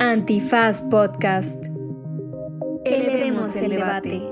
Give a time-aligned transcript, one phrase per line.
[0.00, 1.62] Antifaz Podcast.
[2.86, 4.22] Elevemos el debate.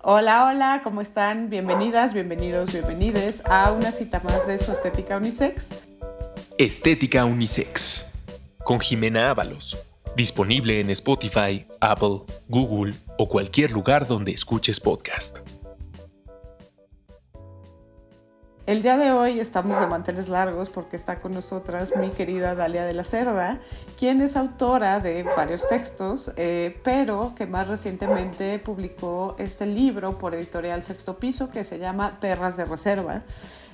[0.00, 1.50] Hola, hola, ¿cómo están?
[1.50, 5.68] Bienvenidas, bienvenidos, bienvenides a una cita más de su Estética Unisex.
[6.56, 8.10] Estética Unisex.
[8.64, 9.76] Con Jimena Ábalos.
[10.16, 15.43] Disponible en Spotify, Apple, Google o cualquier lugar donde escuches podcast.
[18.66, 22.86] El día de hoy estamos de manteles largos porque está con nosotras mi querida Dalia
[22.86, 23.60] de la Cerda,
[23.98, 30.34] quien es autora de varios textos, eh, pero que más recientemente publicó este libro por
[30.34, 33.22] editorial Sexto Piso que se llama Perras de Reserva.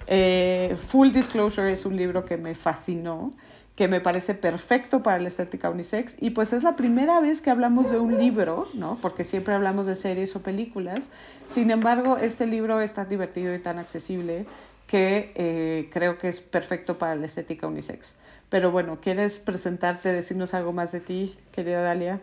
[0.09, 3.31] Eh, Full Disclosure es un libro que me fascinó
[3.77, 7.49] que me parece perfecto para la estética unisex y pues es la primera vez que
[7.49, 8.99] hablamos de un libro, ¿no?
[9.01, 11.09] Porque siempre hablamos de series o películas.
[11.47, 14.45] Sin embargo, este libro es tan divertido y tan accesible
[14.91, 18.17] que eh, creo que es perfecto para la estética unisex.
[18.49, 22.21] Pero bueno, ¿quieres presentarte, decirnos algo más de ti, querida Dalia?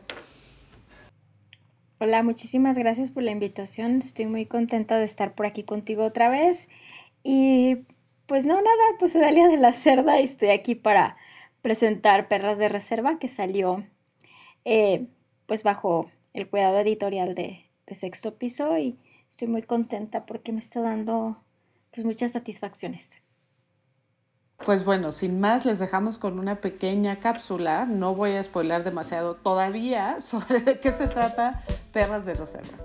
[2.02, 4.00] Hola, muchísimas gracias por la invitación.
[4.00, 6.68] Estoy muy contenta de estar por aquí contigo otra vez.
[7.24, 7.86] Y
[8.26, 11.16] pues no, nada, pues soy Dalia de la Cerda y estoy aquí para
[11.62, 13.86] presentar Perras de Reserva, que salió
[14.66, 15.08] eh,
[15.46, 19.00] pues bajo el cuidado editorial de, de Sexto Piso y
[19.30, 21.38] estoy muy contenta porque me está dando
[21.98, 23.18] pues muchas satisfacciones.
[24.64, 27.88] Pues bueno, sin más, les dejamos con una pequeña cápsula.
[27.88, 32.78] No voy a spoiler demasiado todavía sobre de qué se trata Perras de Reserva.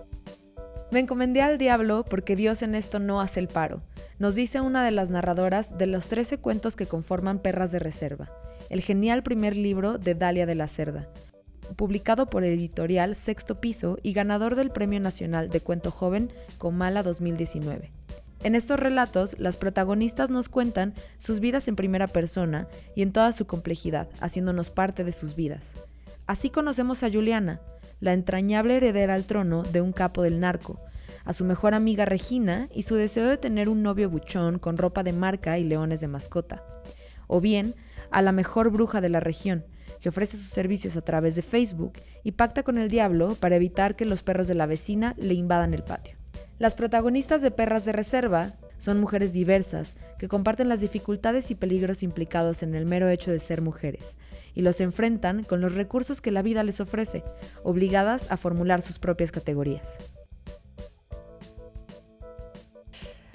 [0.90, 3.82] Me encomendé al diablo porque Dios en esto no hace el paro,
[4.18, 8.30] nos dice una de las narradoras de los 13 cuentos que conforman Perras de Reserva,
[8.70, 11.06] el genial primer libro de Dalia de la Cerda,
[11.76, 17.02] publicado por el editorial Sexto Piso y ganador del Premio Nacional de Cuento Joven Comala
[17.02, 17.90] 2019.
[18.44, 23.32] En estos relatos, las protagonistas nos cuentan sus vidas en primera persona y en toda
[23.32, 25.74] su complejidad, haciéndonos parte de sus vidas.
[26.26, 27.60] Así conocemos a Juliana,
[28.00, 30.80] la entrañable heredera al trono de un capo del narco,
[31.24, 35.04] a su mejor amiga Regina y su deseo de tener un novio buchón con ropa
[35.04, 36.64] de marca y leones de mascota.
[37.28, 37.76] O bien,
[38.10, 39.64] a la mejor bruja de la región,
[40.00, 41.92] que ofrece sus servicios a través de Facebook
[42.24, 45.74] y pacta con el diablo para evitar que los perros de la vecina le invadan
[45.74, 46.21] el patio.
[46.62, 52.04] Las protagonistas de Perras de Reserva son mujeres diversas que comparten las dificultades y peligros
[52.04, 54.16] implicados en el mero hecho de ser mujeres
[54.54, 57.24] y los enfrentan con los recursos que la vida les ofrece,
[57.64, 59.98] obligadas a formular sus propias categorías.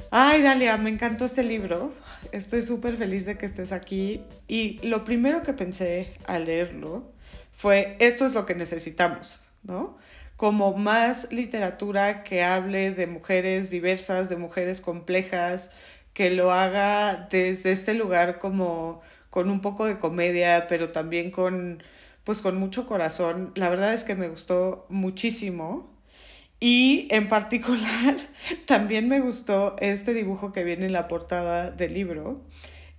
[0.09, 1.91] Ay, Dalia, me encantó este libro.
[2.31, 4.23] Estoy súper feliz de que estés aquí.
[4.47, 7.11] Y lo primero que pensé al leerlo
[7.51, 9.97] fue, esto es lo que necesitamos, ¿no?
[10.38, 15.72] Como más literatura que hable de mujeres diversas, de mujeres complejas,
[16.14, 21.84] que lo haga desde este lugar como con un poco de comedia, pero también con
[22.24, 23.53] pues con mucho corazón.
[23.56, 25.96] La verdad es que me gustó muchísimo.
[26.59, 28.18] Y en particular
[28.66, 32.42] también me gustó este dibujo que viene en la portada del libro,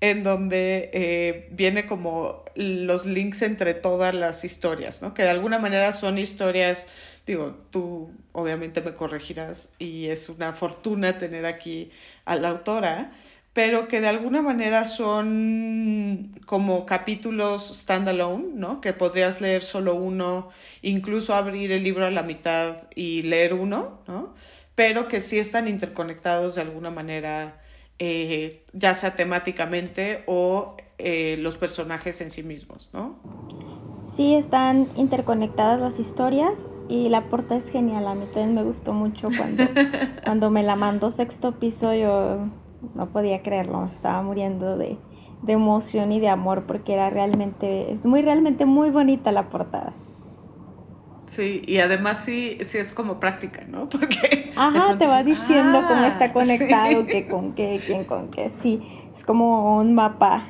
[0.00, 5.12] en donde eh, viene como los links entre todas las historias, ¿no?
[5.12, 6.86] Que de alguna manera son historias
[7.28, 11.90] digo, tú obviamente me corregirás y es una fortuna tener aquí
[12.24, 13.12] a la autora,
[13.52, 18.80] pero que de alguna manera son como capítulos standalone, ¿no?
[18.80, 20.48] Que podrías leer solo uno,
[20.80, 24.34] incluso abrir el libro a la mitad y leer uno, ¿no?
[24.74, 27.60] Pero que sí están interconectados de alguna manera,
[27.98, 33.18] eh, ya sea temáticamente o eh, los personajes en sí mismos, ¿no?
[33.98, 38.06] Sí, están interconectadas las historias y la porta es genial.
[38.06, 39.64] A mí también me gustó mucho cuando,
[40.24, 41.94] cuando me la mandó sexto piso.
[41.94, 42.48] Yo
[42.94, 44.98] no podía creerlo, estaba muriendo de,
[45.42, 49.94] de emoción y de amor porque era realmente, es muy, realmente muy bonita la portada.
[51.26, 53.88] Sí, y además sí, sí es como práctica, ¿no?
[53.90, 58.48] Porque Ajá, te va diciendo cómo está ah, conectado, qué con qué, quién con qué.
[58.48, 58.80] Sí,
[59.14, 60.42] es como un mapa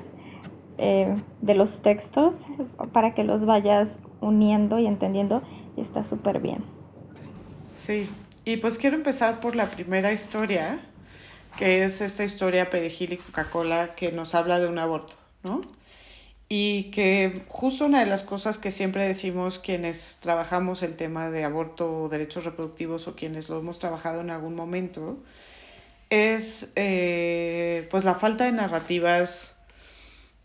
[0.78, 2.46] eh, de los textos
[2.92, 5.42] para que los vayas uniendo y entendiendo
[5.78, 6.64] y está súper bien.
[7.74, 8.08] Sí,
[8.44, 10.80] y pues quiero empezar por la primera historia,
[11.56, 15.14] que es esta historia Perejil y Coca-Cola que nos habla de un aborto,
[15.44, 15.60] ¿no?
[16.48, 21.44] Y que justo una de las cosas que siempre decimos quienes trabajamos el tema de
[21.44, 25.18] aborto o derechos reproductivos o quienes lo hemos trabajado en algún momento,
[26.10, 29.57] es eh, pues la falta de narrativas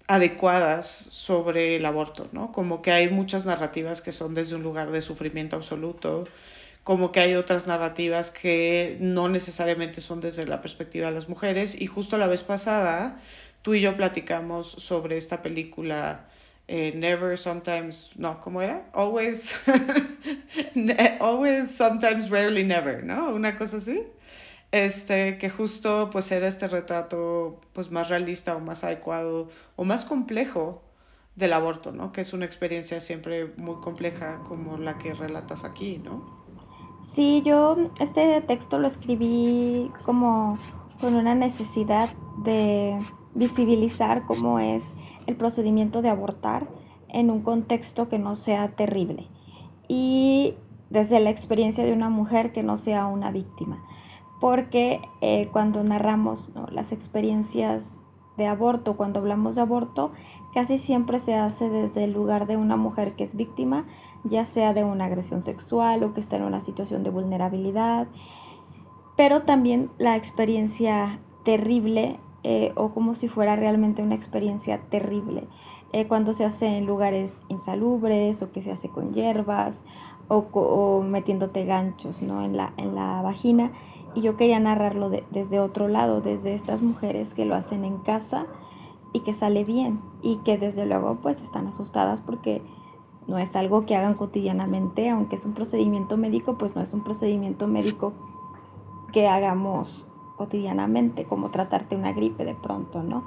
[0.08, 2.52] adecuadas sobre el aborto, ¿no?
[2.52, 6.26] Como que hay muchas narrativas que son desde un lugar de sufrimiento absoluto,
[6.84, 11.80] como que hay otras narrativas que no necesariamente son desde la perspectiva de las mujeres.
[11.80, 13.20] Y justo la vez pasada,
[13.62, 16.28] tú y yo platicamos sobre esta película
[16.68, 18.86] eh, never, sometimes, no, ¿cómo era?
[18.94, 19.54] Always,
[21.20, 23.34] always, sometimes, rarely, never, ¿no?
[23.34, 24.04] Una cosa así.
[24.74, 30.04] Este, que justo pues era este retrato pues más realista o más adecuado o más
[30.04, 30.82] complejo
[31.36, 32.12] del aborto, ¿no?
[32.12, 36.24] Que es una experiencia siempre muy compleja como la que relatas aquí, ¿no?
[37.00, 40.58] Sí, yo este texto lo escribí como
[41.00, 42.10] con una necesidad
[42.44, 42.98] de
[43.36, 44.96] visibilizar cómo es
[45.28, 46.68] el procedimiento de abortar
[47.10, 49.28] en un contexto que no sea terrible
[49.88, 50.56] y
[50.90, 53.84] desde la experiencia de una mujer que no sea una víctima.
[54.44, 58.02] Porque eh, cuando narramos las experiencias
[58.36, 60.12] de aborto, cuando hablamos de aborto,
[60.54, 63.86] casi siempre se hace desde el lugar de una mujer que es víctima,
[64.26, 68.10] ya sea de una agresión sexual o que está en una situación de vulnerabilidad,
[69.16, 75.48] pero también la experiencia terrible eh, o como si fuera realmente una experiencia terrible,
[75.94, 79.86] eh, cuando se hace en lugares insalubres o que se hace con hierbas
[80.28, 82.44] o, metiéndote ganchos ¿no?
[82.44, 83.72] en, la, en la vagina.
[84.16, 88.46] Y yo quería narrarlo desde otro lado, desde estas mujeres que lo hacen en casa
[89.12, 92.62] y que sale bien y que desde luego pues están asustadas porque
[93.28, 97.04] no es algo que hagan cotidianamente, aunque es un procedimiento médico, pues no es un
[97.04, 98.14] procedimiento médico
[99.12, 103.24] que hagamos cotidianamente, como tratarte una gripe de pronto, ¿no?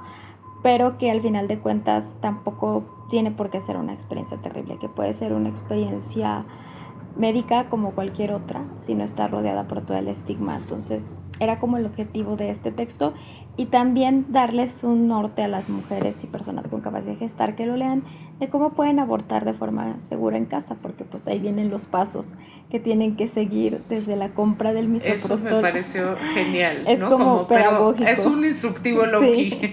[0.61, 4.89] Pero que al final de cuentas tampoco tiene por qué ser una experiencia terrible, que
[4.89, 6.45] puede ser una experiencia
[7.17, 10.55] médica como cualquier otra, si no está rodeada por todo el estigma.
[10.55, 13.13] Entonces, era como el objetivo de este texto
[13.57, 17.65] y también darles un norte a las mujeres y personas con capacidad de gestar que
[17.65, 18.03] lo lean
[18.39, 22.35] de cómo pueden abortar de forma segura en casa, porque pues ahí vienen los pasos
[22.69, 25.47] que tienen que seguir desde la compra del misoprostol.
[25.47, 26.83] Eso me pareció genial.
[26.87, 28.09] Es como, pedagógico.
[28.09, 29.71] Es un instructivo Loki.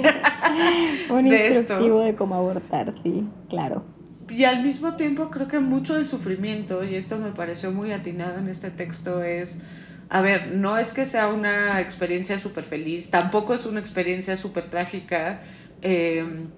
[1.11, 3.94] un instructivo de cómo abortar, sí, claro
[4.29, 8.39] y al mismo tiempo creo que mucho del sufrimiento, y esto me pareció muy atinado
[8.39, 9.61] en este texto, es,
[10.09, 14.71] a ver, no es que sea una experiencia súper feliz, tampoco es una experiencia súper
[14.71, 15.43] trágica,
[15.83, 16.49] em,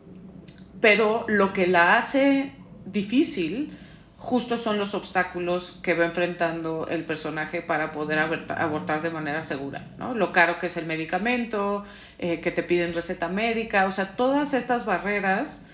[0.80, 2.52] pero lo que la hace
[2.84, 3.76] difícil
[4.18, 9.88] justo son los obstáculos que va enfrentando el personaje para poder abortar de manera segura,
[9.98, 10.14] ¿no?
[10.14, 11.84] Lo caro que es el medicamento,
[12.18, 15.65] eh, que te piden receta médica, o sea, todas estas barreras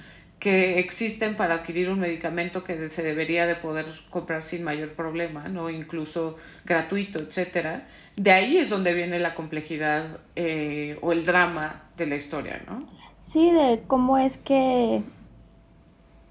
[0.42, 5.46] que existen para adquirir un medicamento que se debería de poder comprar sin mayor problema,
[5.46, 5.70] ¿no?
[5.70, 7.82] incluso gratuito, etc.
[8.16, 12.84] De ahí es donde viene la complejidad eh, o el drama de la historia, ¿no?
[13.20, 15.04] Sí, de cómo es que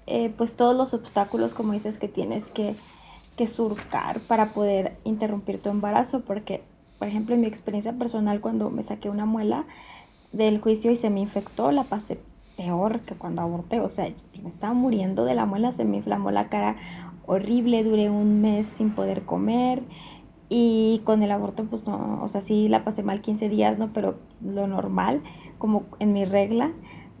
[0.06, 2.74] eh, pues todos los obstáculos, como dices, que tienes que,
[3.38, 6.60] que surcar para poder interrumpir tu embarazo, porque,
[6.98, 9.64] por ejemplo, en mi experiencia personal, cuando me saqué una muela
[10.32, 12.18] del juicio y se me infectó, la pasé
[12.62, 13.80] peor que cuando aborté.
[13.80, 14.06] O sea,
[14.42, 16.76] me estaba muriendo de la muela, se me inflamó la cara
[17.26, 19.82] horrible, duré un mes sin poder comer.
[20.48, 23.92] Y con el aborto, pues no, o sea, sí la pasé mal 15 días, ¿no?
[23.92, 25.22] Pero lo normal,
[25.58, 26.70] como en mi regla.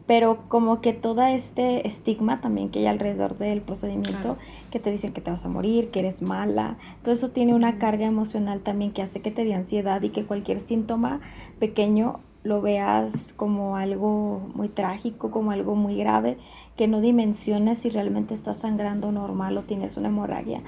[0.04, 4.36] Pero como que todo este estigma también que hay alrededor del procedimiento,
[4.70, 7.78] que te dicen que te vas a morir, que eres mala, todo eso tiene una
[7.78, 11.20] carga emocional también que hace que te dé ansiedad y que cualquier síntoma
[11.60, 16.38] pequeño lo veas como algo muy trágico, como algo muy grave,
[16.76, 20.62] que no dimensiones si realmente estás sangrando normal o tienes una hemorragia.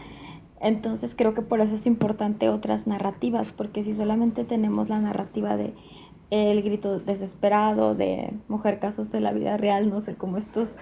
[0.61, 5.57] Entonces creo que por eso es importante otras narrativas, porque si solamente tenemos la narrativa
[5.57, 5.75] de
[6.31, 10.79] el grito desesperado, de mujer casos de la vida real, no sé, cómo estos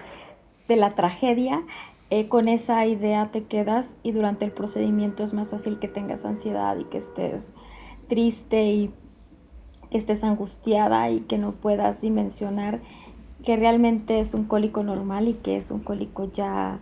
[0.67, 1.65] de la tragedia,
[2.09, 6.25] eh, con esa idea te quedas y durante el procedimiento es más fácil que tengas
[6.25, 7.53] ansiedad y que estés
[8.07, 8.93] triste y
[9.93, 12.81] que estés angustiada y que no puedas dimensionar
[13.45, 16.79] que realmente es un cólico normal y que es un cólico ya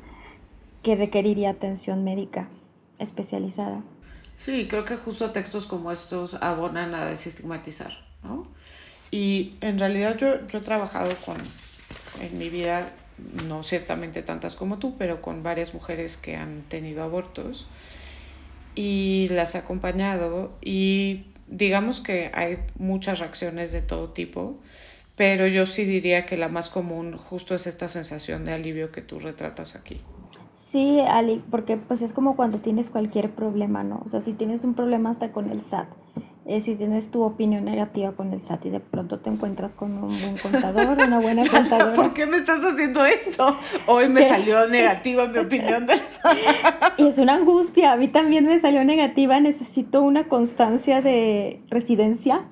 [0.82, 2.48] que requeriría atención médica
[3.00, 3.84] especializada.
[4.38, 7.92] Sí, creo que justo textos como estos abonan a desestigmatizar,
[8.24, 8.48] ¿no?
[9.12, 11.36] Y en realidad yo, yo he trabajado con,
[12.22, 12.94] en mi vida,
[13.46, 17.68] no ciertamente tantas como tú, pero con varias mujeres que han tenido abortos
[18.74, 24.58] y las he acompañado y digamos que hay muchas reacciones de todo tipo,
[25.16, 29.02] pero yo sí diría que la más común justo es esta sensación de alivio que
[29.02, 30.02] tú retratas aquí.
[30.54, 34.02] Sí, Ali, porque pues es como cuando tienes cualquier problema, ¿no?
[34.06, 35.88] O sea, si tienes un problema hasta con el SAT,
[36.46, 39.92] eh, si tienes tu opinión negativa con el SAT y de pronto te encuentras con
[40.04, 41.94] un buen contador, una buena contadora.
[41.94, 43.58] ¿Por qué me estás haciendo esto?
[43.86, 46.38] Hoy me salió negativa mi opinión del SAT.
[46.98, 52.50] Y es una angustia, a mí también me salió negativa, necesito una constancia de residencia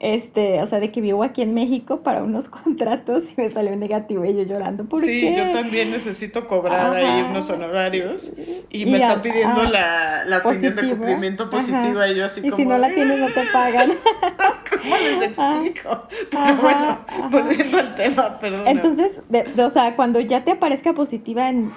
[0.00, 3.74] este, o sea, de que vivo aquí en México para unos contratos y me salió
[3.76, 4.84] negativo y yo llorando.
[4.84, 8.32] ¿Por sí, yo también necesito cobrar ahí unos honorarios
[8.70, 12.64] y, me están pidiendo la, la opinión de cumplimiento positivo y yo así y si
[12.64, 13.92] no la tienes no te pagan.
[14.70, 16.06] ¿Cómo les explico?
[16.30, 17.00] Pero bueno,
[17.30, 18.68] volviendo al tema, perdón.
[18.68, 19.22] Entonces,
[19.58, 21.72] o sea, cuando ya te aparezca positiva en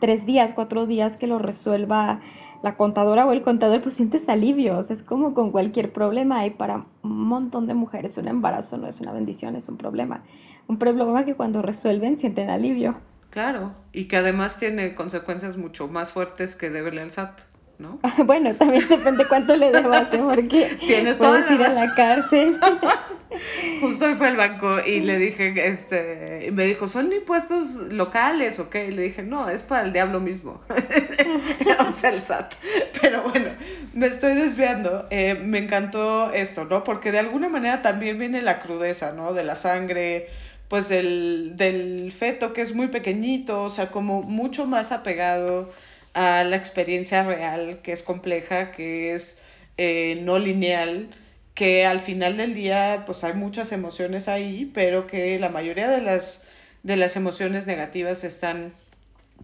[0.00, 2.20] tres días, cuatro días que lo resuelva
[2.62, 4.78] la contadora o el contador, pues sientes alivio.
[4.78, 6.46] O sea, es como con cualquier problema.
[6.46, 10.22] Y para un montón de mujeres un embarazo no es una bendición, es un problema.
[10.68, 12.98] Un problema que cuando resuelven sienten alivio.
[13.30, 17.40] Claro, y que además tiene consecuencias mucho más fuertes que deberle al SAT.
[17.78, 17.98] ¿No?
[18.24, 22.58] bueno, también depende cuánto le debas, porque Tienes puedes ir a la cárcel.
[23.80, 28.68] Justo hoy fue al banco y le dije, este, me dijo, ¿son impuestos locales o
[28.68, 28.88] qué?
[28.88, 30.60] Y le dije, no, es para el diablo mismo.
[30.68, 32.52] o sea, el SAT.
[33.00, 33.52] Pero bueno,
[33.94, 35.06] me estoy desviando.
[35.10, 36.84] Eh, me encantó esto, ¿no?
[36.84, 39.32] Porque de alguna manera también viene la crudeza, ¿no?
[39.32, 40.28] De la sangre,
[40.68, 45.70] pues del, del feto que es muy pequeñito, o sea, como mucho más apegado
[46.14, 49.40] a la experiencia real, que es compleja, que es
[49.76, 51.10] eh, no lineal,
[51.54, 56.00] que al final del día pues hay muchas emociones ahí, pero que la mayoría de
[56.00, 56.42] las,
[56.82, 58.74] de las emociones negativas están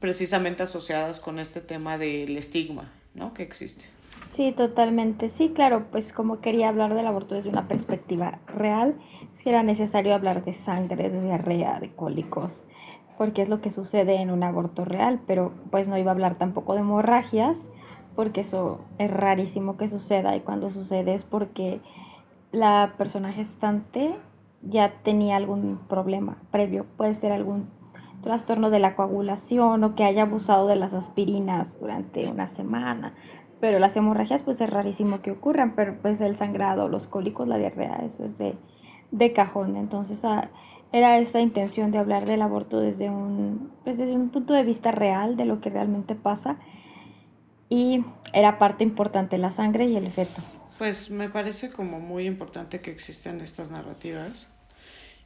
[0.01, 3.35] precisamente asociadas con este tema del estigma, ¿no?
[3.35, 3.87] Que existe.
[4.25, 5.29] Sí, totalmente.
[5.29, 8.99] Sí, claro, pues como quería hablar del aborto desde una perspectiva real,
[9.33, 12.67] si era necesario hablar de sangre, de diarrea, de cólicos,
[13.19, 16.37] porque es lo que sucede en un aborto real, pero pues no iba a hablar
[16.37, 17.73] tampoco de hemorragias,
[18.15, 21.81] porque eso es rarísimo que suceda y cuando sucede es porque
[22.53, 24.17] la persona gestante
[24.63, 27.69] ya tenía algún problema previo, puede ser algún
[28.23, 33.15] trastorno de la coagulación o que haya abusado de las aspirinas durante una semana,
[33.61, 37.59] pero las hemorragias pues es rarísimo que ocurran, pero pues el sangrado, los cólicos, la
[37.59, 38.57] diarrea, eso es de,
[39.11, 40.25] de cajón, entonces...
[40.25, 40.51] Ah,
[40.93, 44.91] era esta intención de hablar del aborto desde un, pues desde un punto de vista
[44.91, 46.59] real de lo que realmente pasa
[47.69, 50.43] y era parte importante la sangre y el feto.
[50.79, 54.49] Pues me parece como muy importante que existan estas narrativas.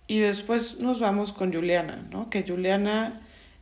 [0.09, 2.29] Y después nos vamos con Juliana, ¿no?
[2.29, 3.21] Que Juliana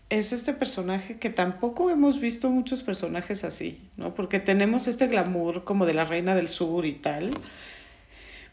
[0.09, 4.15] es este personaje que tampoco hemos visto muchos personajes así, ¿no?
[4.15, 7.31] Porque tenemos este glamour como de la reina del sur y tal,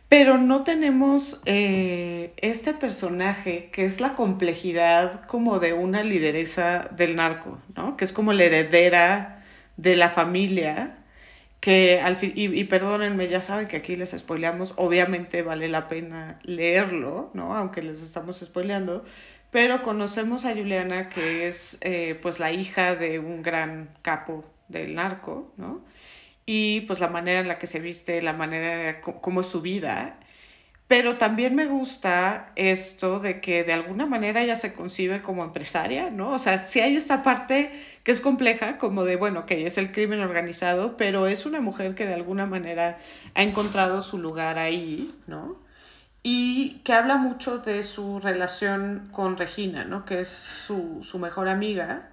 [0.09, 7.15] pero no tenemos eh, este personaje que es la complejidad como de una lideresa del
[7.17, 7.97] narco, ¿no?
[7.97, 9.43] Que es como la heredera
[9.75, 10.97] de la familia,
[11.59, 16.39] que al fin, y, perdónenme, ya saben que aquí les spoileamos, obviamente vale la pena
[16.43, 17.55] leerlo, ¿no?
[17.55, 19.03] Aunque les estamos spoileando,
[19.51, 24.95] pero conocemos a Juliana que es eh, pues la hija de un gran capo del
[24.95, 25.81] narco, ¿no?
[26.47, 30.17] Y pues la manera en la que se viste, la manera como es su vida.
[30.87, 36.09] Pero también me gusta esto de que de alguna manera ella se concibe como empresaria,
[36.09, 36.31] ¿no?
[36.31, 37.71] O sea, si hay esta parte
[38.03, 41.95] que es compleja, como de, bueno, que es el crimen organizado, pero es una mujer
[41.95, 42.97] que de alguna manera
[43.35, 45.59] ha encontrado su lugar ahí, ¿no?
[46.23, 50.05] Y que habla mucho de su relación con Regina, ¿no?
[50.05, 52.11] Que es su, su mejor amiga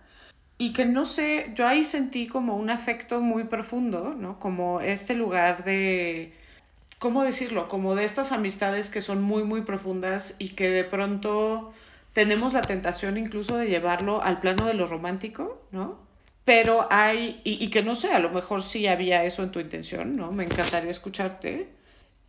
[0.59, 4.39] y que no sé, yo ahí sentí como un afecto muy profundo, ¿no?
[4.39, 6.33] Como este lugar de,
[6.99, 7.69] ¿cómo decirlo?
[7.69, 11.73] Como de estas amistades que son muy, muy profundas y que de pronto
[12.13, 15.99] tenemos la tentación incluso de llevarlo al plano de lo romántico, ¿no?
[16.45, 19.61] Pero hay, y, y que no sé, a lo mejor sí había eso en tu
[19.61, 20.31] intención, ¿no?
[20.31, 21.69] Me encantaría escucharte,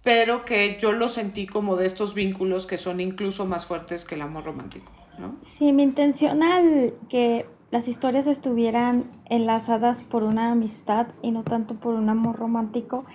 [0.04, 4.16] pero que yo lo sentí como de estos vínculos que son incluso más fuertes que
[4.16, 5.36] el amor romántico, ¿no?
[5.42, 11.76] Sí, mi intención al que las historias estuvieran enlazadas por una amistad y no tanto
[11.76, 13.06] por un amor romántico,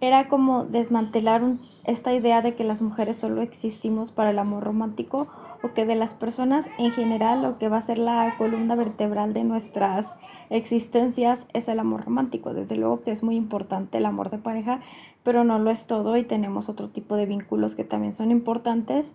[0.00, 1.42] era como desmantelar
[1.84, 5.28] esta idea de que las mujeres solo existimos para el amor romántico
[5.62, 9.32] o que de las personas en general lo que va a ser la columna vertebral
[9.32, 10.16] de nuestras
[10.50, 12.52] existencias es el amor romántico.
[12.52, 14.80] Desde luego que es muy importante el amor de pareja,
[15.22, 19.14] pero no lo es todo y tenemos otro tipo de vínculos que también son importantes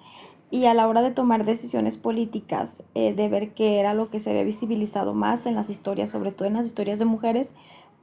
[0.51, 4.19] y a la hora de tomar decisiones políticas, eh, de ver qué era lo que
[4.19, 7.53] se había visibilizado más en las historias, sobre todo en las historias de mujeres,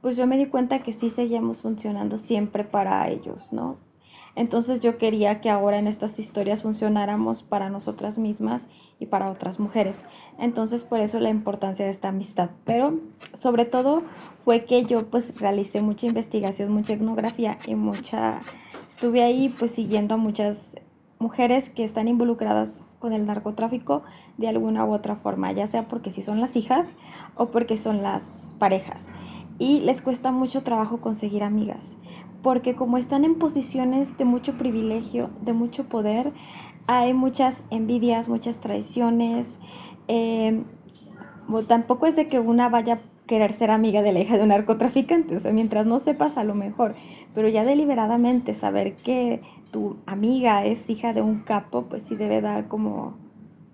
[0.01, 3.77] pues yo me di cuenta que sí seguíamos funcionando siempre para ellos, ¿no?
[4.37, 9.59] Entonces yo quería que ahora en estas historias funcionáramos para nosotras mismas y para otras
[9.59, 10.05] mujeres.
[10.37, 12.51] Entonces por eso la importancia de esta amistad.
[12.63, 12.99] Pero
[13.33, 14.03] sobre todo
[14.45, 18.43] fue que yo pues realicé mucha investigación, mucha etnografía y mucha...
[18.87, 20.75] Estuve ahí pues siguiendo a muchas
[21.19, 24.03] mujeres que están involucradas con el narcotráfico
[24.37, 26.95] de alguna u otra forma, ya sea porque si son las hijas
[27.35, 29.11] o porque son las parejas.
[29.59, 31.97] Y les cuesta mucho trabajo conseguir amigas,
[32.43, 36.33] porque como están en posiciones de mucho privilegio, de mucho poder,
[36.85, 39.59] hay muchas envidias, muchas traiciones.
[40.07, 40.63] Eh,
[41.67, 44.49] tampoco es de que una vaya a querer ser amiga de la hija de un
[44.49, 46.95] narcotraficante, o sea, mientras no sepas a lo mejor,
[47.33, 52.41] pero ya deliberadamente saber que tu amiga es hija de un capo, pues sí debe
[52.41, 53.17] dar como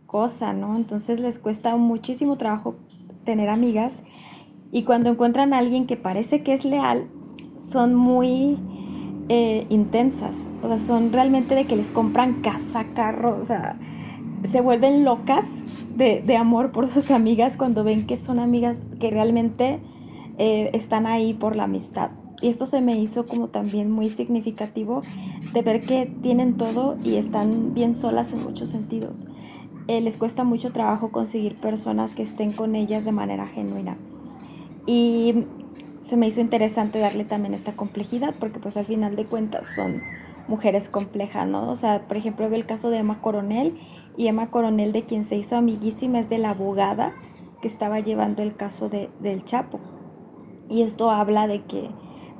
[0.06, 0.76] cosa, ¿no?
[0.76, 2.76] Entonces les cuesta muchísimo trabajo
[3.24, 4.04] tener amigas
[4.72, 7.08] y cuando encuentran a alguien que parece que es leal,
[7.56, 8.60] son muy
[9.30, 13.80] eh, intensas, o sea, son realmente de que les compran casa, carro, o sea,
[14.44, 15.64] se vuelven locas
[15.96, 19.80] de, amor por sus amigas cuando ven que son amigas que realmente
[20.38, 22.12] eh, están ahí por la amistad.
[22.44, 25.02] Y esto se me hizo como también muy significativo
[25.54, 29.28] de ver que tienen todo y están bien solas en muchos sentidos.
[29.88, 33.98] Eh, les cuesta mucho trabajo conseguir personas que estén con ellas de manera genuina.
[34.86, 35.46] Y
[36.02, 40.02] se me hizo interesante darle también esta complejidad, porque pues al final de cuentas son
[40.50, 41.72] mujeres complejas, ¿no?
[41.72, 43.78] O sea, por ejemplo, veo el caso de Emma Coronel,
[44.18, 47.16] y Emma Coronel de quien se hizo amiguísima es de la abogada
[47.62, 49.80] que estaba llevando el caso de, del Chapo.
[50.70, 51.90] Y esto habla de que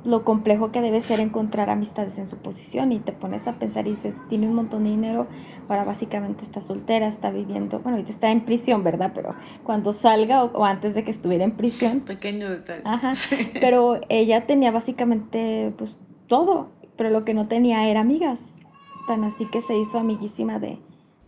[0.04, 3.88] lo complejo que debe ser encontrar amistades en su posición y te pones a pensar
[3.88, 5.26] y dices, tiene un montón de dinero,
[5.68, 9.12] ahora básicamente está soltera, está viviendo, bueno, ahorita está en prisión, ¿verdad?
[9.14, 9.34] Pero
[9.64, 12.00] cuando salga o, antes de que estuviera en prisión.
[12.06, 12.82] Pequeño detalle.
[12.84, 13.14] Ajá.
[13.60, 18.62] Pero ella tenía básicamente pues todo, pero lo que no tenía era amigas.
[19.06, 20.78] Tan así que se hizo amiguísima de,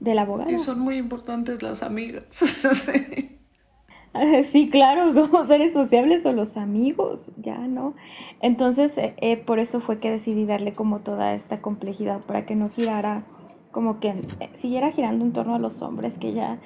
[0.01, 0.51] del abogado.
[0.51, 2.25] Y son muy importantes las amigas.
[2.31, 3.36] sí.
[4.43, 7.95] Sí, claro, somos seres sociables o los amigos, ya, ¿no?
[8.41, 12.55] Entonces, eh, eh, por eso fue que decidí darle como toda esta complejidad para que
[12.55, 13.25] no girara,
[13.71, 16.59] como que eh, siguiera girando en torno a los hombres, que ya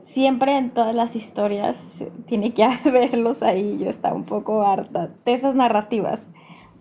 [0.00, 3.78] siempre en todas las historias tiene que haberlos ahí.
[3.78, 6.30] Yo estaba un poco harta de esas narrativas.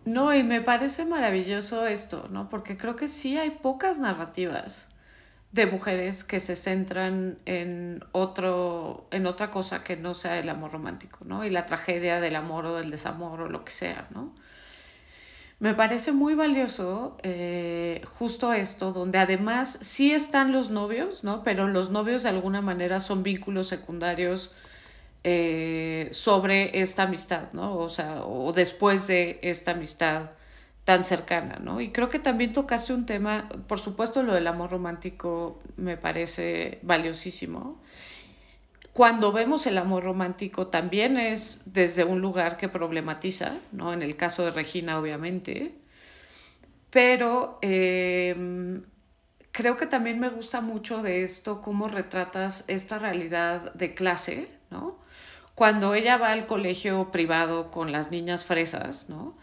[0.05, 2.49] No, y me parece maravilloso esto, ¿no?
[2.49, 4.92] Porque creo que sí hay pocas narrativas
[5.53, 10.71] de mujeres que se centran en otro en otra cosa que no sea el amor
[10.71, 11.45] romántico, ¿no?
[11.45, 14.33] Y la tragedia del amor o del desamor o lo que sea, ¿no?
[15.59, 21.43] Me parece muy valioso eh, justo esto, donde además sí están los novios, ¿no?
[21.43, 24.55] Pero los novios de alguna manera son vínculos secundarios
[25.23, 27.77] eh, sobre esta amistad, ¿no?
[27.77, 30.31] O sea, o después de esta amistad
[30.85, 31.79] tan cercana, ¿no?
[31.81, 36.79] Y creo que también tocaste un tema, por supuesto lo del amor romántico me parece
[36.83, 37.81] valiosísimo.
[38.91, 43.93] Cuando vemos el amor romántico también es desde un lugar que problematiza, ¿no?
[43.93, 45.73] En el caso de Regina, obviamente.
[46.91, 48.83] Pero em,
[49.51, 54.99] creo que también me gusta mucho de esto, cómo retratas esta realidad de clase, ¿no?
[55.55, 59.37] Cuando ella va al colegio privado con las niñas fresas, ¿no?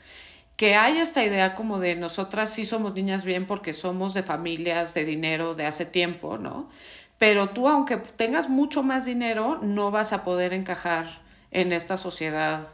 [0.61, 4.93] Que hay esta idea como de nosotras sí somos niñas bien porque somos de familias
[4.93, 6.69] de dinero de hace tiempo, ¿no?
[7.17, 12.69] Pero tú, aunque tengas mucho más dinero, no vas a poder encajar en esta sociedad,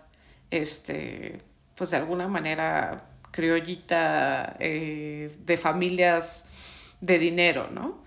[0.50, 1.42] este,
[1.76, 6.48] pues de alguna manera criollita, eh, de familias
[7.00, 8.02] de dinero, ¿no?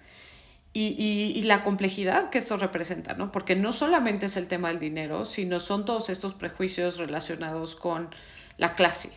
[0.74, 3.32] Y, y, y, la complejidad que esto representa, ¿no?
[3.32, 8.14] Porque no solamente es el tema del dinero, sino son todos estos prejuicios relacionados con
[8.58, 9.14] la clase,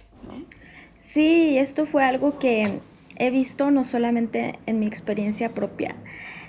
[0.98, 2.80] Sí, esto fue algo que
[3.16, 5.96] he visto no solamente en mi experiencia propia,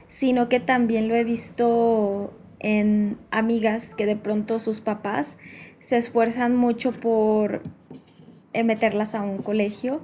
[0.08, 5.38] sino que también lo he visto en amigas que de pronto sus papás
[5.80, 7.62] se esfuerzan mucho por
[8.54, 10.04] eh, meterlas a un colegio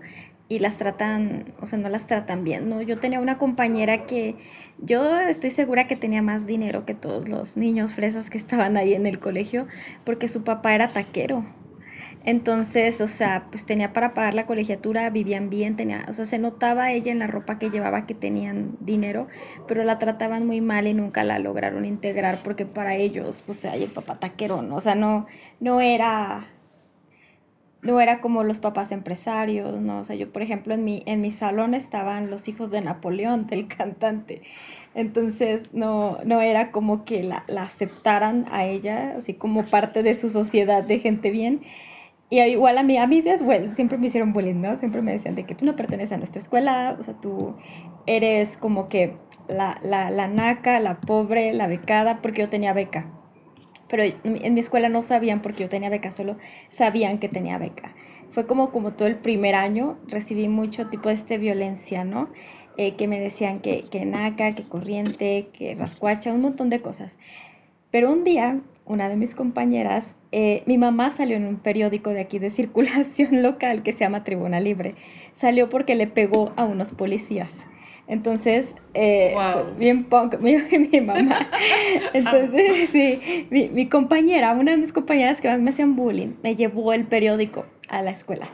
[0.49, 2.81] y las tratan, o sea, no las tratan bien, ¿no?
[2.81, 4.35] Yo tenía una compañera que
[4.79, 8.95] yo estoy segura que tenía más dinero que todos los niños fresas que estaban ahí
[8.95, 9.67] en el colegio
[10.03, 11.45] porque su papá era taquero.
[12.25, 16.37] Entonces, o sea, pues tenía para pagar la colegiatura, vivían bien, tenía, o sea, se
[16.37, 19.27] notaba ella en la ropa que llevaba que tenían dinero,
[19.67, 23.83] pero la trataban muy mal y nunca la lograron integrar porque para ellos, pues, hay
[23.83, 25.27] el papá taquerón, o sea, no,
[25.61, 26.45] no era,
[27.81, 29.99] no era como los papás empresarios, ¿no?
[29.99, 33.47] O sea, yo, por ejemplo, en mi, en mi salón estaban los hijos de Napoleón,
[33.47, 34.41] del cantante.
[34.95, 40.13] Entonces, no, no era como que la, la aceptaran a ella, así como parte de
[40.13, 41.61] su sociedad de gente bien
[42.29, 43.23] y igual a mí, a mí
[43.71, 44.77] siempre me hicieron bullying, ¿no?
[44.77, 47.55] Siempre me decían de que tú no perteneces a nuestra escuela, o sea, tú
[48.05, 49.15] eres como que
[49.47, 53.11] la, la, la naca, la pobre, la becada, porque yo tenía beca.
[53.87, 56.37] Pero en mi escuela no sabían porque yo tenía beca, solo
[56.69, 57.95] sabían que tenía beca.
[58.29, 62.29] Fue como, como todo el primer año, recibí mucho tipo de este violencia, ¿no?
[62.77, 67.17] Eh, que me decían que, que naca, que corriente, que rascuacha, un montón de cosas.
[67.89, 72.21] Pero un día una de mis compañeras, eh, mi mamá salió en un periódico de
[72.21, 74.95] aquí de circulación local que se llama Tribuna Libre.
[75.31, 77.67] Salió porque le pegó a unos policías.
[78.07, 79.35] Entonces, eh,
[79.77, 81.47] bien punk, mi, mi, mamá.
[82.13, 86.55] Entonces, sí, mi, mi, compañera, una de mis compañeras que más me hacían bullying, me
[86.55, 88.49] llevó el periódico a la escuela.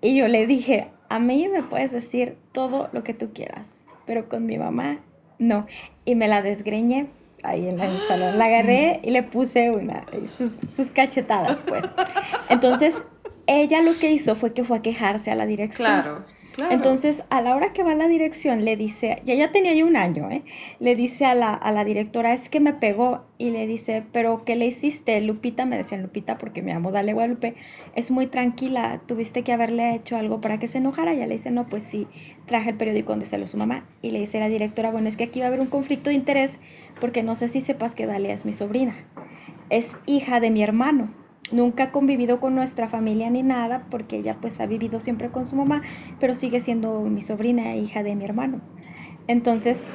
[0.00, 4.30] Y yo le dije, a mí me puedes decir todo lo que tú quieras, pero
[4.30, 5.00] con mi mamá
[5.38, 5.66] no.
[6.06, 7.08] Y me la desgreñé
[7.42, 8.38] ahí en el salón.
[8.38, 11.84] La agarré y le puse una, sus, sus cachetadas, pues.
[12.48, 13.04] Entonces,
[13.46, 15.86] ella lo que hizo fue que fue a quejarse a la dirección.
[15.86, 16.24] Claro.
[16.70, 19.86] Entonces, a la hora que va a la dirección, le dice, ya ya tenía yo
[19.86, 20.42] un año, ¿eh?
[20.80, 23.24] Le dice a la, a la directora, es que me pegó.
[23.38, 25.20] Y le dice, ¿pero qué le hiciste?
[25.20, 27.56] Lupita, me decían Lupita porque me amo Dale Guadalupe,
[27.96, 31.12] es muy tranquila, tuviste que haberle hecho algo para que se enojara.
[31.12, 32.06] Y ella le dice, no, pues sí,
[32.46, 33.84] traje el periódico donde salió su mamá.
[34.00, 36.10] Y le dice a la directora, bueno, es que aquí va a haber un conflicto
[36.10, 36.60] de interés
[37.02, 38.96] porque no sé si sepas que Dalia es mi sobrina.
[39.68, 41.10] Es hija de mi hermano
[41.52, 45.44] nunca ha convivido con nuestra familia ni nada, porque ella pues ha vivido siempre con
[45.44, 45.82] su mamá,
[46.18, 48.60] pero sigue siendo mi sobrina, hija de mi hermano.
[49.28, 49.86] Entonces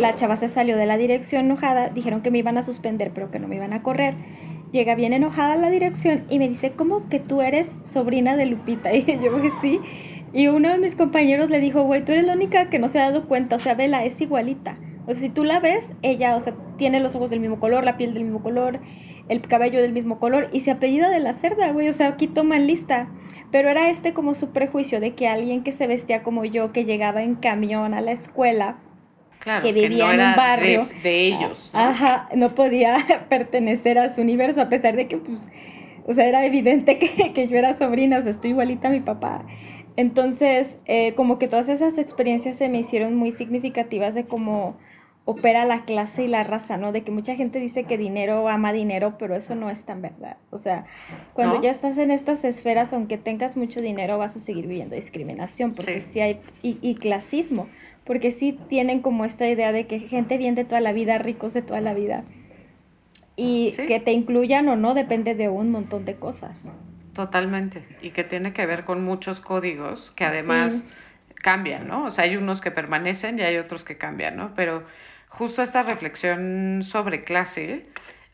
[0.00, 3.30] la chava se salió de la dirección enojada, dijeron que me iban a suspender, pero
[3.30, 4.14] que no me iban a correr.
[4.72, 8.46] Llega bien enojada a la dirección y me dice, ¿cómo que tú eres sobrina de
[8.46, 8.92] Lupita?
[8.94, 9.80] Y yo, pues sí.
[10.32, 12.98] Y uno de mis compañeros le dijo, güey, tú eres la única que no se
[12.98, 14.76] ha dado cuenta, o sea, Vela es igualita.
[15.06, 17.84] O sea, si tú la ves, ella, o sea, tiene los ojos del mismo color,
[17.84, 18.80] la piel del mismo color,
[19.28, 22.26] el cabello del mismo color y se apellida de la cerda, güey, o sea, aquí
[22.26, 23.08] toman lista.
[23.50, 26.84] Pero era este como su prejuicio de que alguien que se vestía como yo, que
[26.84, 28.78] llegaba en camión a la escuela,
[29.62, 31.80] que vivía en un barrio de, ellos, ¿no?
[31.80, 32.96] ajá, no podía
[33.28, 35.50] pertenecer a su universo a pesar de que, pues,
[36.04, 39.00] o sea, era evidente que, que yo era sobrina, o sea, estoy igualita a mi
[39.00, 39.44] papá.
[39.96, 44.76] Entonces, eh, como que todas esas experiencias se me hicieron muy significativas de cómo
[45.26, 46.92] opera la clase y la raza, ¿no?
[46.92, 50.36] De que mucha gente dice que dinero ama dinero, pero eso no es tan verdad.
[50.50, 50.86] O sea,
[51.34, 55.74] cuando ya estás en estas esferas, aunque tengas mucho dinero, vas a seguir viviendo discriminación,
[55.74, 57.68] porque sí, hay, y, clasismo,
[58.04, 61.52] porque sí tienen como esta idea de que gente bien de toda la vida, ricos
[61.52, 62.22] de toda la vida,
[63.34, 66.70] y que te incluyan o no depende de un montón de cosas.
[67.14, 70.84] Totalmente, y que tiene que ver con muchos códigos que además...
[71.42, 72.04] cambian, ¿no?
[72.04, 74.54] O sea, hay unos que permanecen y hay otros que cambian, ¿no?
[74.56, 74.84] Pero
[75.28, 77.86] justo esta reflexión sobre clase,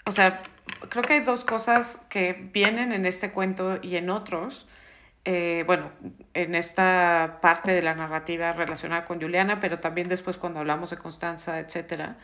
[0.04, 0.42] o sea,
[0.88, 4.68] creo que hay dos cosas que vienen en este cuento y en otros.
[5.24, 5.92] Eh, bueno,
[6.34, 10.96] en esta parte de la narrativa relacionada con Juliana, pero también después cuando hablamos de
[10.96, 12.16] Constanza, etcétera,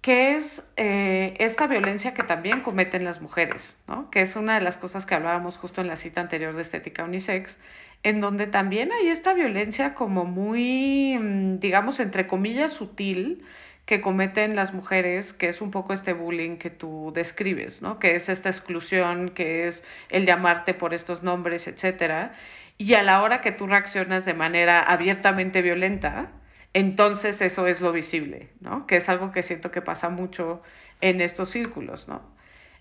[0.00, 4.08] que es eh, esta violencia que también cometen las mujeres, ¿no?
[4.10, 7.04] que es una de las cosas que hablábamos justo en la cita anterior de Estética
[7.04, 7.58] Unisex,
[8.06, 13.44] en donde también hay esta violencia como muy, mm, digamos, entre comillas, sutil
[13.84, 17.98] que cometen las mujeres, que es un poco este bullying que tú describes, ¿no?
[17.98, 22.32] Que es esta exclusión, que es el llamarte por estos nombres, etcétera.
[22.78, 26.30] Y a la hora que tú reaccionas de manera abiertamente violenta,
[26.74, 28.86] entonces eso es lo visible, ¿no?
[28.86, 30.62] Que es algo que siento que pasa mucho
[31.00, 32.22] en estos círculos, ¿no?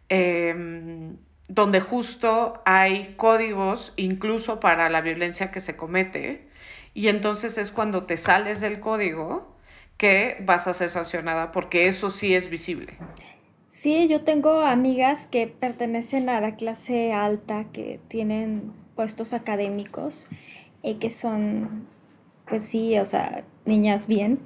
[0.09, 6.47] Em, donde justo hay códigos incluso para la violencia que se comete,
[6.93, 9.55] y entonces es cuando te sales del código
[9.97, 12.93] que vas a ser sancionada porque eso sí es visible.
[13.67, 20.27] Sí, yo tengo amigas que pertenecen a la clase alta, que tienen puestos académicos
[20.81, 21.85] y que son,
[22.47, 24.39] pues sí, o sea, niñas bien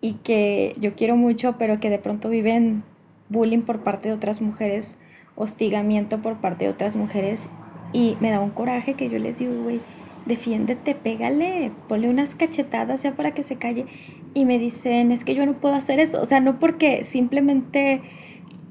[0.00, 2.82] y que yo quiero mucho, pero que de pronto viven
[3.28, 4.98] bullying por parte de otras mujeres,
[5.40, 7.48] hostigamiento por parte de otras mujeres
[7.92, 9.80] y me da un coraje que yo les digo, güey,
[10.26, 13.86] defiéndete, pégale, ponle unas cachetadas ya para que se calle.
[14.34, 18.02] Y me dicen, es que yo no puedo hacer eso, o sea, no porque simplemente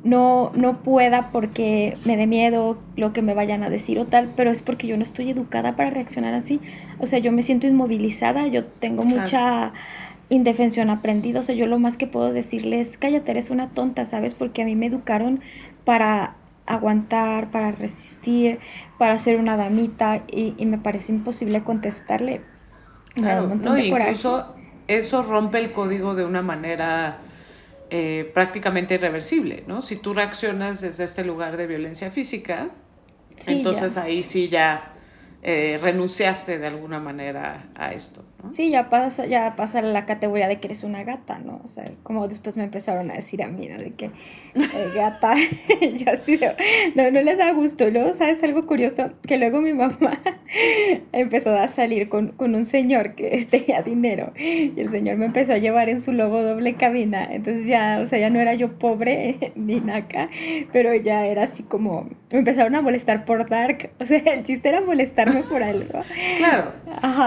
[0.03, 4.31] no, no pueda porque me dé miedo lo que me vayan a decir o tal,
[4.35, 6.61] pero es porque yo no estoy educada para reaccionar así.
[6.99, 9.73] O sea, yo me siento inmovilizada, yo tengo mucha
[10.29, 14.35] indefensión aprendida, o sea, yo lo más que puedo decirles, cállate, eres una tonta, ¿sabes?
[14.35, 15.41] Porque a mí me educaron
[15.83, 16.35] para
[16.69, 18.59] aguantar, para resistir,
[18.97, 22.41] para ser una damita y, me parece imposible contestarle.
[23.15, 24.55] Claro, no, incluso
[24.87, 27.19] eso rompe el código de una manera
[27.89, 29.81] eh, prácticamente irreversible, ¿no?
[29.81, 32.69] Si tú reaccionas desde este lugar de violencia física,
[33.47, 34.93] entonces ahí sí ya
[35.41, 38.23] eh, renunciaste de alguna manera a esto.
[38.41, 38.51] ¿No?
[38.51, 41.61] Sí, ya pasa, ya pasa la categoría de que eres una gata, ¿no?
[41.63, 43.77] O sea, como después me empezaron a decir a mí, ¿no?
[43.77, 44.11] De que eh,
[44.95, 45.35] gata,
[45.95, 46.39] yo así,
[46.95, 47.89] no, no les da gusto.
[47.89, 49.11] Luego, ¿sabes algo curioso?
[49.27, 50.21] Que luego mi mamá
[51.11, 55.53] empezó a salir con, con un señor que tenía dinero y el señor me empezó
[55.53, 57.27] a llevar en su lobo doble cabina.
[57.31, 60.29] Entonces ya, o sea, ya no era yo pobre ni naca,
[60.71, 63.91] pero ya era así como, me empezaron a molestar por Dark.
[63.99, 65.99] O sea, el chiste era molestar por algo.
[66.37, 66.73] Claro.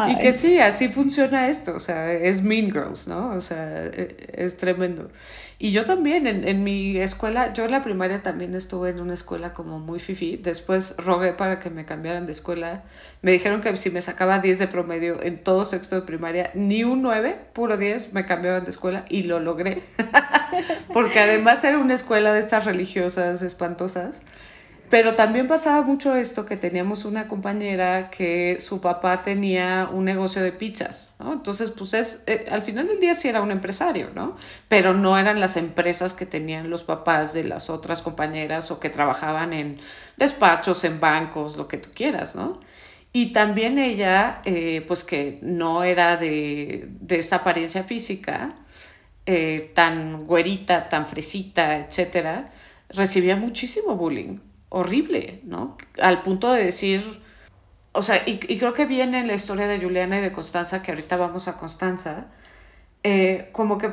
[0.09, 3.31] Y que sí, así funciona esto, o sea, es Mean Girls, ¿no?
[3.31, 5.11] O sea, e, es, tremendo.
[5.59, 9.15] Y yo también, en, en, mi escuela, yo en la primaria también estuve en una
[9.15, 10.37] escuela como muy fifi.
[10.37, 12.85] Después rogué para que me cambiaran de escuela.
[13.21, 16.85] Me dijeron que si me sacaba 10 de promedio en todo sexto de primaria, ni
[16.85, 19.83] un 9, puro 10, me cambiaban de escuela y lo logré.
[20.93, 24.23] Porque además era una escuela de estas religiosas espantosas.
[24.93, 30.43] Pero también pasaba mucho esto que teníamos una compañera que su papá tenía un negocio
[30.43, 31.33] de pizzas, ¿no?
[31.33, 34.37] Entonces, pues es, eh, al final del día sí era un empresario, ¿no?
[34.69, 38.91] Pero no eran las empresas que tenían los papás de las otras compañeras o que
[38.91, 39.79] trabajaban en
[40.19, 42.61] despachos, en bancos, lo que tú quieras, ¿no?
[43.15, 48.57] Y también ella, eh, pues que no era de, de esa apariencia física,
[49.25, 52.53] eh, tan güerita, tan fresita, etcétera,
[52.91, 55.77] recibía muchísimo bullying horrible, ¿no?
[56.01, 57.21] Al punto de decir,
[57.93, 61.19] o sea, y, creo que viene la historia de Juliana y de Constanza, que ahorita
[61.19, 62.29] vamos a Constanza,
[63.03, 63.93] eh, como que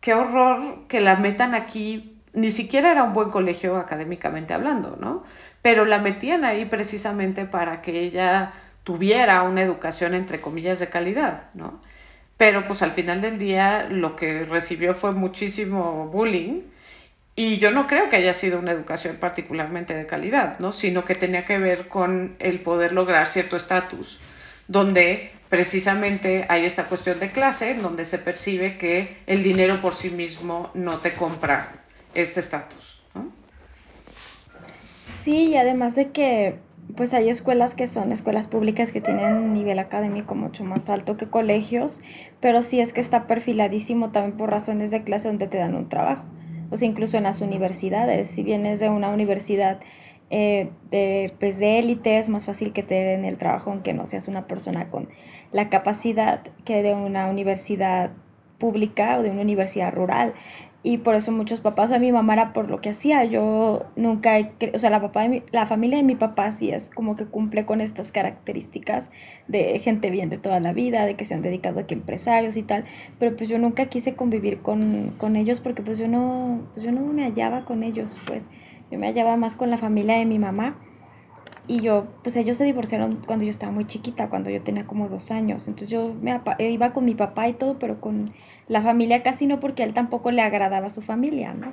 [0.00, 5.22] qué horror que la metan aquí, ni siquiera era un buen colegio académicamente hablando, ¿no?
[5.62, 11.50] Pero la metían ahí precisamente para que ella tuviera una educación entre comillas de calidad,
[11.54, 11.80] ¿no?
[12.36, 16.62] Pero pues al final del día lo que recibió fue muchísimo bullying
[17.38, 20.72] y yo no creo que haya sido una educación particularmente de calidad, ¿no?
[20.72, 24.18] Sino que tenía que ver con el poder lograr cierto estatus,
[24.68, 30.08] donde precisamente hay esta cuestión de clase, donde se percibe que el dinero por sí
[30.08, 33.02] mismo no te compra este estatus.
[35.12, 36.56] Sí, y además de que
[36.96, 41.16] pues hay escuelas que son escuelas públicas que tienen un nivel académico mucho más alto
[41.18, 42.00] que colegios,
[42.40, 45.88] pero sí es que está perfiladísimo también por razones de clase donde te dan un
[45.90, 46.24] trabajo
[46.70, 48.28] o sea, incluso en las universidades.
[48.30, 49.80] Si vienes de una universidad
[50.30, 54.06] eh, de, pues de élite, es más fácil que te den el trabajo aunque no
[54.06, 55.08] seas una persona con
[55.52, 58.10] la capacidad que de una universidad
[58.58, 60.34] pública o de una universidad rural
[60.86, 64.36] y por eso muchos papás, a mi mamá era por lo que hacía, yo nunca,
[64.72, 67.66] o sea, la, papá de la familia de mi papá sí es como que cumple
[67.66, 69.10] con estas características
[69.48, 72.62] de gente bien de toda la vida, de que se han dedicado aquí empresarios y
[72.62, 72.84] tal,
[73.18, 76.92] pero pues yo nunca quise convivir con, con ellos porque pues yo no, pues yo
[76.92, 78.52] no me hallaba con ellos, pues
[78.88, 80.78] yo me hallaba más con la familia de mi mamá
[81.68, 85.08] y yo, pues ellos se divorciaron cuando yo estaba muy chiquita, cuando yo tenía como
[85.08, 85.66] dos años.
[85.68, 88.32] Entonces yo me iba con mi papá y todo, pero con
[88.68, 91.72] la familia casi no, porque a él tampoco le agradaba a su familia, ¿no?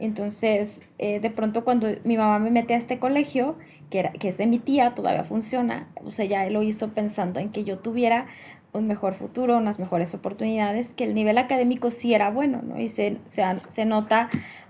[0.00, 3.56] Entonces, eh, de pronto cuando mi mamá me mete a este colegio,
[3.90, 7.40] que, era, que es de mi tía, todavía funciona, o sea, ya lo hizo pensando
[7.40, 8.26] en que yo tuviera
[8.72, 12.78] un mejor futuro, unas mejores oportunidades, que el nivel académico sí era bueno, ¿no?
[12.78, 14.28] Y se, se, se nota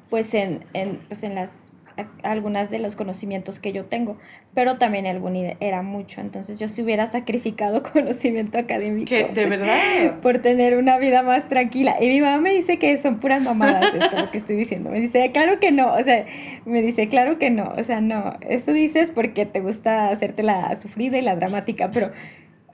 [0.08, 1.72] pues en, en, pues en las
[2.22, 4.16] algunas de los conocimientos que yo tengo,
[4.54, 5.18] pero también el
[5.60, 9.14] era mucho, entonces yo si hubiera sacrificado conocimiento académico.
[9.14, 10.20] ¿De verdad?
[10.20, 11.96] Por tener una vida más tranquila.
[12.00, 14.90] Y mi mamá me dice que son puras mamadas esto lo que estoy diciendo.
[14.90, 16.24] Me dice, claro que no, o sea,
[16.64, 20.74] me dice, claro que no, o sea, no, eso dices porque te gusta hacerte la
[20.76, 22.10] sufrida y la dramática, pero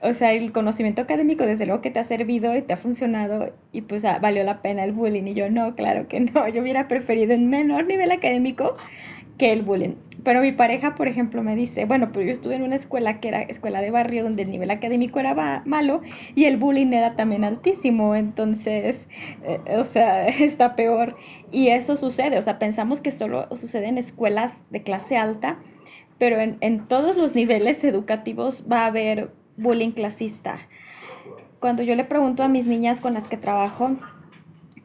[0.01, 3.53] o sea, el conocimiento académico desde luego que te ha servido y te ha funcionado
[3.71, 5.23] y pues ah, valió la pena el bullying.
[5.23, 8.75] Y yo no, claro que no, yo hubiera preferido un menor nivel académico
[9.37, 9.95] que el bullying.
[10.23, 13.27] Pero mi pareja, por ejemplo, me dice, bueno, pero yo estuve en una escuela que
[13.27, 16.01] era escuela de barrio donde el nivel académico era malo
[16.33, 19.07] y el bullying era también altísimo, entonces,
[19.43, 21.15] eh, o sea, está peor.
[21.51, 25.59] Y eso sucede, o sea, pensamos que solo sucede en escuelas de clase alta,
[26.17, 30.67] pero en, en todos los niveles educativos va a haber bullying clasista.
[31.59, 33.95] Cuando yo le pregunto a mis niñas con las que trabajo,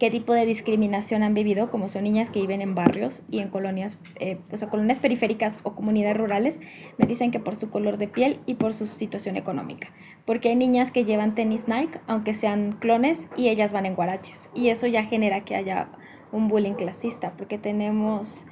[0.00, 3.50] qué tipo de discriminación han vivido, como son niñas que viven en barrios y en
[3.50, 6.60] colonias, eh, pues, colonias periféricas o comunidades rurales,
[6.96, 9.92] me dicen que por su color de piel y por su situación económica.
[10.24, 14.48] Porque hay niñas que llevan tenis Nike, aunque sean clones, y ellas van en guaraches.
[14.54, 15.90] Y eso ya genera que haya
[16.32, 18.46] un bullying clasista, porque tenemos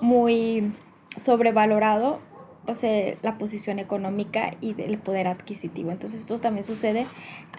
[0.00, 0.72] muy
[1.16, 2.20] sobrevalorado
[2.66, 5.90] o sea, la posición económica y el poder adquisitivo.
[5.90, 7.06] Entonces esto también sucede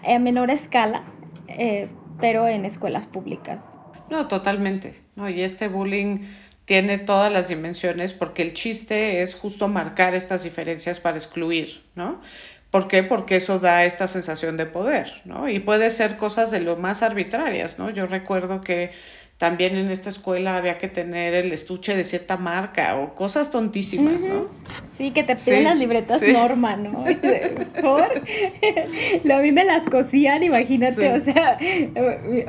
[0.04, 1.04] a menor escala,
[1.48, 1.88] eh,
[2.20, 3.78] pero en escuelas públicas.
[4.10, 5.02] No, totalmente.
[5.16, 6.26] No, y este bullying
[6.64, 12.20] tiene todas las dimensiones porque el chiste es justo marcar estas diferencias para excluir, ¿no?
[12.70, 13.02] ¿Por qué?
[13.02, 15.48] Porque eso da esta sensación de poder, ¿no?
[15.48, 17.90] Y puede ser cosas de lo más arbitrarias, ¿no?
[17.90, 18.90] Yo recuerdo que
[19.38, 24.24] también en esta escuela había que tener el estuche de cierta marca o cosas tontísimas,
[24.24, 24.46] ¿no?
[24.88, 27.04] Sí, que te piden las libretas norma, ¿no?
[27.80, 28.04] Por
[29.32, 31.58] a mí me las cosían, imagínate, o sea,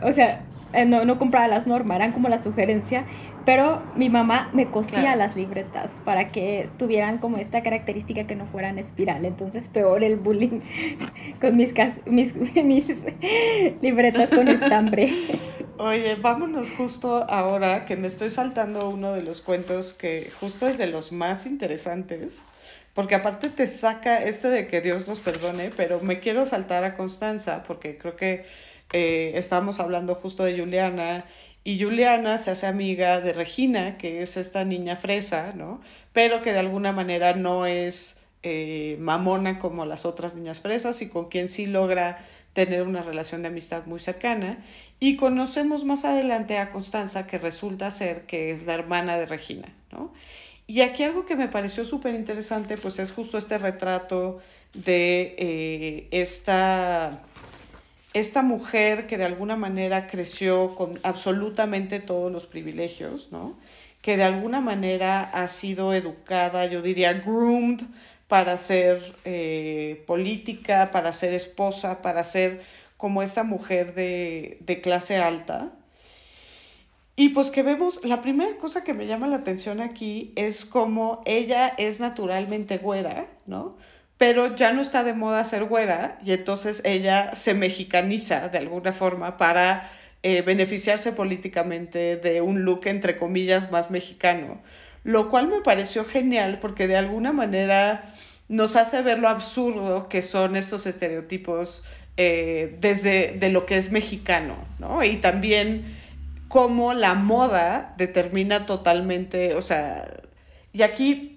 [0.03, 0.41] o sea,
[0.73, 3.05] eh, no, no compraba las normas, eran como la sugerencia,
[3.47, 8.45] pero mi mamá me cosía las libretas para que tuvieran como esta característica que no
[8.45, 10.59] fueran espiral, entonces peor el bullying
[11.39, 11.73] con mis,
[12.05, 13.05] mis, mis
[13.81, 15.13] libretas con estambre.
[15.77, 20.77] Oye, vámonos justo ahora que me estoy saltando uno de los cuentos que justo es
[20.77, 22.43] de los más interesantes,
[22.93, 26.97] porque aparte te saca este de que Dios nos perdone, pero me quiero saltar a
[26.97, 28.45] Constanza porque creo que
[28.93, 31.25] eh, estábamos hablando justo de Juliana
[31.67, 35.81] y Juliana se hace amiga de Regina, que es esta niña fresa, ¿no?
[36.13, 41.09] Pero que de alguna manera no es eh, mamona como las otras niñas fresas y
[41.09, 42.19] con quien sí logra
[42.53, 44.63] tener una relación de amistad muy cercana.
[45.01, 49.67] Y conocemos más adelante a Constanza, que resulta ser que es la hermana de Regina,
[49.91, 50.13] ¿no?
[50.67, 54.39] Y aquí algo que me pareció súper interesante, pues es justo este retrato
[54.73, 57.23] de eh, esta
[58.19, 63.57] esta mujer que de alguna manera creció con absolutamente todos los privilegios, ¿no?
[64.01, 67.81] que de alguna manera ha sido educada, yo diría, groomed
[68.27, 72.61] para ser eh, política, para ser esposa, para ser
[72.95, 75.73] como esta mujer de, de clase alta.
[77.15, 81.21] Y pues que vemos, la primera cosa que me llama la atención aquí es como
[81.25, 83.75] ella es naturalmente güera, ¿no?
[84.17, 88.93] Pero ya no está de moda ser güera y entonces ella se mexicaniza de alguna
[88.93, 89.91] forma para
[90.23, 94.59] eh, beneficiarse políticamente de un look entre comillas más mexicano,
[95.03, 98.11] lo cual me pareció genial porque de alguna manera
[98.49, 101.83] nos hace ver lo absurdo que son estos estereotipos
[102.17, 105.03] eh, desde de lo que es mexicano, ¿no?
[105.03, 105.95] Y también
[106.47, 110.05] cómo la moda determina totalmente, o sea,
[110.73, 111.36] y aquí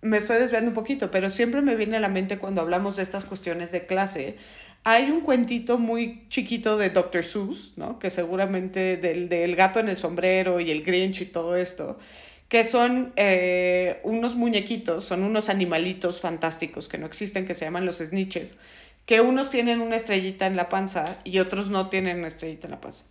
[0.00, 3.02] me estoy desviando un poquito, pero siempre me viene a la mente cuando hablamos de
[3.02, 4.36] estas cuestiones de clase.
[4.84, 7.24] Hay un cuentito muy chiquito de Dr.
[7.24, 7.98] Seuss, ¿no?
[7.98, 11.98] Que seguramente del, del gato en el sombrero y el Grinch y todo esto,
[12.48, 17.84] que son eh, unos muñequitos, son unos animalitos fantásticos que no existen, que se llaman
[17.84, 18.56] los snitches,
[19.04, 22.70] que unos tienen una estrellita en la panza y otros no tienen una estrellita en
[22.70, 23.04] la panza.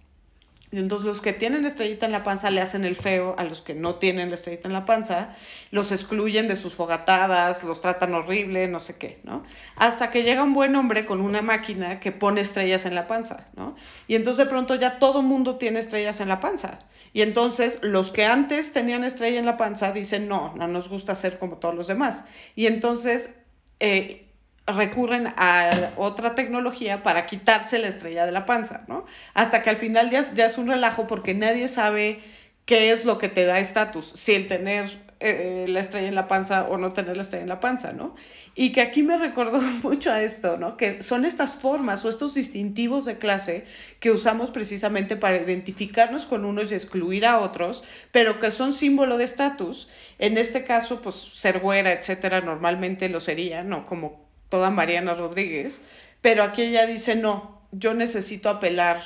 [0.73, 3.73] Entonces los que tienen estrellita en la panza le hacen el feo a los que
[3.73, 5.33] no tienen la estrellita en la panza,
[5.71, 9.43] los excluyen de sus fogatadas, los tratan horrible, no sé qué, ¿no?
[9.77, 13.47] Hasta que llega un buen hombre con una máquina que pone estrellas en la panza,
[13.55, 13.77] ¿no?
[14.09, 16.79] Y entonces de pronto ya todo mundo tiene estrellas en la panza.
[17.13, 21.15] Y entonces los que antes tenían estrella en la panza dicen, no, no nos gusta
[21.15, 22.25] ser como todos los demás.
[22.55, 23.35] Y entonces...
[23.79, 24.26] Eh,
[24.67, 29.05] recurren a otra tecnología para quitarse la estrella de la panza, ¿no?
[29.33, 32.19] Hasta que al final ya, es un relajo porque nadie sabe
[32.65, 36.27] qué es lo que te da estatus, si el tener eh, la estrella en la
[36.27, 38.13] panza o no tener la estrella en la panza, ¿no?
[38.55, 40.75] Y que aquí me recordó mucho a esto, ¿no?
[40.75, 43.65] Que son estas formas o estos distintivos de clase
[44.01, 49.17] que usamos precisamente para identificarnos con unos y excluir a otros, pero que son símbolo
[49.17, 49.87] de estatus.
[50.19, 53.85] En este caso, pues ser güera, etcétera, normalmente lo sería, ¿no?
[53.85, 55.81] Como toda Mariana Rodríguez,
[56.21, 59.01] pero aquí ella dice, no, yo necesito apelar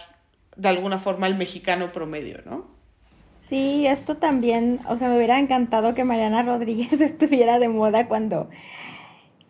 [0.56, 2.68] de alguna forma al mexicano promedio, ¿no?
[3.36, 8.50] Sí, esto también, o sea, me hubiera encantado que Mariana Rodríguez estuviera de moda cuando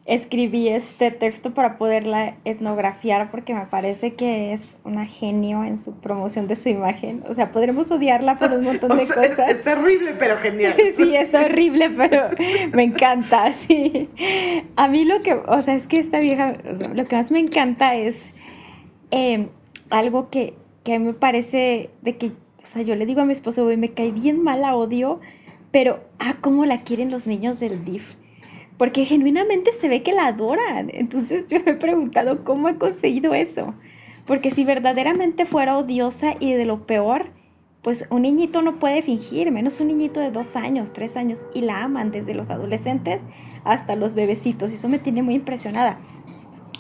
[0.06, 5.94] escribí este texto para poderla etnografiar porque me parece que es una genio en su
[5.94, 7.24] promoción de su imagen.
[7.30, 9.50] O sea, podremos odiarla por un montón de cosas.
[9.50, 10.76] Es, terrible, pero genial.
[10.98, 12.30] sí, es horrible, pero
[12.74, 14.10] me encanta, sí.
[14.76, 16.58] A mí lo que, o sea, es que esta vieja,
[16.94, 18.34] lo que más me encanta es
[19.12, 19.50] em,
[19.92, 23.26] algo que, que a mí me parece de que, o sea, yo le digo a
[23.26, 25.20] mi esposo, güey, me cae bien mal, la odio,
[25.72, 28.21] pero, ah, cómo la quieren los niños del DIF
[28.82, 30.90] porque genuinamente se ve que la adoran.
[30.92, 33.76] Entonces yo me he preguntado cómo he conseguido eso.
[34.26, 37.32] Porque si verdaderamente fuera odiosa y de lo peor,
[37.84, 41.62] pues un niñito no puede fingir, menos un niñito de dos años, tres años, y
[41.62, 43.24] la aman desde los adolescentes
[43.66, 44.72] hasta los bebecitos.
[44.72, 46.00] Y eso me tiene muy impresionada.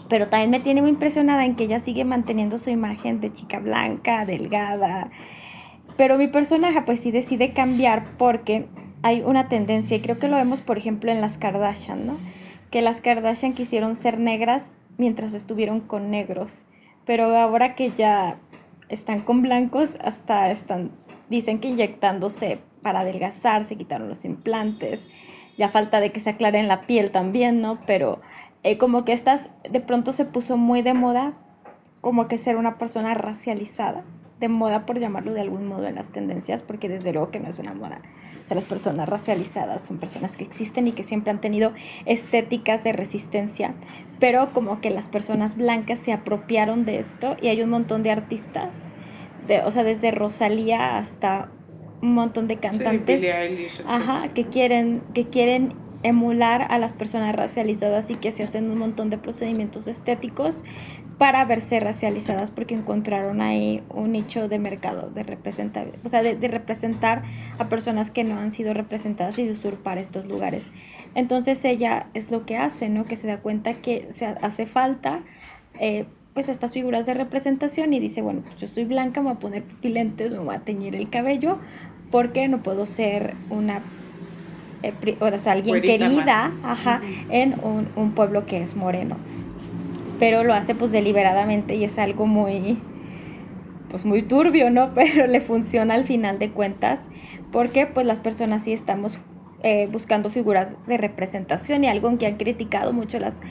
[0.09, 3.59] Pero también me tiene muy impresionada en que ella sigue manteniendo su imagen de chica
[3.59, 5.11] blanca, delgada.
[5.97, 8.65] Pero mi personaje pues sí decide cambiar porque
[9.03, 12.19] hay una tendencia, y creo que lo vemos, por ejemplo, en las Kardashian, ¿no?
[12.69, 16.65] Que las Kardashian quisieron ser negras mientras estuvieron con negros,
[17.05, 18.37] pero ahora que ya
[18.89, 20.91] están con blancos, hasta están,
[21.29, 25.07] dicen que inyectándose para adelgazar, se quitaron los implantes,
[25.57, 27.79] ya falta de que se aclaren la piel también, ¿no?
[27.85, 28.21] Pero
[28.63, 31.33] eh, como que estas de pronto se puso muy de moda
[32.01, 34.03] como que ser una persona racializada,
[34.41, 37.47] de moda por llamarlo de algún modo en las tendencias, porque desde luego que no
[37.47, 38.01] es una moda.
[38.43, 41.71] O sea, las personas racializadas son personas que existen y que siempre han tenido
[42.05, 43.75] estéticas de resistencia,
[44.19, 48.11] pero como que las personas blancas se apropiaron de esto y hay un montón de
[48.11, 48.95] artistas,
[49.47, 51.51] de, o sea, desde Rosalía hasta
[52.01, 53.23] un montón de cantantes
[53.85, 58.77] ajá, que quieren que quieren emular a las personas racializadas y que se hacen un
[58.77, 60.63] montón de procedimientos estéticos
[61.17, 66.47] para verse racializadas porque encontraron ahí un nicho de mercado de representar, o sea, de,
[66.47, 67.21] representar
[67.59, 70.71] a personas que no han sido representadas y de usurpar estos lugares.
[71.13, 73.05] Entonces ella es lo que hace, ¿no?
[73.05, 75.23] Que se da cuenta que se hace falta
[75.79, 79.35] eh, pues estas figuras de representación y dice, bueno, pues yo soy blanca, me voy
[79.35, 81.59] a poner pupilentes, me voy a teñir el cabello
[82.09, 83.81] porque no puedo ser una
[84.83, 89.17] eh, o sea, alguien querida ajá, en un, un, pueblo que es moreno.
[90.19, 92.77] Pero lo hace pues deliberadamente y es algo muy
[93.89, 94.93] pues muy turbio, ¿no?
[94.95, 97.09] Pero le funciona al final de cuentas
[97.51, 99.19] porque pues las personas sí estamos
[99.63, 103.41] eh, buscando figuras de representación y algo en que han criticado mucho las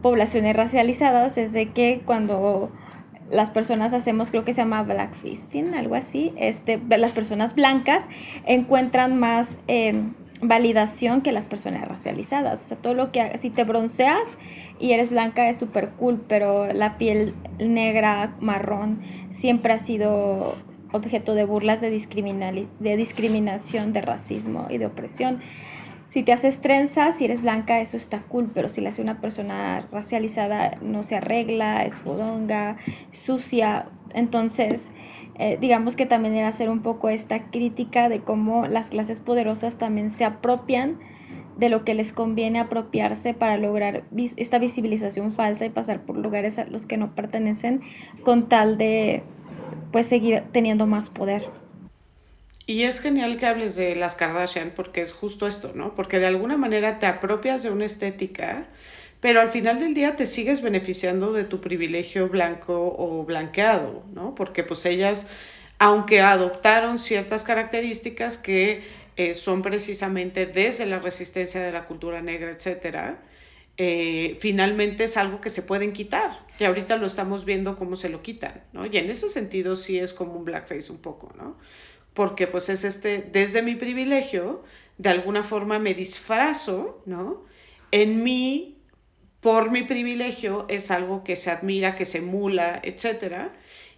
[0.00, 2.70] poblaciones racializadas es de que cuando
[3.30, 8.08] las personas hacemos, creo que se llama blackfisting, algo así, este, las personas blancas
[8.46, 9.58] encuentran más...
[9.68, 10.04] Eh,
[10.40, 12.64] validación que las personas racializadas.
[12.64, 14.38] O sea, todo lo que si te bronceas
[14.78, 20.54] y eres blanca es súper cool, pero la piel negra, marrón, siempre ha sido
[20.92, 25.40] objeto de burlas, de, de discriminación, de racismo y de opresión.
[26.06, 29.20] Si te haces trenzas, si eres blanca, eso está cool, pero si le hace una
[29.20, 32.78] persona racializada, no se arregla, es fodonga,
[33.12, 33.90] sucia.
[34.14, 34.92] Entonces,
[35.38, 39.78] eh, digamos que también era hacer un poco esta crítica de cómo las clases poderosas
[39.78, 40.98] también se apropian
[41.56, 44.04] de lo que les conviene apropiarse para lograr
[44.36, 47.82] esta visibilización falsa y pasar por lugares a los que no pertenecen
[48.22, 49.22] con tal de
[49.92, 51.42] pues seguir teniendo más poder.
[52.66, 55.94] Y es genial que hables de las Kardashian porque es justo esto, ¿no?
[55.94, 58.68] Porque de alguna manera te apropias de una estética
[59.20, 64.34] pero al final del día te sigues beneficiando de tu privilegio blanco o blanqueado, ¿no?
[64.34, 65.26] Porque pues ellas,
[65.78, 68.82] aunque adoptaron ciertas características que
[69.16, 73.20] eh, son precisamente desde la resistencia de la cultura negra, etcétera,
[73.76, 76.46] eh, finalmente es algo que se pueden quitar.
[76.60, 78.86] Y ahorita lo estamos viendo cómo se lo quitan, ¿no?
[78.86, 81.56] Y en ese sentido sí es como un blackface un poco, ¿no?
[82.14, 84.62] Porque pues es este, desde mi privilegio,
[84.98, 87.44] de alguna forma me disfrazo, ¿no?
[87.90, 88.77] En mi
[89.40, 93.50] por mi privilegio es algo que se admira, que se emula, etc.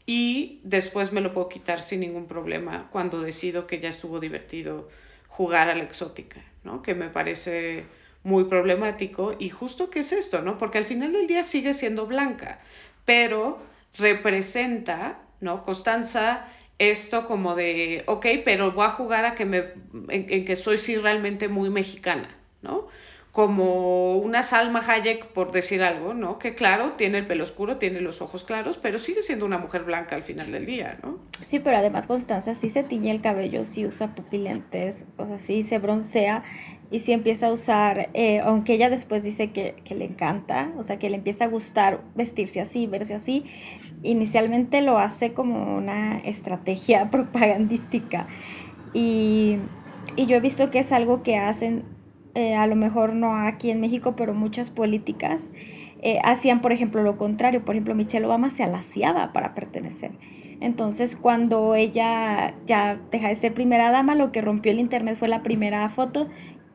[0.06, 4.88] Y después me lo puedo quitar sin ningún problema cuando decido que ya estuvo divertido
[5.28, 6.82] jugar a la exótica, ¿no?
[6.82, 7.86] Que me parece
[8.22, 10.58] muy problemático y justo que es esto, ¿no?
[10.58, 12.58] Porque al final del día sigue siendo blanca,
[13.04, 13.62] pero
[13.96, 15.62] representa, ¿no?
[15.62, 16.46] Constanza
[16.78, 19.58] esto como de, ok, pero voy a jugar a que me,
[20.08, 22.28] en, en que soy sí realmente muy mexicana,
[22.62, 22.88] ¿no?
[23.32, 26.38] Como una Salma Hayek, por decir algo, ¿no?
[26.38, 29.84] Que claro, tiene el pelo oscuro, tiene los ojos claros, pero sigue siendo una mujer
[29.84, 31.18] blanca al final del día, ¿no?
[31.40, 35.62] Sí, pero además Constanza sí se tiñe el cabello, sí usa pupilentes, o sea, sí
[35.62, 36.42] se broncea
[36.90, 40.82] y sí empieza a usar, eh, aunque ella después dice que, que, le encanta, o
[40.82, 43.44] sea, que le empieza a gustar vestirse así, verse así,
[44.02, 48.26] inicialmente lo hace como una estrategia propagandística
[48.92, 49.58] y,
[50.16, 51.84] y yo he visto que es algo que hacen
[52.34, 55.52] eh, a lo mejor no aquí en México, pero muchas políticas
[56.02, 57.64] eh, hacían, por ejemplo, lo contrario.
[57.64, 60.12] Por ejemplo, Michelle Obama se alaciaba para pertenecer.
[60.60, 65.28] Entonces, cuando ella ya deja de ser primera dama, lo que rompió el internet fue
[65.28, 66.28] la primera foto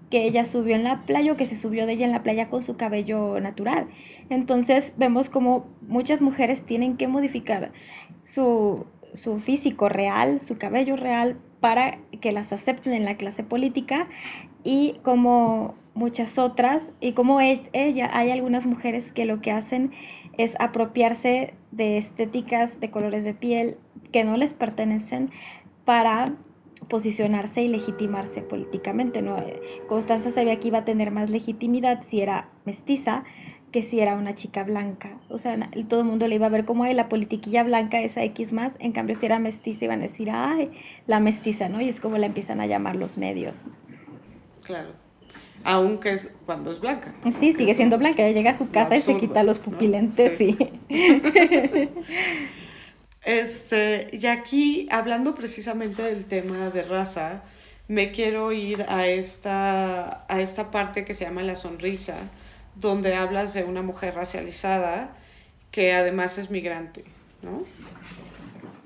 [0.09, 2.49] que ella subió en la playa o que se subió de ella en la playa
[2.49, 3.87] con su cabello natural.
[4.29, 7.71] Entonces, vemos como muchas mujeres tienen que modificar
[8.23, 14.07] su, su físico real, su cabello real, para que las acepten en la clase política
[14.65, 19.91] y como muchas otras, y como e, ella, hay algunas mujeres que lo que hacen
[20.37, 23.77] es apropiarse de estéticas, de colores de piel
[24.11, 25.31] que no les pertenecen
[25.85, 26.35] para
[26.89, 29.21] posicionarse y legitimarse políticamente.
[29.21, 29.37] ¿no?
[29.87, 33.23] Constanza sabía que iba a tener más legitimidad si era mestiza
[33.71, 35.19] que si era una chica blanca.
[35.29, 38.23] O sea, todo el mundo le iba a ver como, ay, la politiquilla blanca, esa
[38.23, 38.77] X más.
[38.79, 40.71] En cambio, si era mestiza, iban a decir, ay,
[41.07, 41.81] la mestiza, ¿no?
[41.81, 43.67] Y es como la empiezan a llamar los medios.
[44.65, 44.89] Claro.
[45.63, 47.13] Aunque es cuando es blanca.
[47.31, 48.23] Sí, sigue siendo blanca.
[48.23, 50.57] Ella llega a su casa y se quita los pupilentes, sí.
[53.23, 57.43] este, y aquí, hablando precisamente del tema de raza,
[57.87, 62.17] me quiero ir a esta, a esta parte que se llama La Sonrisa,
[62.75, 65.15] donde hablas de una mujer racializada
[65.71, 67.03] que además es migrante,
[67.41, 67.63] ¿no?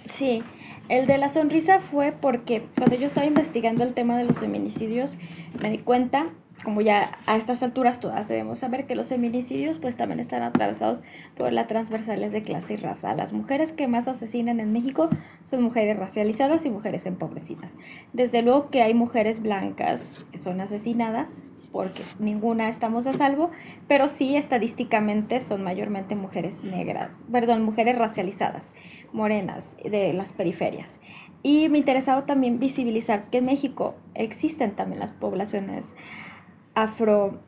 [0.06, 0.44] Sí,
[0.90, 5.18] el de la sonrisa fue porque cuando yo estaba investigando el tema de los feminicidios,
[5.62, 6.30] me di cuenta,
[6.64, 11.04] como ya a estas alturas todas debemos saber que los feminicidios pues también están atravesados
[11.38, 13.16] por las transversales de clase y raza.
[13.16, 15.10] Las mujeres que más asesinan en México
[15.44, 17.78] son mujeres racializadas y mujeres empobrecidas.
[18.12, 23.52] Desde luego que hay mujeres blancas que son asesinadas, porque ninguna estamos a salvo,
[23.88, 28.74] pero sí estadísticamente son mayormente mujeres negras, perdón, mujeres racializadas,
[29.14, 31.00] morenas, de las periferias.
[31.42, 35.96] Y me interesaba también visibilizar que en México existen también las poblaciones
[36.76, 37.40] afro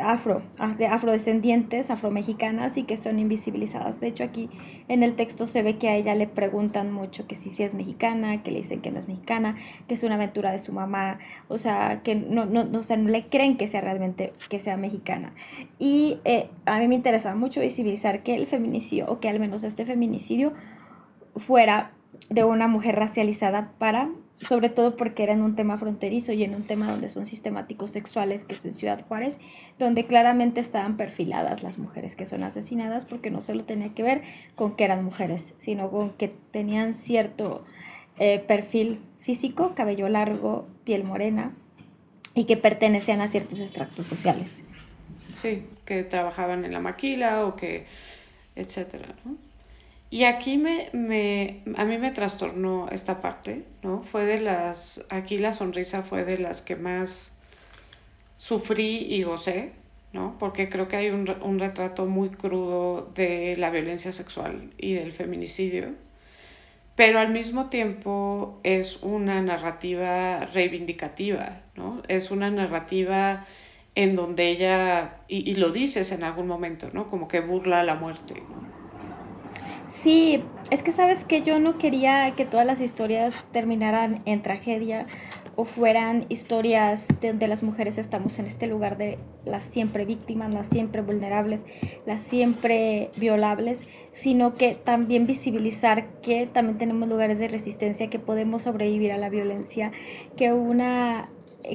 [0.00, 4.00] afro, ah, de afrodescendientes, afromexicanas y que son invisibilizadas.
[4.00, 4.50] De hecho, aquí
[4.88, 7.74] en el texto se ve que a ella le preguntan mucho que si, si es
[7.74, 9.56] mexicana, que le dicen que no es mexicana,
[9.86, 13.26] que es una aventura de su mamá, o sea, que no, no, no, no le
[13.28, 15.34] creen que sea realmente que sea mexicana.
[15.78, 19.64] Y eh, a mí me interesa mucho visibilizar que el feminicidio, o que al menos
[19.64, 20.52] este feminicidio,
[21.36, 21.92] fuera
[22.30, 24.10] de una mujer racializada para
[24.40, 27.90] sobre todo porque era en un tema fronterizo y en un tema donde son sistemáticos
[27.90, 29.40] sexuales, que es en Ciudad Juárez,
[29.78, 34.22] donde claramente estaban perfiladas las mujeres que son asesinadas, porque no solo tenía que ver
[34.54, 37.64] con que eran mujeres, sino con que tenían cierto
[38.18, 41.54] eh, perfil físico, cabello largo, piel morena,
[42.34, 44.64] y que pertenecían a ciertos extractos sociales.
[45.32, 47.86] Sí, que trabajaban en la maquila o que,
[48.56, 49.36] etcétera, ¿no?
[50.14, 54.00] Y aquí me, me, a mí me trastornó esta parte, ¿no?
[54.00, 57.34] Fue de las, aquí la sonrisa fue de las que más
[58.36, 59.72] sufrí y gocé,
[60.12, 60.38] ¿no?
[60.38, 65.10] Porque creo que hay un, un retrato muy crudo de la violencia sexual y del
[65.10, 65.96] feminicidio,
[66.94, 72.02] pero al mismo tiempo es una narrativa reivindicativa, ¿no?
[72.06, 73.46] Es una narrativa
[73.96, 77.08] en donde ella, y, y lo dices en algún momento, ¿no?
[77.08, 78.83] Como que burla a la muerte, ¿no?
[79.86, 85.06] Sí, es que sabes que yo no quería que todas las historias terminaran en tragedia
[85.56, 90.68] o fueran historias donde las mujeres estamos en este lugar de las siempre víctimas, las
[90.68, 91.64] siempre vulnerables,
[92.06, 98.62] las siempre violables, sino que también visibilizar que también tenemos lugares de resistencia, que podemos
[98.62, 99.92] sobrevivir a la violencia,
[100.36, 101.28] que una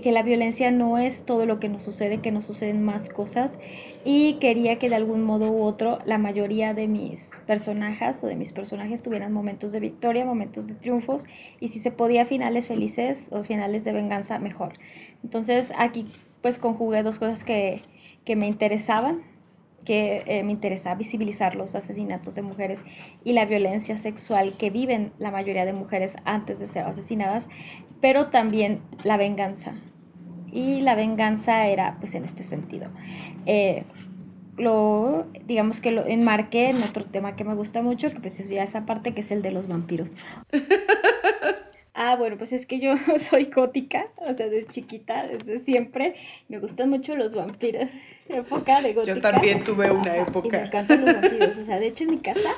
[0.04, 3.60] que la violencia no es todo lo que nos sucede, que nos suceden más cosas
[4.06, 8.36] y quería que de algún modo u otro la mayoría de mis personajes o de
[8.36, 11.26] mis personajes tuvieran momentos de victoria, momentos de triunfos
[11.60, 14.74] y si se podía finales felices o finales de venganza mejor.
[15.24, 16.06] Entonces aquí
[16.42, 17.82] pues conjugué dos cosas que,
[18.26, 19.22] que me interesaban
[19.86, 22.84] que eh, me interesa visibilizar los asesinatos de mujeres
[23.24, 27.50] y la violencia sexual que viven la mayoría de mujeres antes de ser asesinadas,
[28.02, 29.76] pero también la venganza.
[30.52, 32.90] Y la venganza era pues en este sentido.
[33.46, 33.84] Eh,
[34.58, 38.50] lo, digamos que lo enmarqué en otro tema que me gusta mucho, que pues es
[38.50, 40.18] ya esa parte que es el de los vampiros.
[42.02, 46.16] Ah, bueno, pues es que yo soy gótica, o sea, desde chiquita, desde siempre,
[46.48, 47.90] me gustan mucho los vampiros,
[48.30, 49.16] época de gótica.
[49.16, 50.48] Yo también tuve una época.
[50.48, 52.56] Y me encantan los vampiros, o sea, de hecho en mi casa,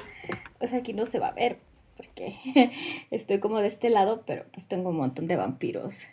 [0.59, 1.57] o sea, aquí no se va a ver,
[1.97, 2.35] porque
[3.09, 6.05] estoy como de este lado, pero pues tengo un montón de vampiros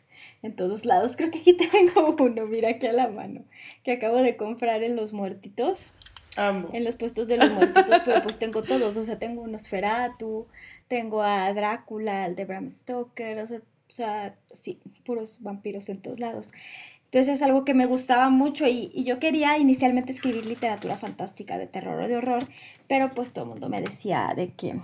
[0.43, 1.19] en todos lados.
[1.19, 3.45] Creo que aquí tengo uno, mira aquí a la mano,
[3.83, 5.89] que acabo de comprar en los muertitos.
[6.39, 6.69] Amo.
[6.73, 10.47] En los puestos de los muertitos, pero pues tengo todos, o sea, tengo unos Feratu,
[10.87, 16.01] tengo a Drácula, el de Bram Stoker, o sea, o sea, sí, puros vampiros en
[16.01, 16.53] todos lados.
[17.07, 21.57] Entonces es algo que me gustaba mucho y, y, yo quería inicialmente escribir literatura fantástica
[21.57, 22.43] de terror o de horror,
[22.87, 24.79] pero pues todo el mundo me decía de que,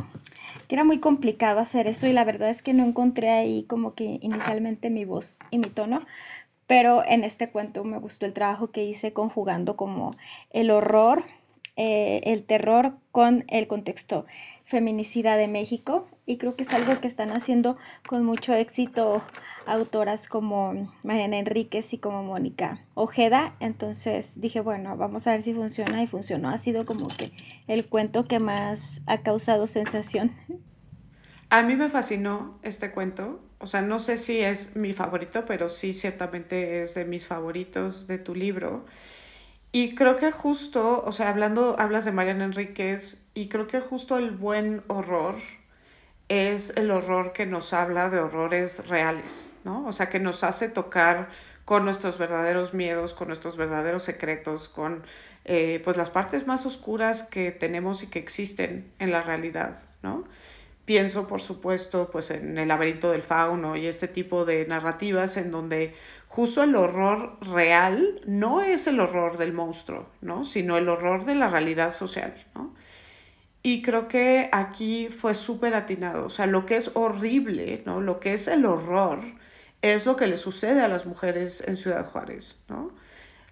[0.67, 3.95] que, era muy complicado hacer eso y la verdad es que no encontré ahí como
[3.95, 6.01] que inicialmente mi voz y mi tono,
[6.67, 10.17] pero en este cuento me gustó el trabajo que hice conjugando como
[10.51, 11.25] el horror,
[11.77, 14.27] eh, el terror con el contexto
[14.65, 19.23] feminicida de México y creo que es algo que están haciendo con mucho éxito
[19.67, 23.55] autoras como Mariana Enríquez y como Mónica Ojeda.
[23.61, 26.51] Entonces dije, bueno, vamos a ver si funciona y funcionó.
[26.51, 27.33] Ha sido como que
[27.67, 30.33] el cuento que más ha causado sensación.
[31.51, 33.41] A mí me fascinó este cuento.
[33.59, 38.07] O sea, no sé si es mi favorito, pero sí ciertamente es de mis favoritos
[38.07, 38.85] de tu libro.
[39.77, 44.19] Y creo que justo, o sea, hablando, hablas de Mariana Enríquez, y creo que justo
[44.19, 45.35] el buen horror
[46.29, 49.85] es el horror que nos habla de horrores reales, ¿no?
[49.85, 51.29] O sea, que nos hace tocar
[51.65, 55.03] con nuestros verdaderos miedos, con nuestros verdaderos secretos, con
[55.45, 60.23] eh, pues las partes más oscuras que tenemos y que existen en la realidad, ¿no?
[60.85, 65.51] pienso, por supuesto, pues en el laberinto del fauno y este tipo de narrativas en
[65.51, 65.95] donde
[66.35, 70.45] justo el horror real no es el horror del monstruo, ¿no?
[70.45, 72.75] Sino el horror de la realidad social, ¿no?
[73.63, 76.27] Y creo que aquí fue súper atinado.
[76.27, 78.01] O sea, lo que es horrible, ¿no?
[78.01, 79.21] Lo que es el horror
[79.81, 82.91] es lo que le sucede a las mujeres en Ciudad Juárez, ¿no?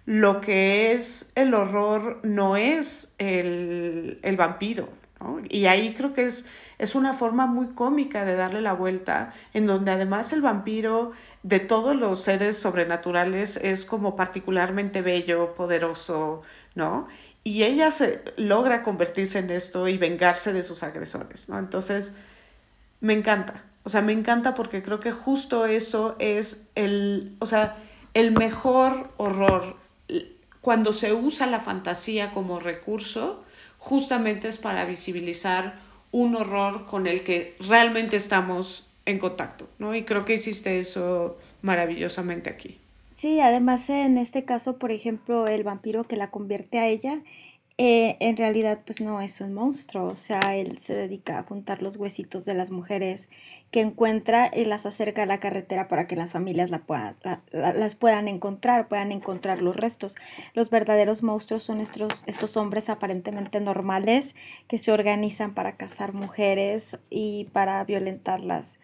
[0.05, 4.89] Lo que es el horror no es el, el vampiro,
[5.21, 5.39] ¿no?
[5.47, 6.45] Y ahí creo que es,
[6.79, 11.13] es una forma muy cómica de darle la vuelta, en donde además el vampiro
[11.43, 16.41] de todos los seres sobrenaturales es como particularmente bello, poderoso,
[16.73, 17.07] ¿no?
[17.43, 21.59] y ella se logra convertirse en esto y vengarse de sus agresores, ¿no?
[21.59, 22.13] Entonces,
[23.01, 23.63] me encanta.
[23.83, 27.75] O sea, me encanta porque creo que justo eso es el, o sea,
[28.13, 29.75] el mejor horror.
[30.61, 33.43] Cuando se usa la fantasía como recurso,
[33.77, 35.81] justamente es para visibilizar
[36.11, 39.95] un horror con el que realmente estamos en contacto, ¿no?
[39.95, 42.79] Y creo que hiciste eso maravillosamente aquí.
[43.11, 47.21] Sí, además en este caso, por ejemplo, el vampiro que la convierte a ella,
[47.79, 51.81] eh, en realidad pues no es un monstruo, o sea, él se dedica a juntar
[51.81, 53.31] los huesitos de las mujeres
[53.71, 58.87] que encuentra y las acerca a la carretera para que las familias las puedan encontrar,
[58.87, 60.15] puedan encontrar los restos.
[60.53, 64.35] Los verdaderos monstruos son estos, estos hombres aparentemente normales
[64.67, 68.79] que se organizan para cazar mujeres y para violentarlas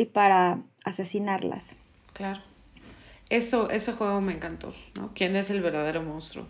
[0.00, 1.76] y para asesinarlas.
[2.14, 2.40] Claro.
[3.28, 5.12] Eso, ese juego me encantó, ¿no?
[5.14, 6.46] ¿Quién es el verdadero monstruo?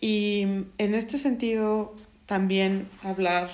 [0.00, 0.40] Y
[0.78, 1.94] en este sentido,
[2.24, 3.50] también hablar,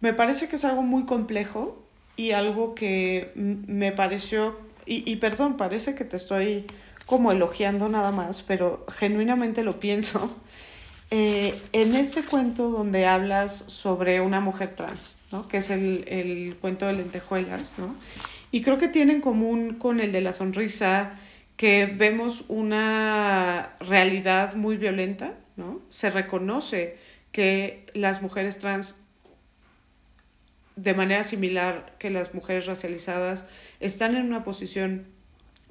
[0.00, 1.82] me parece que es algo muy complejo
[2.14, 6.66] y algo que me pareció, y, y perdón, parece que te estoy
[7.06, 10.30] como elogiando nada más, pero genuinamente lo pienso.
[11.16, 15.46] Eh, en este cuento donde hablas sobre una mujer trans, ¿no?
[15.46, 17.94] que es el, el cuento de lentejuelas, ¿no?
[18.50, 21.12] Y creo que tiene en común con el de la sonrisa
[21.56, 25.80] que vemos una realidad muy violenta, ¿no?
[25.88, 26.98] Se reconoce
[27.30, 28.96] que las mujeres trans,
[30.74, 33.46] de manera similar que las mujeres racializadas,
[33.78, 35.06] están en una posición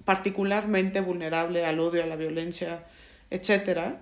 [0.05, 2.85] particularmente vulnerable al odio, a la violencia,
[3.29, 3.99] etcétera,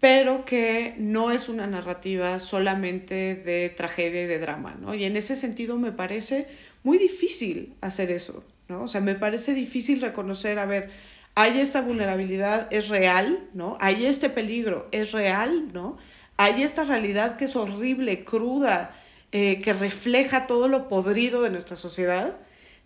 [0.00, 4.94] pero que no es una narrativa solamente de tragedia y de drama, ¿no?
[4.94, 6.48] Y en ese sentido me parece
[6.82, 8.84] muy difícil hacer eso, ¿no?
[8.84, 10.90] O sea, me parece difícil reconocer, a ver,
[11.34, 13.76] hay esta vulnerabilidad, es real, ¿no?
[13.78, 15.98] Hay este peligro, es real, ¿no?
[16.38, 18.96] Hay esta realidad que es horrible, cruda,
[19.32, 22.38] eh, que refleja todo lo podrido de nuestra sociedad,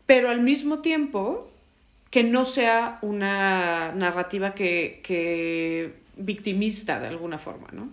[0.05, 1.49] pero al mismo tiempo
[2.11, 7.89] que no sea una narrativa que, que victimista de alguna forma, ¿no?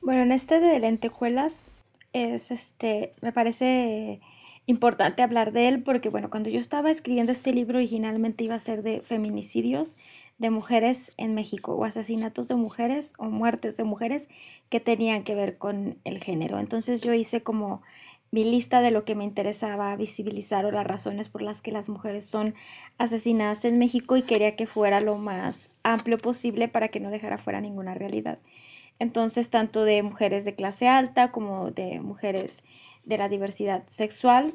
[0.00, 1.66] Bueno, en este de lentejuelas
[2.12, 4.20] es este, me parece
[4.66, 8.60] importante hablar de él porque, bueno, cuando yo estaba escribiendo este libro originalmente iba a
[8.60, 9.96] ser de feminicidios
[10.38, 14.28] de mujeres en México o asesinatos de mujeres o muertes de mujeres
[14.68, 16.58] que tenían que ver con el género.
[16.58, 17.82] Entonces yo hice como
[18.30, 21.88] mi lista de lo que me interesaba visibilizar o las razones por las que las
[21.88, 22.54] mujeres son
[22.98, 27.38] asesinadas en México y quería que fuera lo más amplio posible para que no dejara
[27.38, 28.38] fuera ninguna realidad.
[28.98, 32.64] Entonces, tanto de mujeres de clase alta como de mujeres
[33.04, 34.54] de la diversidad sexual,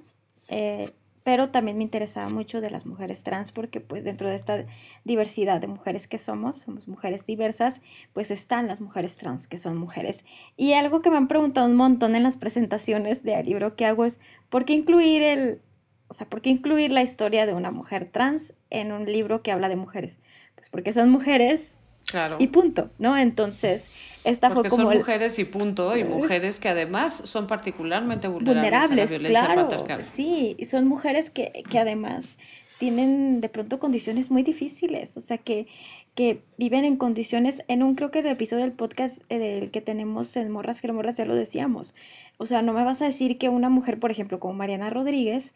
[0.49, 0.91] eh,
[1.23, 4.65] pero también me interesaba mucho de las mujeres trans porque pues dentro de esta
[5.03, 7.81] diversidad de mujeres que somos, somos mujeres diversas,
[8.13, 10.25] pues están las mujeres trans que son mujeres.
[10.57, 14.05] Y algo que me han preguntado un montón en las presentaciones del libro que hago
[14.05, 14.19] es,
[14.49, 15.61] ¿por qué incluir el,
[16.07, 19.51] o sea, por qué incluir la historia de una mujer trans en un libro que
[19.51, 20.19] habla de mujeres?
[20.55, 21.80] Pues porque son mujeres
[22.11, 22.35] Claro.
[22.39, 23.17] Y punto, ¿no?
[23.17, 23.89] Entonces,
[24.25, 24.83] esta fue como.
[24.83, 29.61] Son mujeres y punto, y mujeres que además son particularmente vulnerables, a la violencia claro,
[29.61, 30.03] patriarcal.
[30.03, 32.37] Sí, y son mujeres que, que además
[32.79, 35.67] tienen de pronto condiciones muy difíciles, o sea, que,
[36.15, 39.81] que viven en condiciones, en un creo que el episodio del podcast eh, del que
[39.81, 41.95] tenemos en Morras que Morras ya lo decíamos,
[42.37, 45.53] o sea, no me vas a decir que una mujer, por ejemplo, como Mariana Rodríguez,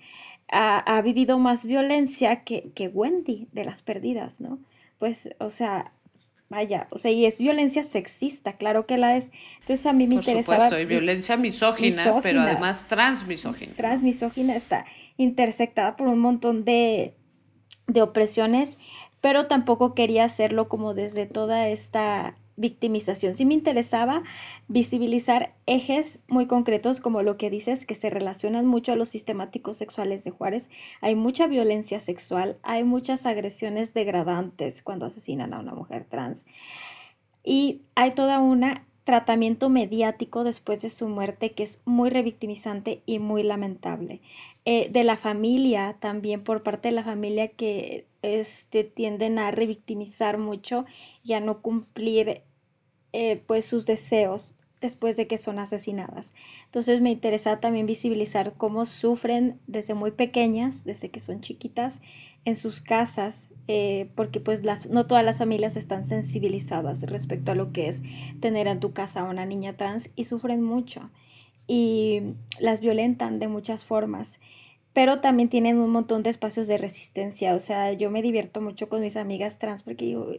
[0.50, 4.60] ha, ha vivido más violencia que, que Wendy de las perdidas, ¿no?
[5.00, 5.92] Pues, o sea,
[6.56, 9.34] Vaya, o sea, y es violencia sexista, claro que la es.
[9.60, 10.70] Entonces a mí me interesa interesaba...
[10.70, 13.76] Supuesto, y violencia misógina, pero además transmisógina.
[13.76, 14.86] Transmisógina está
[15.18, 17.18] intersectada por un montón de,
[17.88, 18.80] de opresiones,
[19.20, 23.36] pero tampoco quería hacerlo como desde toda esta victimización.
[23.36, 24.24] Sí me interesaba
[24.68, 29.78] visibilizar ejes muy concretos como lo que dices, que se relacionan mucho a los sistemáticos
[29.78, 30.70] sexuales de Juárez.
[31.02, 36.46] Hay mucha violencia sexual, hay muchas agresiones degradantes cuando asesinan a una mujer trans.
[37.44, 43.20] Y hay toda una tratamiento mediático después de su muerte que es muy revictimizante y
[43.20, 44.20] muy lamentable.
[44.68, 50.40] Eh, de la familia también, por parte de la familia que este, tienden a revictimizar
[50.40, 50.86] mucho
[51.24, 52.42] y a no cumplir
[53.14, 56.34] eh, pues sus deseos después de que son asesinadas.
[56.66, 62.02] Entonces me interesa también visibilizar cómo sufren desde muy pequeñas, desde que son chiquitas,
[62.44, 67.56] en sus casas, eh, porque pues las, no todas las familias están sensibilizadas respecto a
[67.56, 68.02] lo que es
[68.40, 71.12] tener en tu casa a una niña trans y sufren mucho
[71.68, 72.22] y
[72.60, 74.40] las violentan de muchas formas
[74.96, 77.54] pero también tienen un montón de espacios de resistencia.
[77.54, 80.32] O sea, yo me divierto mucho con mis amigas trans porque digo,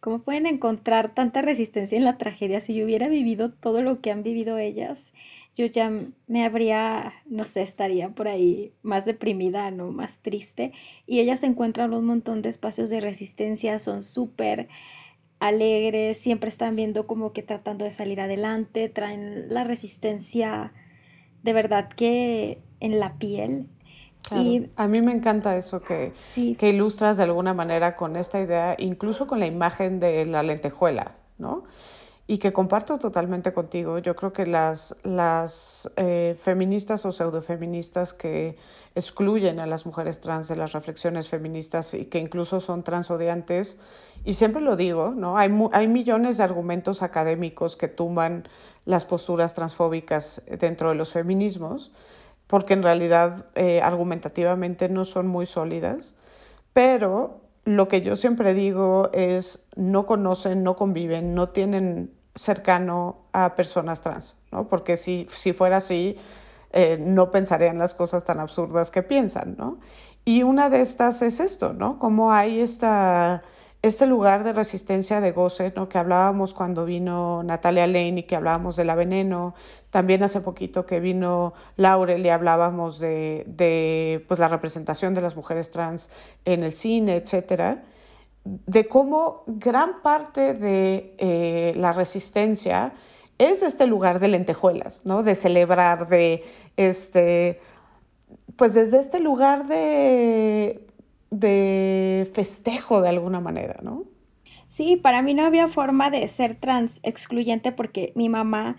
[0.00, 2.60] ¿cómo pueden encontrar tanta resistencia en la tragedia?
[2.60, 5.14] Si yo hubiera vivido todo lo que han vivido ellas,
[5.56, 5.90] yo ya
[6.26, 9.90] me habría, no sé, estaría por ahí más deprimida, ¿no?
[9.90, 10.72] Más triste.
[11.06, 14.68] Y ellas encuentran un montón de espacios de resistencia, son súper
[15.40, 20.72] alegres, siempre están viendo como que tratando de salir adelante, traen la resistencia
[21.42, 23.68] de verdad que en la piel.
[24.30, 26.12] Y, a mí me encanta eso que,
[26.58, 31.16] que ilustras de alguna manera con esta idea, incluso con la imagen de la lentejuela,
[31.36, 31.64] ¿no?
[32.26, 33.98] Y que comparto totalmente contigo.
[33.98, 38.56] Yo creo que las, las eh, feministas o pseudofeministas que
[38.94, 43.78] excluyen a las mujeres trans de las reflexiones feministas y que incluso son transodiantes,
[44.24, 45.36] y siempre lo digo, ¿no?
[45.36, 48.48] Hay, hay millones de argumentos académicos que tumban
[48.86, 51.92] las posturas transfóbicas dentro de los feminismos
[52.46, 56.14] porque en realidad eh, argumentativamente no son muy sólidas,
[56.72, 63.54] pero lo que yo siempre digo es no conocen, no conviven, no tienen cercano a
[63.54, 64.68] personas trans, ¿no?
[64.68, 66.16] porque si, si fuera así,
[66.72, 69.54] eh, no pensarían las cosas tan absurdas que piensan.
[69.56, 69.78] ¿no?
[70.24, 71.98] Y una de estas es esto, ¿no?
[71.98, 73.42] Cómo hay esta
[73.86, 75.90] este lugar de resistencia de goce, ¿no?
[75.90, 79.54] que hablábamos cuando vino Natalia Lane y que hablábamos de la veneno,
[79.90, 85.36] también hace poquito que vino Laurel y hablábamos de, de pues, la representación de las
[85.36, 86.08] mujeres trans
[86.46, 87.82] en el cine, etcétera,
[88.44, 92.94] de cómo gran parte de eh, la resistencia
[93.36, 95.22] es este lugar de lentejuelas, ¿no?
[95.22, 96.42] de celebrar, de,
[96.78, 97.60] este,
[98.56, 100.83] pues desde este lugar de
[101.40, 104.04] de festejo de alguna manera, ¿no?
[104.68, 108.76] Sí, para mí no había forma de ser trans excluyente porque mi mamá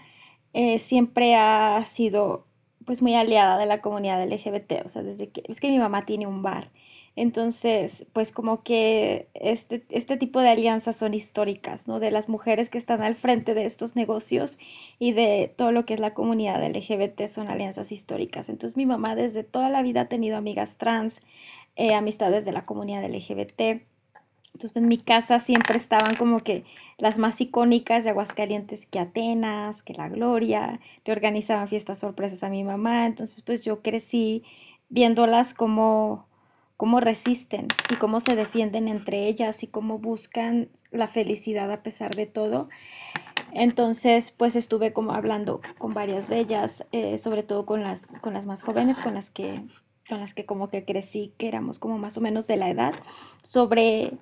[0.53, 2.47] eh, siempre ha sido
[2.85, 6.05] pues muy aliada de la comunidad LGBT, o sea, desde que es que mi mamá
[6.05, 6.71] tiene un bar.
[7.17, 11.99] Entonces, pues como que este, este tipo de alianzas son históricas, ¿no?
[12.01, 14.57] De las mujeres que están al frente de estos negocios
[14.99, 18.49] y de todo lo que es la comunidad LGBT son alianzas históricas.
[18.49, 21.23] Entonces mi mamá desde toda la vida ha tenido amigas trans,
[21.75, 23.83] eh, amistades de la comunidad LGBT.
[24.53, 26.63] Entonces, en mi casa siempre estaban como que
[26.97, 32.49] las más icónicas de Aguascalientes que Atenas, que La Gloria, le organizaban fiestas sorpresas a
[32.49, 33.05] mi mamá.
[33.05, 34.43] Entonces, pues yo crecí
[34.87, 36.25] viéndolas como
[36.77, 42.15] cómo resisten y cómo se defienden entre ellas y cómo buscan la felicidad a pesar
[42.15, 42.69] de todo.
[43.51, 48.33] Entonces, pues estuve como hablando con varias de ellas, eh, sobre todo con las, con
[48.33, 49.61] las más jóvenes, con las que
[50.07, 52.93] con las que como que crecí, que éramos como más o menos de la edad,
[53.43, 54.13] sobre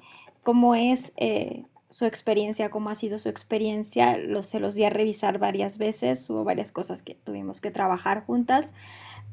[0.44, 4.18] cómo es eh, su experiencia, cómo ha sido su experiencia.
[4.18, 8.26] Los, se los di a revisar varias veces, hubo varias cosas que tuvimos que trabajar
[8.26, 8.74] juntas,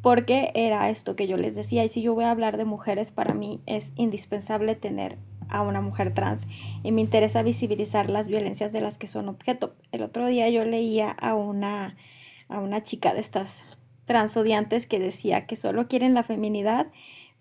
[0.03, 3.11] porque era esto que yo les decía, y si yo voy a hablar de mujeres,
[3.11, 6.47] para mí es indispensable tener a una mujer trans
[6.83, 9.75] y me interesa visibilizar las violencias de las que son objeto.
[9.91, 11.97] El otro día yo leía a una,
[12.49, 13.65] a una chica de estas
[14.11, 16.89] transodiantes que decía que solo quieren la feminidad,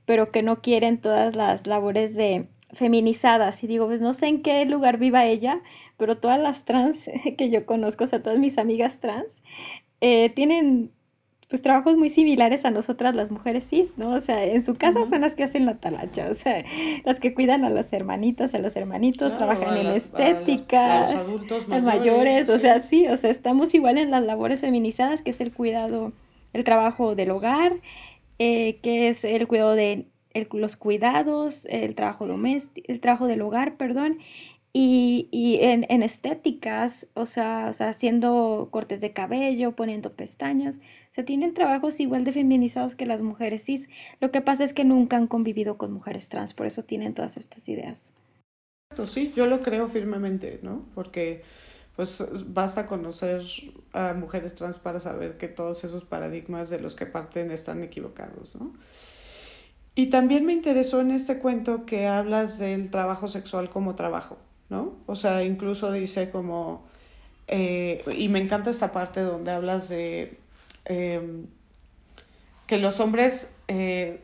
[0.05, 3.63] pero que no quieren todas las labores de feminizadas.
[3.63, 5.63] Y digo, pues no sé en qué lugar viva ella,
[5.97, 7.09] pero todas las trans
[7.39, 9.41] que yo conozco, o sea, todas mis amigas trans,
[9.99, 10.91] eh, tienen
[11.49, 14.11] pues trabajos muy similares a nosotras las mujeres cis, ¿no?
[14.11, 16.63] O sea, en su casa son las que hacen la talacha, o sea,
[17.03, 21.67] las que cuidan a las hermanitas, a los hermanitos, trabajan en estética, a los, adultos
[21.67, 25.51] mayores, o sea, sí, o sea, estamos igual en las labores feminizadas, que es el
[25.51, 26.13] cuidado
[26.53, 27.81] el trabajo del hogar,
[28.37, 30.07] eh, que es el cuidado de
[30.51, 34.19] los cuidados, el trabajo doméstico, el trabajo del hogar, perdón,
[34.71, 41.25] y, en, estéticas, o sea, o sea, haciendo cortes de cabello, poniendo pestañas, o sea,
[41.25, 43.89] tienen trabajos igual de feminizados que las mujeres cis.
[44.21, 47.35] Lo que pasa es que nunca han convivido con mujeres trans, por eso tienen todas
[47.35, 48.13] estas ideas.
[49.05, 50.85] Sí, yo lo creo firmemente, ¿no?
[50.93, 51.41] Porque
[51.95, 52.23] pues
[52.53, 53.43] basta conocer
[53.93, 58.55] a mujeres trans para saber que todos esos paradigmas de los que parten están equivocados,
[58.55, 58.73] ¿no?
[59.95, 64.37] Y también me interesó en este cuento que hablas del trabajo sexual como trabajo,
[64.69, 64.93] ¿no?
[65.07, 66.87] O sea, incluso dice como
[67.51, 70.37] eh, y me encanta esta parte donde hablas de
[70.85, 71.47] em,
[72.67, 74.21] que los hombres eh,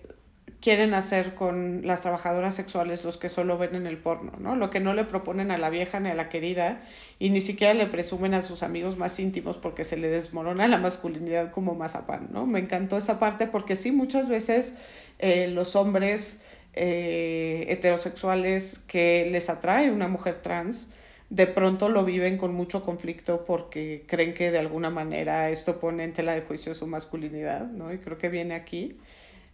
[0.66, 4.56] quieren hacer con las trabajadoras sexuales los que solo ven en el porno, ¿no?
[4.56, 6.82] Lo que no le proponen a la vieja ni a la querida
[7.20, 10.80] y ni siquiera le presumen a sus amigos más íntimos porque se le desmorona la
[10.80, 12.48] masculinidad como mazapán, ¿no?
[12.48, 14.74] Me encantó esa parte porque sí, muchas veces
[15.20, 16.42] eh, los hombres
[16.74, 20.90] eh, heterosexuales que les atrae una mujer trans,
[21.30, 26.06] de pronto lo viven con mucho conflicto porque creen que de alguna manera esto pone
[26.06, 27.94] en tela de juicio su masculinidad, ¿no?
[27.94, 28.98] Y creo que viene aquí.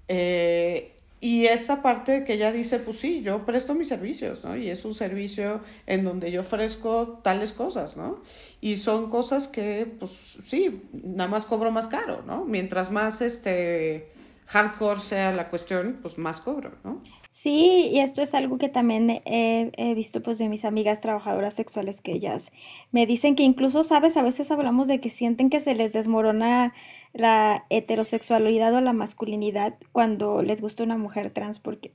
[0.08, 0.94] Eh,
[1.24, 4.58] y esa parte que ella dice, pues sí, yo presto mis servicios, ¿no?
[4.58, 8.24] Y es un servicio en donde yo ofrezco tales cosas, ¿no?
[8.60, 10.12] Y son cosas que, pues
[10.48, 12.44] sí, nada más cobro más caro, ¿no?
[12.46, 14.12] Mientras más, este,
[14.48, 17.00] hardcore sea la cuestión, pues más cobro, ¿no?
[17.30, 21.54] Sí, y esto es algo que también he, he, visto pues de mis amigas trabajadoras
[21.54, 22.52] sexuales que ellas
[22.92, 26.74] me dicen que incluso, sabes, a veces hablamos de que sienten que se les desmorona
[27.14, 31.92] la heterosexualidad o la masculinidad cuando les gusta una mujer trans porque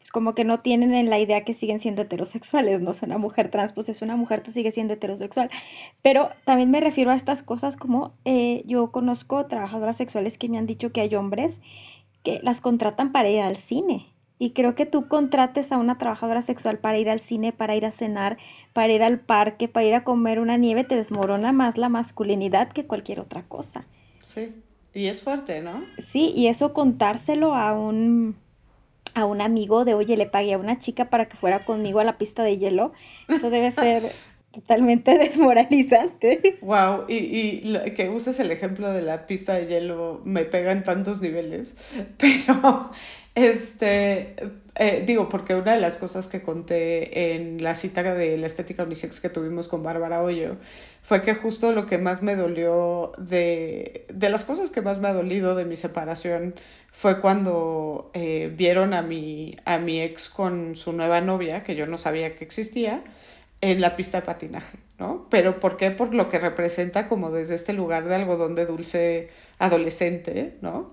[0.00, 3.18] pues como que no tienen en la idea que siguen siendo heterosexuales, no son una
[3.18, 5.50] mujer trans, pues es una mujer, tú sigues siendo heterosexual.
[6.00, 10.56] Pero también me refiero a estas cosas como eh, yo conozco trabajadoras sexuales que me
[10.56, 11.60] han dicho que hay hombres
[12.22, 14.06] que las contratan para ir al cine.
[14.38, 17.84] Y creo que tú contrates a una trabajadora sexual para ir al cine, para ir
[17.84, 18.38] a cenar,
[18.72, 22.72] para ir al parque, para ir a comer una nieve, te desmorona más la masculinidad
[22.72, 23.86] que cualquier otra cosa.
[24.32, 24.54] Sí,
[24.94, 25.84] y es fuerte, ¿no?
[25.98, 28.36] Sí, y eso contárselo a un
[29.14, 32.04] a un amigo de, oye, le pagué a una chica para que fuera conmigo a
[32.04, 32.92] la pista de hielo,
[33.28, 34.12] eso debe ser
[34.52, 36.58] totalmente desmoralizante.
[36.60, 40.84] Wow, y, y que uses el ejemplo de la pista de hielo me pega en
[40.84, 41.76] tantos niveles,
[42.18, 42.92] pero
[43.34, 44.34] este,
[44.74, 48.82] eh, digo, porque una de las cosas que conté en la cita de la estética
[48.82, 50.56] unisex que tuvimos con Bárbara Hoyo
[51.02, 55.08] fue que justo lo que más me dolió de, de las cosas que más me
[55.08, 56.54] ha dolido de mi separación
[56.92, 61.86] fue cuando eh, vieron a mi, a mi ex con su nueva novia, que yo
[61.86, 63.02] no sabía que existía,
[63.60, 65.26] en la pista de patinaje, ¿no?
[65.30, 65.90] Pero ¿por qué?
[65.90, 69.28] Por lo que representa como desde este lugar de algodón de dulce
[69.58, 70.90] adolescente, ¿no?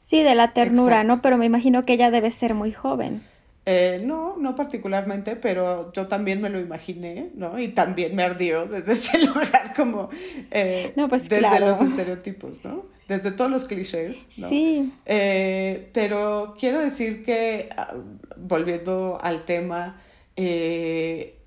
[0.00, 1.22] Sí, de la ternura, ¿no?
[1.22, 3.22] Pero me imagino que ella debe ser muy joven.
[3.66, 7.58] Eh, no, no particularmente, pero yo también me lo imaginé, ¿no?
[7.58, 10.08] Y también me ardió desde ese lugar como
[10.50, 12.86] eh, no, pues, desde los estereotipos, ¿no?
[13.06, 14.48] Desde todos los clichés, ¿no?
[14.48, 14.92] Sí.
[15.04, 17.94] Eh, pero quiero decir que, ah,
[18.38, 20.00] volviendo al tema,
[20.36, 21.39] eh,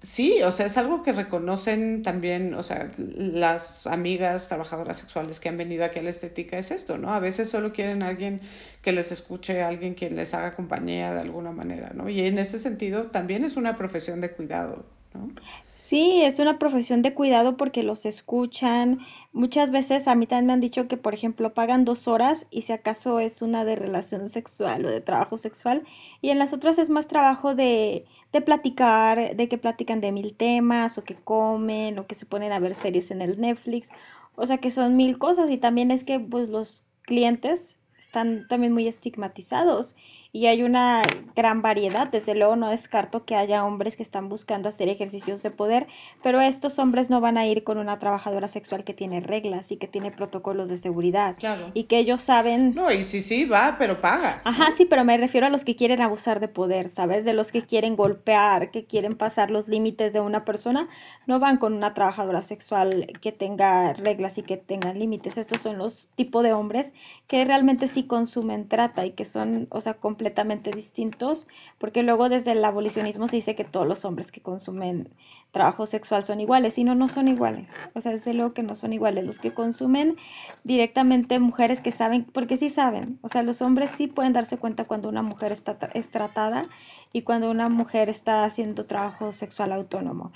[0.00, 5.48] Sí, o sea, es algo que reconocen también, o sea, las amigas trabajadoras sexuales que
[5.48, 7.12] han venido aquí a la estética es esto, ¿no?
[7.12, 8.40] A veces solo quieren alguien
[8.80, 12.08] que les escuche, alguien quien les haga compañía de alguna manera, ¿no?
[12.08, 14.84] Y en ese sentido también es una profesión de cuidado,
[15.14, 15.30] ¿no?
[15.72, 19.00] Sí, es una profesión de cuidado porque los escuchan.
[19.32, 22.62] Muchas veces a mí también me han dicho que, por ejemplo, pagan dos horas y
[22.62, 25.82] si acaso es una de relación sexual o de trabajo sexual,
[26.20, 30.34] y en las otras es más trabajo de de platicar, de que platican de mil
[30.34, 33.90] temas o que comen o que se ponen a ver series en el Netflix.
[34.34, 38.72] O sea que son mil cosas y también es que pues los clientes están también
[38.72, 39.96] muy estigmatizados
[40.32, 41.02] y hay una
[41.34, 42.08] gran variedad.
[42.08, 45.86] Desde luego no descarto que haya hombres que están buscando hacer ejercicios de poder,
[46.22, 49.76] pero estos hombres no van a ir con una trabajadora sexual que tiene reglas y
[49.76, 51.36] que tiene protocolos de seguridad.
[51.38, 51.70] Claro.
[51.74, 52.74] Y que ellos saben...
[52.74, 54.42] No, y sí, sí, va, pero paga.
[54.44, 57.24] Ajá, sí, pero me refiero a los que quieren abusar de poder, ¿sabes?
[57.24, 60.88] De los que quieren golpear, que quieren pasar los límites de una persona,
[61.26, 65.38] no van con una trabajadora sexual que tenga reglas y que tenga límites.
[65.38, 66.94] Estos son los tipos de hombres
[67.26, 71.46] que realmente sí consumen trata y que son, o sea, completamente distintos,
[71.78, 75.10] porque luego desde el abolicionismo se dice que todos los hombres que consumen
[75.52, 77.88] trabajo sexual son iguales, y no, no son iguales.
[77.94, 79.24] O sea, desde luego que no son iguales.
[79.24, 80.16] Los que consumen
[80.64, 84.84] directamente mujeres que saben, porque sí saben, o sea, los hombres sí pueden darse cuenta
[84.84, 86.68] cuando una mujer está es tratada
[87.12, 90.32] y cuando una mujer está haciendo trabajo sexual autónomo.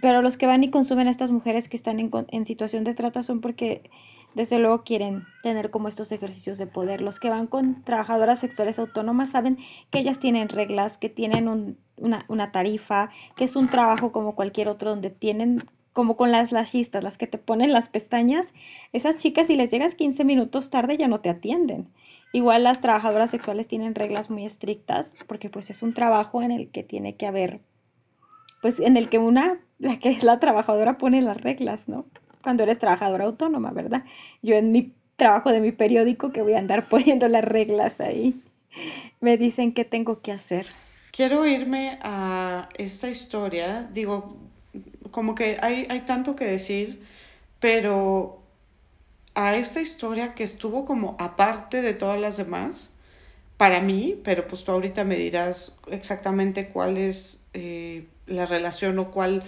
[0.00, 2.94] Pero los que van y consumen a estas mujeres que están en, en situación de
[2.94, 3.90] trata son porque
[4.36, 7.00] desde luego quieren tener como estos ejercicios de poder.
[7.00, 9.56] Los que van con trabajadoras sexuales autónomas saben
[9.90, 11.48] que ellas tienen reglas, que tienen
[11.96, 15.64] una, una, tarifa, que es un trabajo como cualquier otro donde tienen
[15.94, 18.52] como con las lashistas, las que te ponen las pestañas,
[18.92, 21.88] esas chicas si les llegas 15 minutos tarde ya no te atienden.
[22.34, 26.68] Igual las trabajadoras sexuales tienen reglas muy estrictas porque pues es un trabajo en el
[26.68, 27.62] que tiene que haber,
[28.60, 32.04] pues en el que una, la que es la trabajadora pone las reglas, ¿no?
[32.46, 34.04] Cuando eres trabajadora autónoma, ¿verdad?
[34.40, 38.40] Yo en mi trabajo de mi periódico que voy a andar poniendo las reglas ahí,
[39.20, 40.64] me dicen qué tengo que hacer.
[41.10, 44.36] Quiero irme a esta historia, digo,
[45.10, 47.02] como que hay, hay tanto que decir,
[47.58, 48.40] pero
[49.34, 52.92] a esta historia que estuvo como aparte de todas las demás,
[53.56, 59.10] para mí, pero pues tú ahorita me dirás exactamente cuál es eh, la relación o
[59.10, 59.42] cuál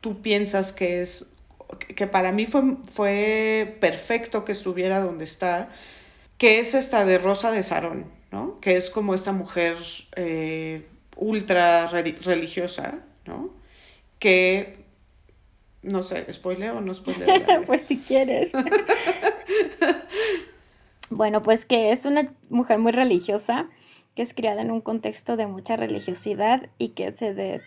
[0.00, 1.30] tú piensas que es,
[1.78, 5.68] que para mí fue, fue perfecto que estuviera donde está,
[6.38, 8.60] que es esta de Rosa de Sarón, ¿no?
[8.60, 9.76] Que es como esta mujer
[10.16, 13.50] eh, ultra religiosa, ¿no?
[14.18, 14.84] Que,
[15.82, 17.62] no sé, ¿spoiler o no spoiler?
[17.66, 18.50] pues si quieres.
[21.10, 23.68] bueno, pues que es una mujer muy religiosa,
[24.14, 27.62] que es criada en un contexto de mucha religiosidad y que se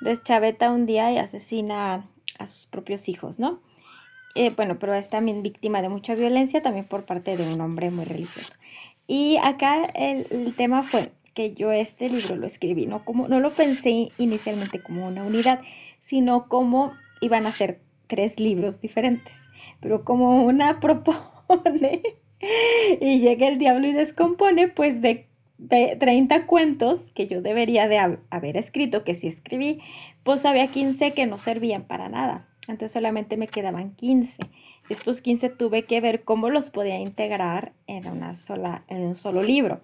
[0.00, 3.60] deschaveta un día y asesina a sus propios hijos, ¿no?
[4.34, 7.90] Eh, bueno, pero es también víctima de mucha violencia, también por parte de un hombre
[7.90, 8.56] muy religioso.
[9.06, 13.52] Y acá el, tema fue que yo este libro lo escribí, no, como, no lo
[13.52, 15.60] pensé inicialmente como una unidad,
[15.98, 19.48] sino como iban a ser tres libros diferentes,
[19.80, 22.02] pero como una propone
[23.00, 25.28] y llega el diablo y descompone, pues de,
[25.58, 29.80] de 30 cuentos que yo debería de haber escrito, que sí escribí,
[30.22, 32.48] pues había 15 que no servían para nada.
[32.68, 34.42] Entonces solamente me quedaban 15.
[34.88, 39.42] Estos 15 tuve que ver cómo los podía integrar en, una sola, en un solo
[39.42, 39.80] libro.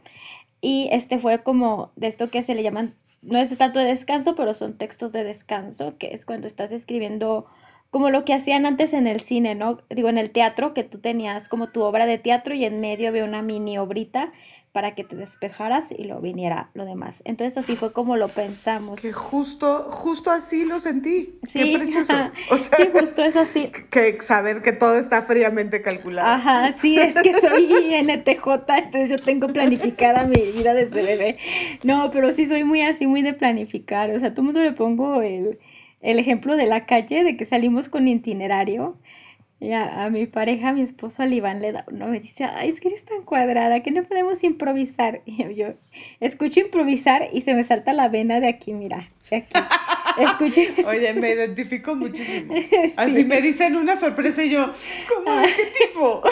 [0.61, 4.35] Y este fue como de esto que se le llaman, no es tanto de descanso,
[4.35, 7.47] pero son textos de descanso, que es cuando estás escribiendo
[7.91, 9.79] como lo que hacían antes en el cine, ¿no?
[9.89, 13.09] Digo, en el teatro, que tú tenías como tu obra de teatro y en medio
[13.09, 14.33] había una mini obrita
[14.73, 17.23] para que te despejaras y lo viniera lo demás.
[17.25, 19.01] Entonces así fue como lo pensamos.
[19.01, 21.39] Que justo, justo así lo sentí.
[21.47, 22.13] Sí, Qué precioso.
[22.77, 23.71] sí, justo es así.
[23.91, 26.29] Que saber que todo está fríamente calculado.
[26.29, 27.67] Ajá, sí, es que soy
[28.03, 28.47] NTJ,
[28.77, 31.39] entonces yo tengo planificada mi vida desde bebé.
[31.83, 34.11] No, pero sí soy muy así, muy de planificar.
[34.11, 35.59] O sea, todo el mundo le pongo el,
[36.01, 38.97] el ejemplo de la calle, de que salimos con itinerario
[39.61, 42.69] y a, mi pareja, a mi esposo, al Iván, le da, no me dice, ay,
[42.69, 45.23] es que eres tan cuadrada, que no podemos improvisar.
[45.27, 45.69] Y yo,
[46.21, 49.53] escucho improvisar y se me salta la vena de aquí, mira, de aquí.
[50.19, 50.61] Escucho.
[50.87, 52.53] Oye, me identifico muchísimo.
[52.97, 54.73] Así me dicen una sorpresa y yo,
[55.09, 55.43] ¿cómo?
[55.43, 56.23] ¿Qué tipo?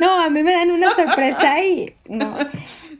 [0.00, 2.36] no, a mí me dan una sorpresa y no.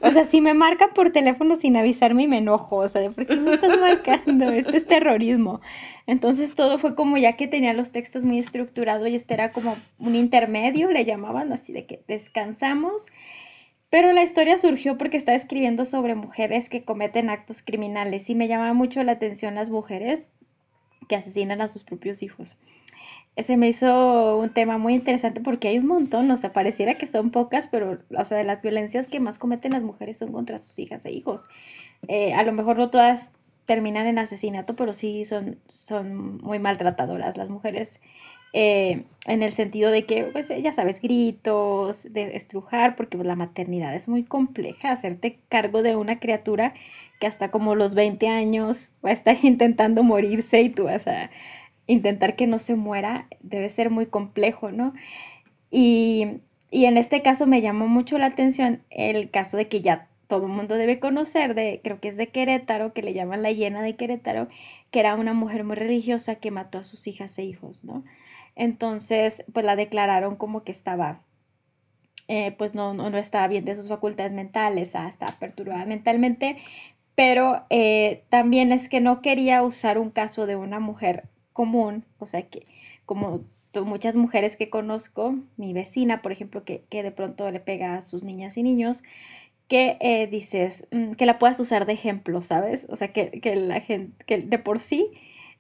[0.03, 3.27] O sea, si me marca por teléfono sin avisarme y me enojo, o sea, ¿por
[3.27, 4.51] qué me estás marcando?
[4.51, 5.61] Este es terrorismo.
[6.07, 9.77] Entonces todo fue como ya que tenía los textos muy estructurados y este era como
[9.99, 13.09] un intermedio, le llamaban así de que descansamos.
[13.91, 18.49] Pero la historia surgió porque estaba escribiendo sobre mujeres que cometen actos criminales y me
[18.49, 20.31] llama mucho la atención las mujeres
[21.09, 22.57] que asesinan a sus propios hijos
[23.37, 27.07] se me hizo un tema muy interesante porque hay un montón, o sea, pareciera que
[27.07, 30.59] son pocas, pero, o sea, de las violencias que más cometen las mujeres son contra
[30.59, 31.47] sus hijas e hijos.
[32.09, 33.33] Eh, a lo mejor no todas
[33.65, 38.01] terminan en asesinato, pero sí son, son muy maltratadoras las mujeres.
[38.53, 43.95] Eh, en el sentido de que, pues, ya sabes, gritos, de estrujar, porque la maternidad
[43.95, 46.75] es muy compleja, hacerte cargo de una criatura
[47.21, 51.31] que hasta como los 20 años va a estar intentando morirse y tú vas a
[51.91, 54.95] intentar que no se muera debe ser muy complejo, ¿no?
[55.71, 56.41] Y,
[56.73, 60.53] en este caso me llamó mucho la atención el caso de que ya todo el
[60.53, 63.97] mundo debe conocer, de, creo que es de Querétaro, que le llaman la hiena de
[63.97, 64.47] Querétaro,
[64.93, 68.05] que era una mujer muy religiosa que mató a sus hijas e hijos, ¿no?
[68.55, 71.23] Entonces, pues la declararon como que estaba,
[72.29, 76.57] eh, pues no, no, estaba bien de sus facultades mentales, ah, estaba perturbada mentalmente,
[77.17, 82.27] pero eh, también es que no quería usar un caso de una mujer común, o
[82.27, 82.67] sea que
[83.07, 83.43] como
[83.85, 88.25] muchas mujeres que conozco, mi vecina, por ejemplo, que, de pronto le pega a sus
[88.25, 89.03] niñas y niños,
[89.69, 92.87] que eh, dices, mm, que la puedas usar de ejemplo, ¿sabes?
[92.91, 95.09] O sea, que, la gente, que de por sí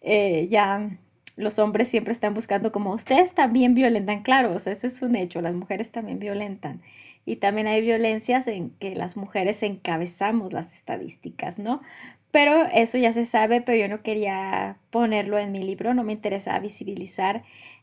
[0.01, 0.91] eh, ya
[1.36, 5.16] los hombres siempre están buscando como ustedes también violentan, claro, o sea, eso es un
[5.16, 6.82] hecho, las mujeres también violentan.
[7.26, 11.82] Y también hay violencias en que las mujeres encabezamos las estadísticas, ¿no?
[12.31, 16.12] Pero eso ya se sabe, pero yo no quería ponerlo en mi libro, no me
[16.12, 17.43] interesa visibilizar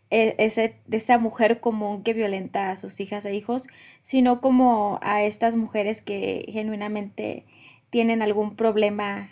[0.10, 3.68] e, ese, de esa mujer común que violenta a sus hijas e hijos,
[4.02, 7.46] sino como a estas mujeres que genuinamente
[7.90, 9.30] tienen algún problema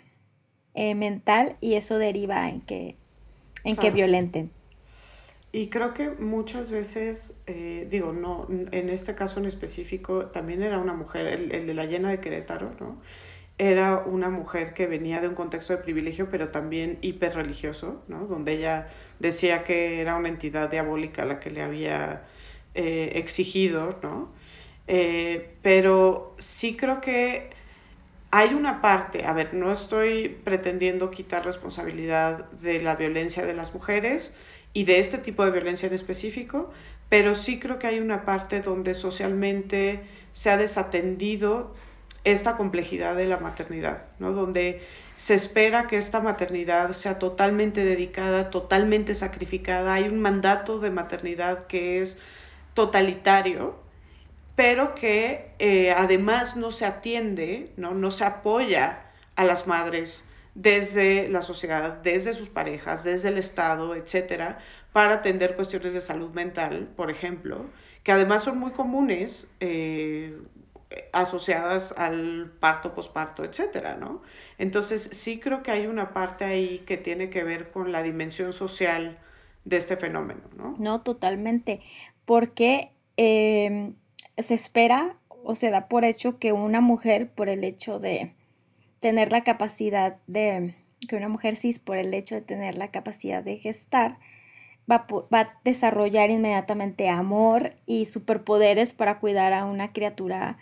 [0.74, 2.96] eh, mental y eso deriva en que,
[3.64, 4.50] en que violenten.
[5.52, 10.78] Y creo que muchas veces, eh, digo, no, en este caso en específico, también era
[10.78, 13.00] una mujer, el, el de la llena de Querétaro, ¿no?
[13.58, 18.26] Era una mujer que venía de un contexto de privilegio, pero también hiperreligioso, ¿no?
[18.26, 18.88] Donde ella
[19.18, 22.24] decía que era una entidad diabólica la que le había
[22.74, 24.30] eh, exigido, ¿no?
[24.88, 27.50] Eh, pero sí creo que
[28.30, 33.72] hay una parte, a ver, no estoy pretendiendo quitar responsabilidad de la violencia de las
[33.72, 34.36] mujeres
[34.74, 36.70] y de este tipo de violencia en específico,
[37.08, 40.02] pero sí creo que hay una parte donde socialmente
[40.32, 41.74] se ha desatendido
[42.26, 44.32] esta complejidad de la maternidad, ¿no?
[44.32, 44.82] Donde
[45.16, 49.94] se espera que esta maternidad sea totalmente dedicada, totalmente sacrificada.
[49.94, 52.18] Hay un mandato de maternidad que es
[52.74, 53.76] totalitario,
[54.56, 57.94] pero que eh, además no se atiende, ¿no?
[57.94, 59.04] no se apoya
[59.36, 60.24] a las madres
[60.56, 64.58] desde la sociedad, desde sus parejas, desde el Estado, etcétera,
[64.92, 67.66] para atender cuestiones de salud mental, por ejemplo,
[68.02, 70.36] que además son muy comunes eh,
[71.12, 74.22] asociadas al parto, posparto, etcétera, ¿no?
[74.58, 78.52] Entonces, sí creo que hay una parte ahí que tiene que ver con la dimensión
[78.52, 79.18] social
[79.64, 80.76] de este fenómeno, ¿no?
[80.78, 81.80] No, totalmente,
[82.24, 83.94] porque em,
[84.38, 88.34] se espera o se da por hecho que una mujer, por el hecho de
[89.00, 90.74] tener la capacidad de,
[91.08, 94.18] que una mujer cis, por el hecho de tener la capacidad de gestar,
[94.90, 100.58] va, va a desarrollar inmediatamente amor y superpoderes para cuidar a una criatura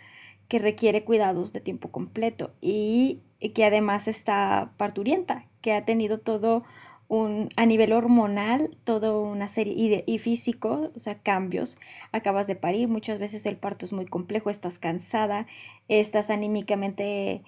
[0.47, 3.21] que requiere cuidados de tiempo completo y,
[3.53, 6.63] que además está parturienta, que ha tenido todo
[7.07, 11.77] un, a nivel hormonal, toda una serie y, y, físico, o sea, cambios.
[12.11, 15.45] Acabas de parir, muchas veces el parto es muy complejo, estás cansada,
[15.87, 17.43] estás anímicamente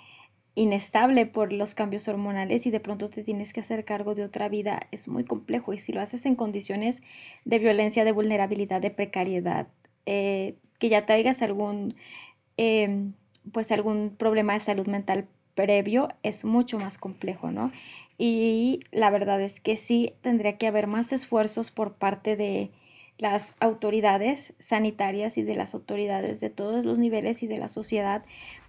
[0.57, 4.49] inestable por los cambios hormonales y de pronto te tienes que hacer cargo de otra
[4.49, 5.71] vida, es muy complejo.
[5.71, 7.03] Y si lo haces en condiciones
[7.45, 9.67] de violencia, de vulnerabilidad, de precariedad,
[10.07, 11.95] eh, que ya traigas algún
[12.57, 13.13] Em,
[13.51, 17.71] pues algún problema de salud mental previo es mucho más complejo, ¿no?
[18.17, 22.71] Y la verdad es que sí tendría que haber más esfuerzos por parte de
[23.17, 28.23] las autoridades sanitarias y de las autoridades de todos los niveles y de la sociedad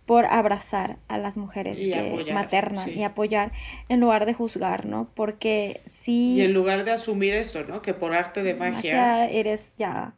[0.06, 3.52] por abrazar a las mujeres que maternan y apoyar
[3.90, 5.10] en lugar de juzgar, ¿no?
[5.14, 6.36] Porque sí...
[6.36, 7.82] Y en lugar de asumir eso, ¿no?
[7.82, 8.96] Que por arte de magia...
[8.96, 10.14] magia eres ya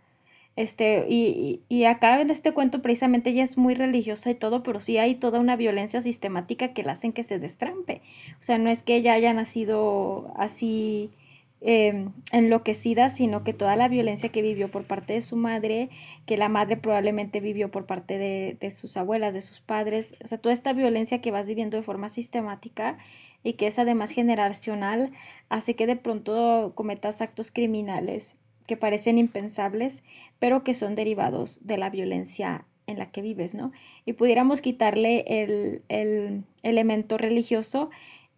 [0.61, 4.79] este, y, y, acá en este cuento precisamente ella es muy religiosa y todo, pero
[4.81, 8.03] sí hay toda una violencia sistemática que la hacen que se destrampe.
[8.41, 11.11] O sea, no es que ella haya nacido así
[11.63, 15.89] em, enloquecida, sino que toda la violencia que vivió por parte de su madre,
[16.27, 20.29] que la madre probablemente vivió por parte de, de sus abuelas, de sus padres, o
[20.29, 22.99] sea, toda esta violencia que vas viviendo de forma sistemática
[23.43, 25.13] y que es además generacional,
[25.49, 28.37] hace que de pronto cometas actos criminales
[28.71, 30.05] que parecen impensables,
[30.39, 33.73] pero que son derivados de la violencia en la que vives, ¿no?
[34.05, 37.91] Y pudiéramos quitarle el, el elemento religioso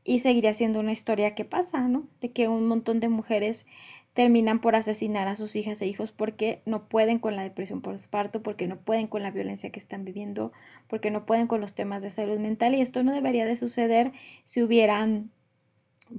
[0.05, 2.09] y seguiría siendo una historia que pasa, ¿no?
[2.22, 3.66] De que un montón de mujeres
[4.14, 8.43] terminan por asesinar a sus hijas e hijos porque no pueden con la depresión postparto,
[8.43, 10.51] porque no pueden con la violencia que están viviendo,
[10.89, 14.12] porque no pueden con los temas de salud mental y esto no debería de suceder
[14.45, 15.30] si hubieran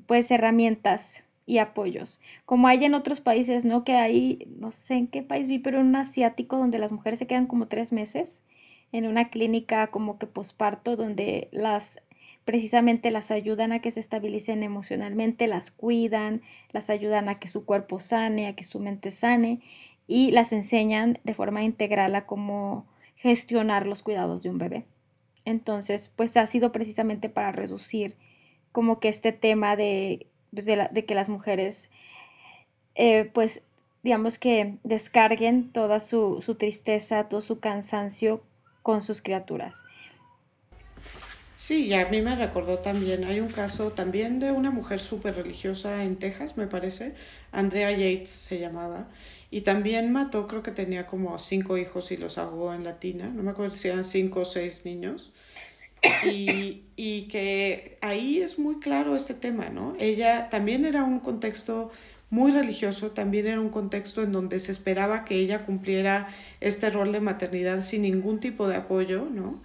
[0.05, 3.83] pues herramientas y apoyos, como hay en otros países, ¿no?
[3.83, 7.19] Que hay, no sé en qué país vi, pero en un asiático donde las mujeres
[7.19, 8.43] se quedan como tres meses
[8.91, 12.01] en una clínica como que posparto, donde las
[12.45, 16.41] precisamente las ayudan a que se estabilicen emocionalmente, las cuidan,
[16.71, 19.61] las ayudan a que su cuerpo sane, a que su mente sane
[20.07, 22.85] y las enseñan de forma integral a cómo
[23.15, 24.85] gestionar los cuidados de un bebé.
[25.45, 28.17] Entonces, pues ha sido precisamente para reducir
[28.71, 31.89] como que este tema de pues, de, que las mujeres,
[32.95, 33.63] eh, pues,
[34.03, 38.43] digamos que descarguen toda su, tristeza, todo su cansancio
[38.81, 39.85] con sus criaturas.
[41.55, 45.35] Sí, y a mí me recordó también, hay un caso también de una mujer súper
[45.35, 47.13] religiosa en Texas, me parece,
[47.53, 49.07] Andrea Yates se llamaba,
[49.49, 53.43] y también mató, creo que tenía como cinco hijos y los ahogó en Latina, no
[53.43, 55.31] me acuerdo si eran cinco o seis niños,
[56.25, 59.95] y, y, que ahí es muy claro este tema, ¿no?
[59.99, 61.91] Ella también era un contexto
[62.29, 66.27] muy religioso, también era un contexto en donde se esperaba que ella cumpliera
[66.61, 69.61] este rol de maternidad sin ningún tipo de apoyo, ¿no?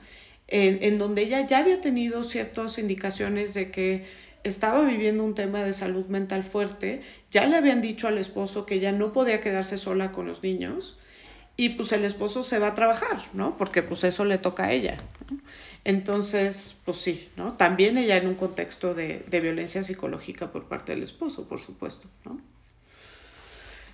[0.48, 4.04] En, en donde ella ya había tenido ciertas indicaciones de que
[4.44, 8.76] estaba viviendo un tema de salud mental fuerte, ya le habían dicho al esposo que
[8.76, 10.98] ella no podía quedarse sola con los niños
[11.56, 13.56] y pues el esposo se va a trabajar, ¿no?
[13.56, 14.96] Porque pues eso le toca a ella.
[15.30, 15.38] ¿no?
[15.84, 17.54] Entonces, pues sí, ¿no?
[17.54, 22.40] También ella en un contexto de, violencia psicológica por parte del esposo, por supuesto, ¿no?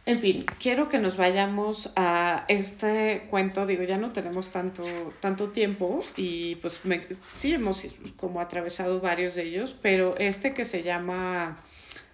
[0.07, 4.83] En fin, quiero que nos vayamos a este cuento, digo, ya no tenemos tanto,
[5.21, 6.83] tanto tiempo y pues
[7.27, 7.83] sí hemos
[8.17, 11.57] como atravesado varios de ellos, pero este que se llama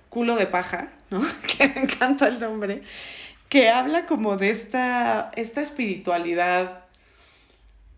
[0.09, 1.21] Culo de paja, ¿no?
[1.59, 2.83] que me encanta el nombre,
[3.49, 6.85] que habla como de esta, esta espiritualidad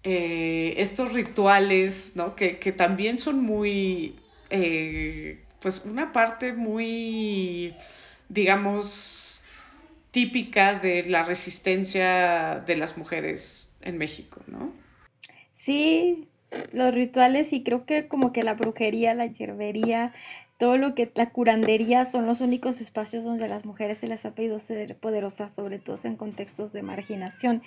[0.05, 2.35] eh, estos rituales, ¿no?
[2.35, 4.17] Que, también son muy,
[4.51, 7.75] eh, pues una parte muy,
[8.29, 9.43] digamos,
[10.11, 14.73] típica de la resistencia de las mujeres en México, ¿no?
[15.53, 16.29] Sí,
[16.73, 20.13] los rituales y creo que como que la brujería, la hierbería,
[20.59, 24.25] todo lo que la curandería son los únicos espacios donde a las mujeres se les
[24.25, 27.63] ha pedido ser poderosas, sobre todo en contextos de marginación.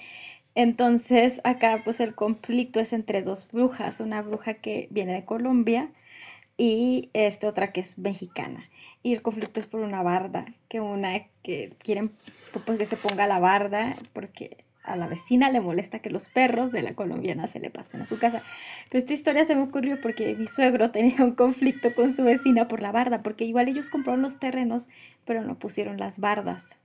[0.55, 5.91] Entonces acá pues el conflicto es entre dos brujas, una bruja que viene de Colombia
[6.57, 8.69] y esta otra que es mexicana.
[9.03, 12.11] Y el conflicto es por una barda, que una que quieren
[12.65, 16.71] pues que se ponga la barda porque a la vecina le molesta que los perros
[16.71, 18.43] de la colombiana se le pasen a su casa.
[18.89, 22.67] Pero esta historia se me ocurrió porque mi suegro tenía un conflicto con su vecina
[22.67, 24.89] por la barda, porque igual ellos compraron los terrenos,
[25.25, 26.77] pero no pusieron las bardas.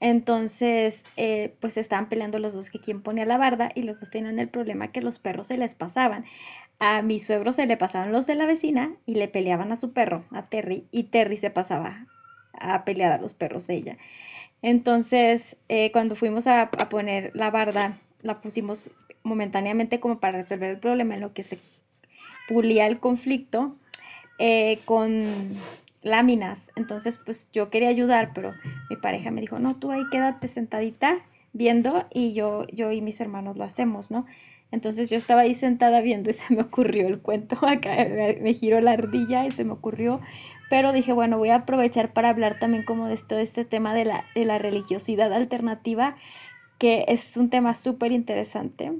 [0.00, 4.10] Entonces, eh, pues estaban peleando los dos que quién ponía la barda y los dos
[4.10, 6.24] tenían el problema que los perros se les pasaban.
[6.78, 9.92] A mi suegro se le pasaban los de la vecina y le peleaban a su
[9.92, 12.06] perro, a Terry, y Terry se pasaba
[12.54, 13.98] a pelear a los perros de ella.
[14.62, 18.90] Entonces, eh, cuando fuimos a, poner la barda, la pusimos
[19.22, 21.58] momentáneamente como para resolver el problema en lo que se
[22.48, 23.76] pulía el conflicto
[24.38, 25.54] eh, con
[26.02, 26.72] láminas.
[26.76, 28.52] Entonces, pues yo quería ayudar, pero
[28.88, 31.16] mi pareja me dijo, no, tú ahí quédate sentadita
[31.52, 34.26] viendo y yo, yo y mis hermanos lo hacemos, ¿no?
[34.72, 37.90] Entonces yo estaba ahí sentada viendo y se me ocurrió el cuento, acá
[38.40, 40.20] me, giró la ardilla y se me ocurrió,
[40.68, 44.04] pero dije, bueno, voy a aprovechar para hablar también como de esto, este tema de
[44.04, 46.16] la, de la religiosidad alternativa,
[46.78, 48.92] que es un tema súper interesante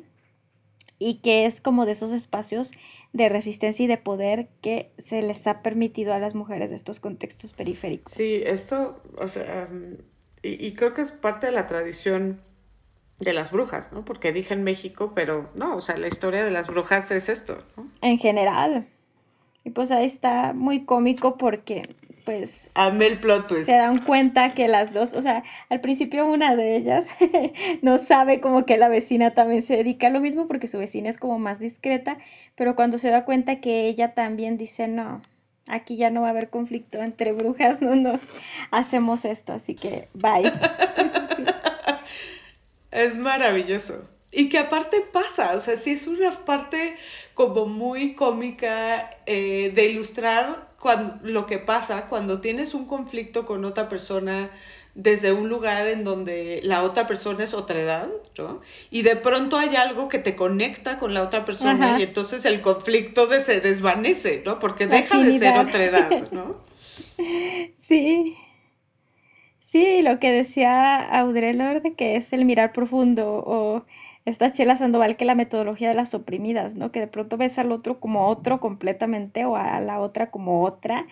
[1.00, 2.72] y que es como de esos espacios
[3.12, 7.00] de resistencia y de poder que se les ha permitido a las mujeres de estos
[7.00, 8.12] contextos periféricos.
[8.12, 9.68] Sí, esto, o sea,
[10.42, 12.40] y, creo que es parte de la tradición
[13.18, 14.04] de las brujas, ¿no?
[14.04, 17.64] Porque dije en México, pero no, o sea, la historia de las brujas es esto,
[17.76, 17.90] ¿no?
[18.02, 18.86] En general.
[19.64, 21.82] Y pues ahí está muy cómico porque
[22.24, 26.76] pues el plot se dan cuenta que las dos, o sea, al principio una de
[26.76, 27.08] ellas
[27.82, 31.08] no sabe como que la vecina también se dedica a lo mismo porque su vecina
[31.08, 32.18] es como más discreta,
[32.54, 35.22] pero cuando se da cuenta que ella también dice, no,
[35.68, 38.34] aquí ya no va a haber conflicto entre brujas, no nos
[38.70, 40.52] hacemos esto, así que bye.
[42.90, 44.08] Es maravilloso.
[44.32, 46.96] Y que aparte pasa, o sea, sí es una parte
[47.34, 53.64] como muy cómica eh, de ilustrar cuando, lo que pasa cuando tienes un conflicto con
[53.64, 54.50] otra persona
[54.94, 58.60] desde un lugar en donde la otra persona es otra edad, ¿no?
[58.90, 62.60] Y de pronto hay algo que te conecta con la otra persona y entonces el
[62.60, 64.58] conflicto de se desvanece, ¿no?
[64.58, 66.56] Porque deja de ser otra edad, ¿no?
[67.74, 68.36] Sí.
[69.58, 73.84] Sí, lo que decía Audre Lorde, que es el mirar profundo o
[74.24, 76.92] esta Chela Sandoval que la metodología de las oprimidas, ¿no?
[76.92, 81.06] Que de pronto ves al otro como otro completamente o a la otra como otra,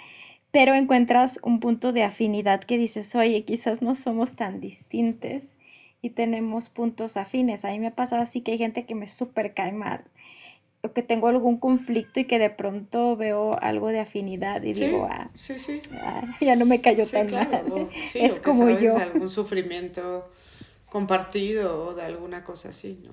[0.51, 5.59] pero encuentras un punto de afinidad que dices, oye, quizás no somos tan distintos
[6.01, 7.65] y tenemos puntos afines.
[7.65, 10.05] A mí me ha pasado así que hay gente que me súper cae mal
[10.83, 15.09] o que tengo algún conflicto y que de pronto veo algo de afinidad y digo,
[15.11, 15.81] ah, sí, sí.
[15.95, 17.89] Ah, ya no me cayó tan mal.
[18.15, 18.97] es como yo.
[18.97, 20.31] algún sufrimiento
[20.91, 23.13] compartido o de alguna cosa así, ¿no?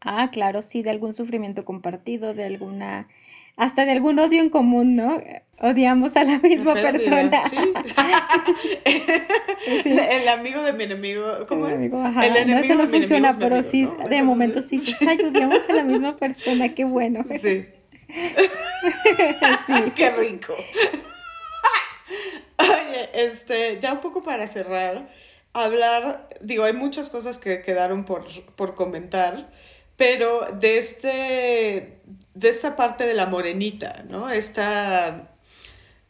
[0.00, 3.08] Ah, claro, sí, de algún sufrimiento compartido, de alguna,
[3.56, 5.20] hasta de algún odio en común, ¿no?
[5.60, 7.40] Odiamos a la misma persona.
[7.48, 7.56] ¿sí?
[9.66, 11.80] El amigo de mi enemigo, ¿cómo es?
[11.80, 15.82] el enemigo no, eso no funciona, pero sí, de momento sí, sí, odiamos a la
[15.82, 17.24] misma persona, qué bueno.
[17.40, 17.66] Sí.
[19.66, 19.74] sí.
[19.96, 20.54] Qué rico.
[22.58, 25.08] Oye, este, ya un poco para cerrar,
[25.52, 28.24] hablar, digo, hay muchas cosas que quedaron por,
[28.56, 29.50] por comentar,
[29.96, 32.00] pero de este,
[32.34, 34.30] de esta parte de la morenita, ¿no?
[34.30, 35.34] Esta,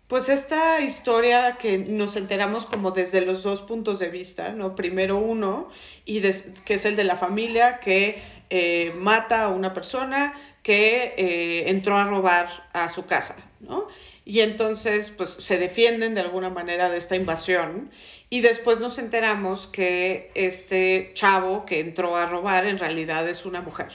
[0.07, 4.77] pues esta historia que nos enteramos como desde los dos puntos de vista, ¿no?
[4.77, 5.69] Primero uno,
[6.05, 6.21] y
[6.65, 11.97] que es el de la familia que eh, mata a una persona que eh, entró
[11.97, 13.89] a robar a su casa, ¿no?
[14.29, 17.91] Y entonces, pues se defienden de alguna manera de esta invasión
[18.29, 23.63] y después nos enteramos que este chavo que entró a robar en realidad es una
[23.63, 23.89] mujer.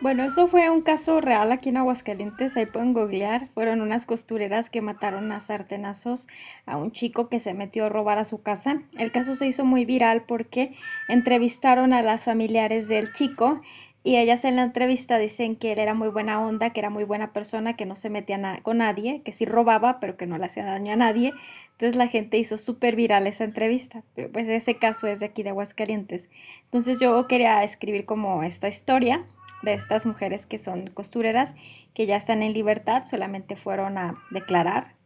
[0.00, 3.48] Bueno, eso fue un caso real aquí en Aguascalientes, ahí pueden googlear.
[3.48, 6.28] Fueron unas costureras que mataron a sartenazos
[6.64, 8.80] a un chico que se metió a robar a su casa.
[8.98, 10.74] El caso se hizo muy viral porque
[11.08, 13.60] entrevistaron a las familiares del chico
[14.06, 17.04] y ellas en la entrevista dicen que él era muy buena onda, que era muy
[17.04, 20.44] buena persona, que no se metía con nadie, que sí robaba, pero que no le
[20.44, 21.32] hacía daño a nadie.
[21.72, 24.04] Entonces la gente hizo súper viral esa entrevista.
[24.14, 26.28] Pero pues ese caso es de aquí de Aguascalientes.
[26.64, 29.24] Entonces yo quería escribir como esta historia
[29.62, 31.54] de estas mujeres que son costureras,
[31.94, 34.96] que ya están en libertad, solamente fueron a declarar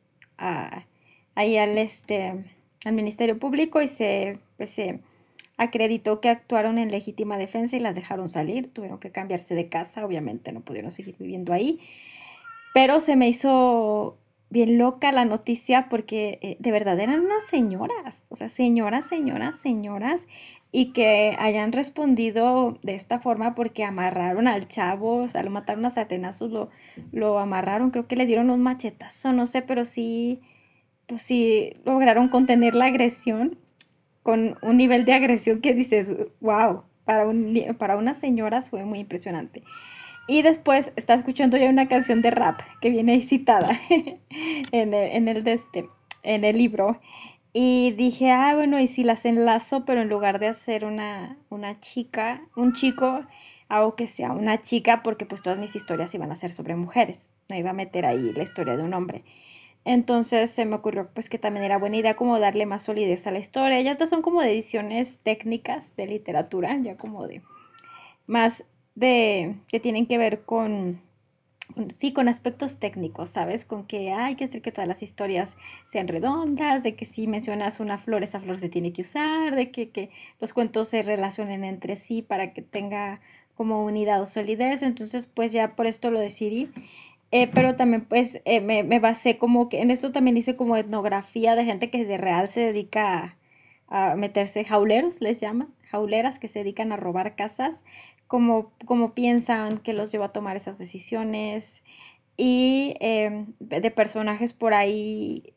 [1.37, 2.35] ahí al, este,
[2.85, 4.99] al Ministerio Público y se, pues, se
[5.59, 8.73] acreditó que actuaron en legítima defensa y las dejaron salir.
[8.73, 11.81] Tuvieron que cambiarse de casa, obviamente no pudieron seguir viviendo ahí.
[12.73, 14.17] Pero se me hizo
[14.51, 19.57] bien loca la noticia porque eh, de verdad eran unas señoras, o sea, señoras, señoras,
[19.57, 20.27] señoras,
[20.71, 25.85] y que hayan respondido de esta forma porque amarraron al chavo, o sea, lo mataron
[25.87, 26.71] a satenazos, lo,
[27.13, 30.41] lo amarraron, creo que le dieron un machetazo, no sé, pero sí,
[31.07, 33.59] pues sí lograron contener la agresión
[34.29, 38.99] con un nivel de agresión que dices, wow, para, un, para unas señoras fue muy
[38.99, 39.63] impresionante.
[40.27, 43.81] Y después está escuchando ya una canción de rap que viene citada
[44.71, 45.89] en, el, en, el este,
[46.25, 47.01] en el libro.
[47.55, 51.81] Y dije, ah, bueno, y si las enlazo, pero en lugar de hacer una, una
[51.81, 53.23] chica, un chico,
[53.71, 57.33] hago que sea una chica, porque pues todas mis historias iban a ser sobre mujeres.
[57.49, 59.25] No iba a meter ahí la historia de un hombre.
[59.91, 63.31] Entonces se me ocurrió pues que también era buena idea como darle más solidez a
[63.31, 63.81] la historia.
[63.81, 67.41] Ya estas son como de ediciones técnicas de literatura, ya como de
[68.27, 71.01] más de que tienen que ver con
[71.97, 73.65] sí, con aspectos técnicos, ¿sabes?
[73.65, 75.57] Con que hay que hacer que todas las historias
[75.87, 79.71] sean redondas, de que si mencionas una flor, esa flor se tiene que usar, de
[79.71, 83.23] que, que los cuentos se relacionen entre sí para que tenga
[83.55, 84.83] como unidad o solidez.
[84.83, 86.69] Entonces, pues ya por esto lo decidí.
[87.31, 90.77] Eh, pero también pues eh, me, me, basé como que en esto también hice como
[90.77, 93.37] etnografía de gente que de real se dedica
[93.89, 97.85] a, meterse jauleros, les llaman, jauleras que se dedican a robar casas,
[98.27, 101.85] como, como piensan que los lleva a tomar esas decisiones
[102.37, 105.55] y em, de personajes por ahí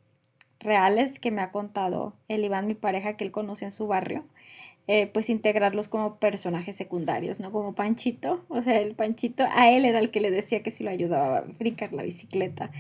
[0.60, 4.26] reales que me ha contado el Iván, mi pareja, que él conoce en su barrio
[4.94, 7.54] eh, pues integrarlos como personajes secundarios, ¿no?
[7.54, 10.84] Como Panchito, o sea, el Panchito, a él era el que le decía que si
[10.84, 12.72] lo ayudaba a brincar la bicicleta.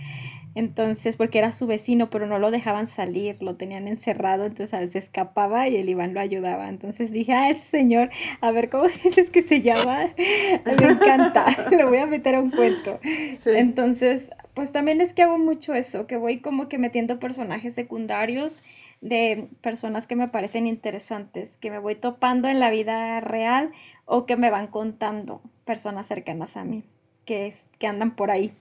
[0.53, 4.81] Entonces, porque era su vecino, pero no lo dejaban salir, lo tenían encerrado, entonces a
[4.81, 6.67] veces escapaba y el Iván lo ayudaba.
[6.67, 8.09] Entonces dije, ah, ese señor,
[8.41, 10.09] a ver, ¿cómo dices que se llama?
[10.65, 12.99] Me encanta, lo voy a meter a un cuento.
[13.45, 18.63] Entonces, pues también es que hago mucho eso, que voy como que metiendo personajes secundarios
[19.01, 23.71] de personas que me parecen interesantes, que me voy topando en la vida real
[24.05, 26.83] o que me van contando personas cercanas a mí,
[27.25, 28.53] que, que andan por ahí.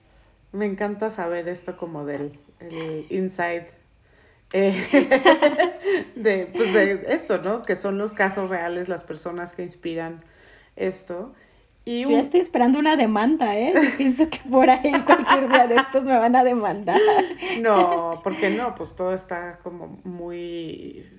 [0.51, 3.67] Me encanta saber esto como del el inside
[4.53, 7.61] eh, de, pues de esto, ¿no?
[7.61, 10.23] Que son los casos reales, las personas que inspiran
[10.75, 11.33] esto.
[11.83, 13.73] Y Yo estoy esperando una demanda, ¿eh?
[13.97, 16.99] Pienso que por ahí cualquier día de estos me van a demandar.
[17.59, 21.09] No, porque no, pues todo está como muy,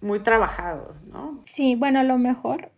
[0.00, 1.40] muy trabajado, ¿no?
[1.44, 2.70] Sí, bueno, a lo mejor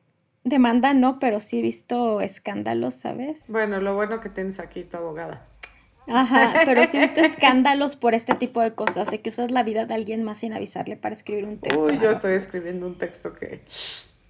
[0.44, 3.50] demanda no, pero sí he visto escándalos, ¿sabes?
[3.50, 5.48] Bueno, lo bueno que tienes aquí tu abogada.
[6.06, 9.62] Ajá, pero sí he visto escándalos por este tipo de cosas, de que usas la
[9.62, 11.86] vida de alguien más sin avisarle para escribir un texto.
[11.86, 13.62] Uy, yo estoy escribiendo un texto que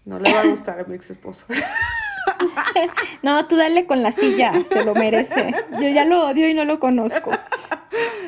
[0.05, 1.47] no le va a gustar a mi ex esposo.
[3.23, 5.55] No, tú dale con la silla, se lo merece.
[5.81, 7.31] Yo ya lo odio y no lo conozco.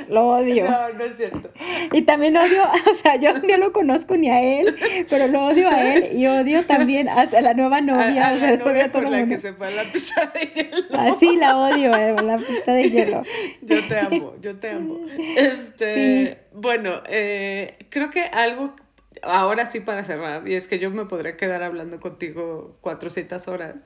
[0.09, 0.65] Lo odio.
[0.71, 1.51] No, no es cierto.
[1.93, 4.77] Y también odio, o sea, yo no lo conozco ni a él,
[5.11, 8.29] pero lo odio a él y odio también a la nueva novia.
[8.29, 10.99] A, la novia por la que se fue a la pista de hielo.
[10.99, 13.23] Así ah, la odio, eh, la pista de hielo.
[13.63, 15.01] Yo te amo, yo te amo.
[15.37, 18.75] Este, bueno, eh, creo que algo
[19.23, 23.77] ahora sí para cerrar, y es que yo me podría quedar hablando contigo cuatrocientas horas,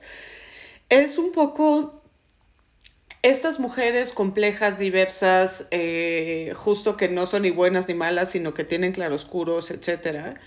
[0.89, 2.01] es un poco
[3.23, 8.63] estas mujeres complejas, diversas, eh, justo que no son ni buenas ni malas, sino que
[8.63, 10.39] tienen claroscuros, etcétera,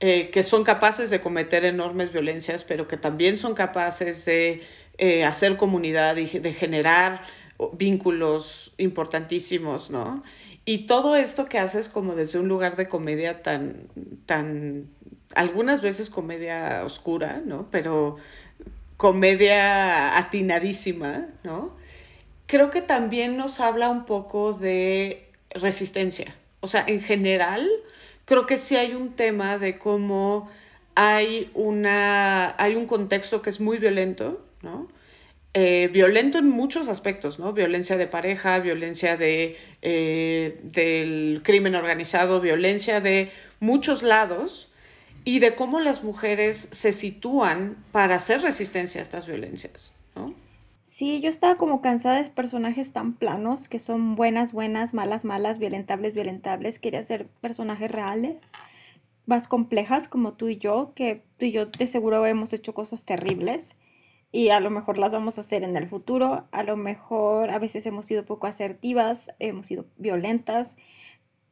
[0.00, 4.62] eh, que son capaces de cometer enormes violencias, pero que también son capaces de
[4.98, 7.22] eh, hacer comunidad y de generar
[7.74, 10.22] vínculos importantísimos, ¿no?
[10.64, 13.88] Y todo esto que haces como desde un lugar de comedia tan,
[14.24, 14.88] tan,
[15.34, 17.68] algunas veces comedia oscura, ¿no?
[17.70, 18.16] Pero
[18.96, 21.74] comedia atinadísima, ¿no?
[22.46, 26.34] Creo que también nos habla un poco de resistencia.
[26.60, 27.68] O sea, en general,
[28.24, 30.50] creo que sí hay un tema de cómo
[30.94, 34.88] hay, una, hay un contexto que es muy violento, ¿no?
[35.56, 37.52] Eh, violento en muchos aspectos, ¿no?
[37.52, 44.72] Violencia de pareja, violencia de, eh, del crimen organizado, violencia de muchos lados
[45.24, 50.34] y de cómo las mujeres se sitúan para hacer resistencia a estas violencias, ¿no?
[50.82, 55.60] Sí, yo estaba como cansada de personajes tan planos, que son buenas, buenas, malas, malas,
[55.60, 56.80] violentables, violentables.
[56.80, 58.36] Quería ser personajes reales,
[59.24, 63.04] más complejas como tú y yo, que tú y yo de seguro hemos hecho cosas
[63.04, 63.76] terribles
[64.34, 66.48] y a lo mejor las vamos a hacer en el futuro.
[66.50, 70.76] A lo mejor a veces hemos sido poco asertivas, hemos sido violentas,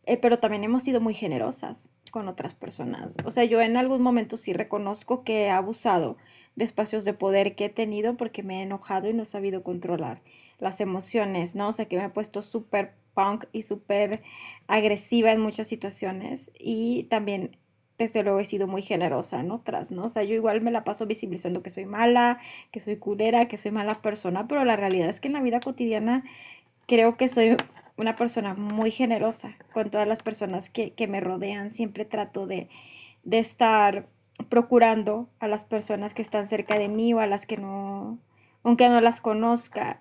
[0.04, 3.18] eh, pero también hemos sido muy generosas con otras personas.
[3.24, 6.16] O sea, yo en algún momento sí reconozco que he abusado
[6.56, 9.62] de espacios de poder que he tenido porque me he enojado y no he sabido
[9.62, 10.20] controlar
[10.58, 11.68] las emociones, ¿no?
[11.68, 14.24] O sea, que me he puesto súper punk y súper
[14.66, 17.56] agresiva en muchas situaciones y también
[18.02, 20.04] desde luego he sido muy generosa en otras, ¿no?
[20.04, 22.38] O sea, yo igual me la paso visibilizando que soy mala,
[22.70, 25.60] que soy culera, que soy mala persona, pero la realidad es que en la vida
[25.60, 26.24] cotidiana
[26.86, 27.56] creo que soy
[27.96, 31.70] una persona muy generosa con todas las personas que, que me rodean.
[31.70, 32.68] Siempre trato de,
[33.24, 34.08] de estar
[34.48, 38.18] procurando a las personas que están cerca de mí o a las que no,
[38.62, 39.98] aunque no las conozca.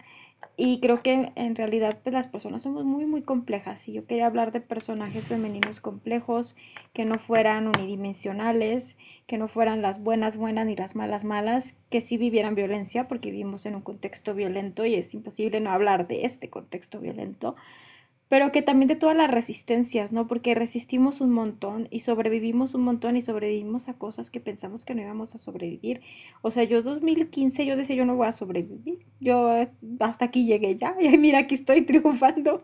[0.57, 4.25] Y creo que en realidad pues las personas somos muy muy complejas y yo quería
[4.25, 6.55] hablar de personajes femeninos complejos
[6.93, 8.97] que no fueran unidimensionales,
[9.27, 13.31] que no fueran las buenas buenas ni las malas malas, que sí vivieran violencia porque
[13.31, 17.55] vivimos en un contexto violento y es imposible no hablar de este contexto violento,
[18.31, 20.25] pero que también de todas las resistencias, ¿no?
[20.25, 24.95] Porque resistimos un montón y sobrevivimos un montón y sobrevivimos a cosas que pensamos que
[24.95, 25.99] no íbamos a sobrevivir.
[26.41, 28.99] O sea, yo 2015 yo decía, yo no voy a sobrevivir.
[29.19, 32.61] Yo eh, hasta aquí llegué ya y mira, aquí estoy triunfando.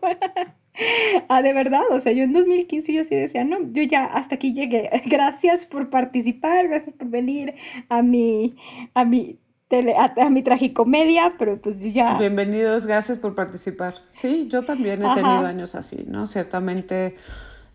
[1.28, 4.36] ah, de verdad, o sea, yo en 2015 yo sí decía, no, yo ya hasta
[4.36, 4.88] aquí llegué.
[5.04, 7.54] Gracias por participar, gracias por venir
[7.90, 8.56] a mi,
[8.94, 9.38] a mi
[9.70, 12.16] a, mi tragicomedia, pero pues ya.
[12.18, 13.94] Bienvenidos, gracias por participar.
[14.06, 16.26] Sí, yo también he tenido años así, ¿no?
[16.26, 17.16] Ciertamente,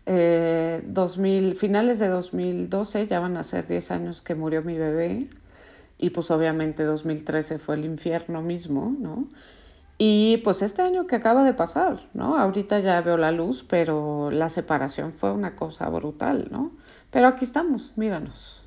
[0.06, 5.28] 2000, eh, finales de 2012 ya van a ser 10 años que murió mi bebé
[5.96, 9.28] y pues obviamente 2013 fue el infierno mismo, ¿no?
[9.96, 12.36] Y pues este año que acaba de pasar, ¿no?
[12.36, 16.72] Ahorita ya veo la luz, pero la separación fue una cosa brutal, ¿no?
[17.12, 18.63] Pero aquí estamos, míranos.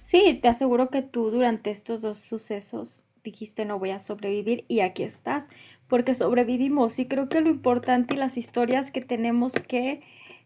[0.00, 4.80] Sí, te aseguro que tú durante estos dos sucesos dijiste no voy a sobrevivir y
[4.80, 5.50] aquí estás,
[5.88, 10.00] porque sobrevivimos y creo que lo importante y las historias que tenemos que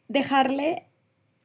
[0.09, 0.86] dejarle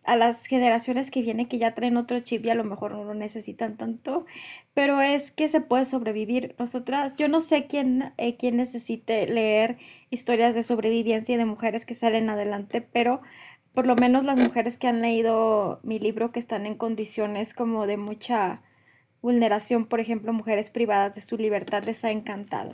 [0.05, 3.03] a las generaciones que vienen que ya traen otro chip y a lo mejor no
[3.05, 4.25] lo necesitan tanto,
[4.73, 6.55] pero es que se puede sobrevivir.
[6.59, 9.77] Nosotras, yo no sé quién, eh, quién necesite leer
[10.09, 13.21] historias de sobrevivencia y de mujeres que salen adelante, pero
[13.73, 17.87] por lo menos las mujeres que han leído mi libro que están en condiciones como
[17.87, 18.61] de mucha
[19.21, 22.73] vulneración, por ejemplo, mujeres privadas de su libertad, les ha encantado,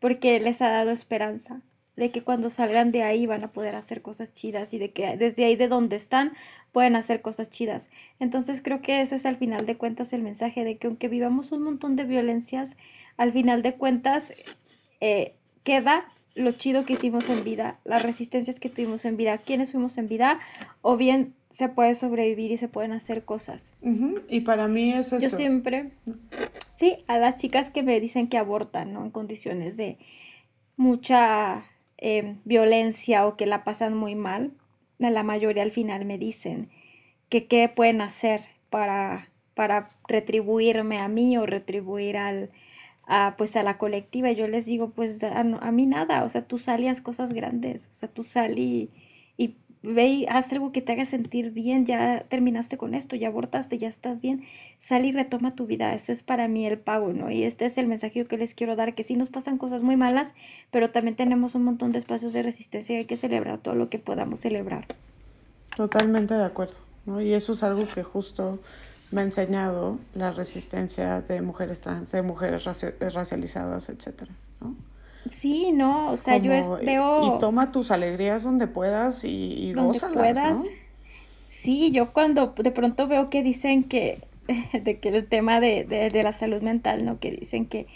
[0.00, 1.62] porque les ha dado esperanza
[1.96, 5.16] de que cuando salgan de ahí van a poder hacer cosas chidas y de que
[5.16, 6.32] desde ahí de donde están
[6.70, 7.90] pueden hacer cosas chidas.
[8.20, 11.52] Entonces creo que eso es al final de cuentas el mensaje de que aunque vivamos
[11.52, 12.76] un montón de violencias,
[13.16, 14.34] al final de cuentas
[15.00, 15.34] eh,
[15.64, 16.06] queda
[16.36, 20.06] lo chido que hicimos en vida, las resistencias que tuvimos en vida, quiénes fuimos en
[20.06, 20.38] vida,
[20.82, 23.72] o bien se puede sobrevivir y se pueden hacer cosas.
[24.28, 25.18] Y para mí es eso.
[25.18, 25.92] Yo siempre,
[26.74, 29.02] sí, a las chicas que me dicen que abortan, ¿no?
[29.02, 29.96] En condiciones de
[30.76, 31.64] mucha
[31.96, 34.52] em, violencia o que la pasan muy mal,
[34.98, 36.68] la mayoría al final me dicen
[37.30, 42.50] que qué pueden hacer para, para retribuirme a mí o retribuir al,
[43.06, 44.30] a, pues a la colectiva.
[44.30, 47.94] Y yo les digo, pues a, mí nada, o sea, tú salías cosas grandes, o
[47.94, 48.90] sea, tú sal y,
[49.82, 53.78] ve y haz algo que te haga sentir bien, ya terminaste con esto, ya abortaste,
[53.78, 54.42] ya estás bien,
[54.78, 57.30] sal y retoma tu vida, ese es para mí el pago, ¿no?
[57.30, 59.96] Y este es el mensaje que les quiero dar, que sí nos pasan cosas muy
[59.96, 60.34] malas,
[60.72, 63.88] pero también tenemos un montón de espacios de resistencia y hay que celebrar todo lo
[63.88, 64.88] que podamos celebrar.
[65.76, 67.20] Totalmente de acuerdo, ¿no?
[67.20, 68.58] Y eso es algo que justo
[69.12, 74.74] me ha enseñado la resistencia de mujeres trans, de mujeres racializadas, etcétera, ¿no?
[75.28, 76.50] Sí, no, o sea, yo
[76.82, 77.36] veo...
[77.36, 80.68] Y toma tus alegrías donde puedas y, y donde puedas.
[81.44, 84.18] Sí, yo cuando de pronto veo que dicen que,
[84.72, 87.18] de que el tema de, de, la salud mental, ¿no?
[87.18, 87.86] Que dicen que,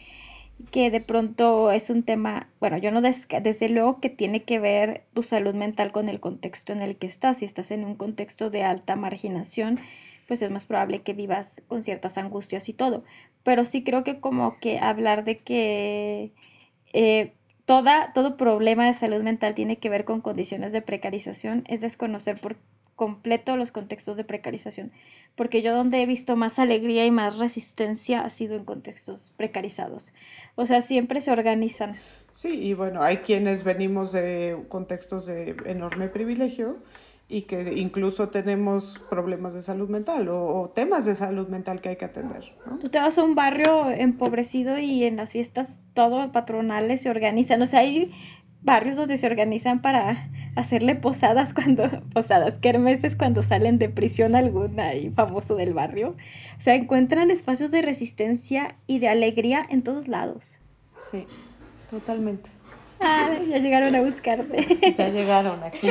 [0.70, 5.04] que de pronto es un tema, bueno, yo no, desde luego que tiene que ver
[5.14, 7.38] tu salud mental con el contexto en el que estás.
[7.38, 9.80] Si estás en un contexto de alta marginación,
[10.30, 13.02] pues es más probable que vivas con ciertas angustias y todo.
[13.42, 16.30] Pero sí creo que como que hablar de que
[16.92, 17.32] eh,
[17.64, 22.40] toda, todo problema de salud mental tiene que ver con condiciones de precarización es desconocer
[22.40, 22.58] por
[22.94, 24.92] completo los contextos de precarización.
[25.34, 30.14] Porque yo donde he visto más alegría y más resistencia ha sido en contextos precarizados.
[30.54, 31.96] O sea, siempre se organizan.
[32.30, 36.78] Sí, y bueno, hay quienes venimos de contextos de enorme privilegio
[37.30, 41.96] y que incluso tenemos problemas de salud mental o, temas de salud mental que hay
[41.96, 42.52] que atender.
[42.80, 47.62] Tú te vas a un barrio empobrecido y en las fiestas todo patronales se organizan,
[47.62, 48.10] o sea, hay
[48.62, 54.94] barrios donde se organizan para hacerle posadas cuando, posadas, kermeses cuando salen de prisión alguna
[54.94, 56.16] y famoso del barrio.
[56.58, 60.60] O sea, encuentran espacios de resistencia y de alegría en todos lados.
[60.98, 61.26] Sí,
[61.88, 62.50] totalmente.
[63.00, 64.94] Ah, ya llegaron a buscarte.
[64.94, 65.88] Ya llegaron aquí.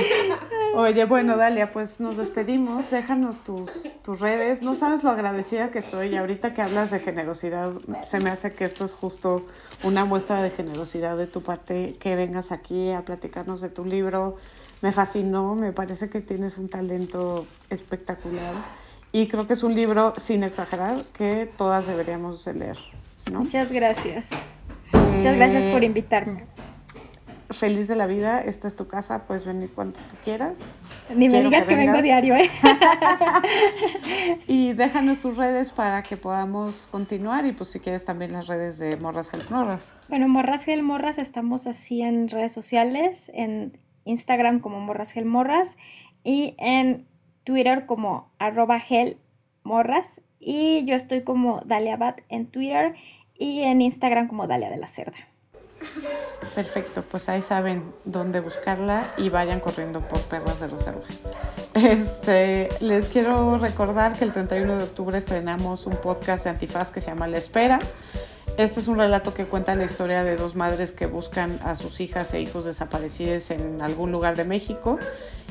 [0.76, 2.92] Oye, bueno, Dalia, pues nos despedimos.
[2.92, 3.72] Déjanos tus,
[4.04, 4.62] tus redes.
[4.62, 6.10] No sabes lo agradecida que estoy.
[6.10, 7.72] Y ahorita que hablas de generosidad,
[8.08, 9.46] se me hace que esto es justo
[9.84, 14.38] una muestra de generosidad de tu parte, que vengas aquí a platicarnos de tu libro.
[14.82, 18.54] Me fascinó, me parece que tienes un talento espectacular.
[19.12, 22.78] Y creo que es un libro, sin exagerar, que todas deberíamos leer.
[23.32, 24.32] Muchas gracias.
[24.94, 26.49] Muchas gracias por eh, invitarme
[27.52, 30.76] feliz de la vida, esta es tu casa, puedes venir cuando tú quieras.
[31.16, 32.50] Ni me digas que, vengo diario, ¿eh?
[34.48, 38.78] y déjanos tus redes para que podamos continuar y pues si quieres también las redes
[38.78, 39.96] de Morras Gel Morras.
[40.10, 45.78] Bueno, Morras Gel Morras estamos así en redes sociales, en Instagram como Morras Gel Morras
[46.24, 47.08] y en
[47.44, 48.82] Twitter como arroba
[49.64, 52.96] morras y yo estoy como Dalia Bat en Twitter
[53.38, 55.29] y en Instagram como Dalia de la Cerda.
[56.56, 61.02] Perfecto, pues ahí saben dónde buscarla y vayan corriendo por Perras de Reserva.
[61.74, 67.02] Este, les quiero recordar que el 31 de octubre estrenamos un podcast de Antifaz que
[67.02, 67.80] se llama La Espera.
[68.58, 72.02] Este es un relato que cuenta la historia de dos madres que buscan a sus
[72.02, 75.00] hijas e hijos desaparecidos en algún lugar de México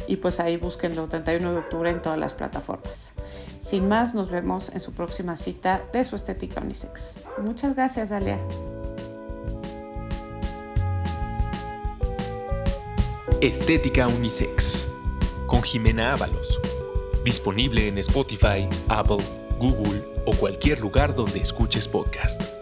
[0.06, 3.14] y pues ahí búsquenlo 31 de octubre en todas las plataformas.
[3.60, 7.20] Sin más, nos vemos en su próxima cita de su estética unisex.
[7.38, 8.38] Muchas gracias, Dalia.
[13.40, 14.88] Estética Unisex
[15.46, 16.60] con Jimena Ábalos.
[17.24, 19.24] Disponible en Spotify, Apple,
[19.58, 22.57] Google o cualquier lugar donde escuches podcast.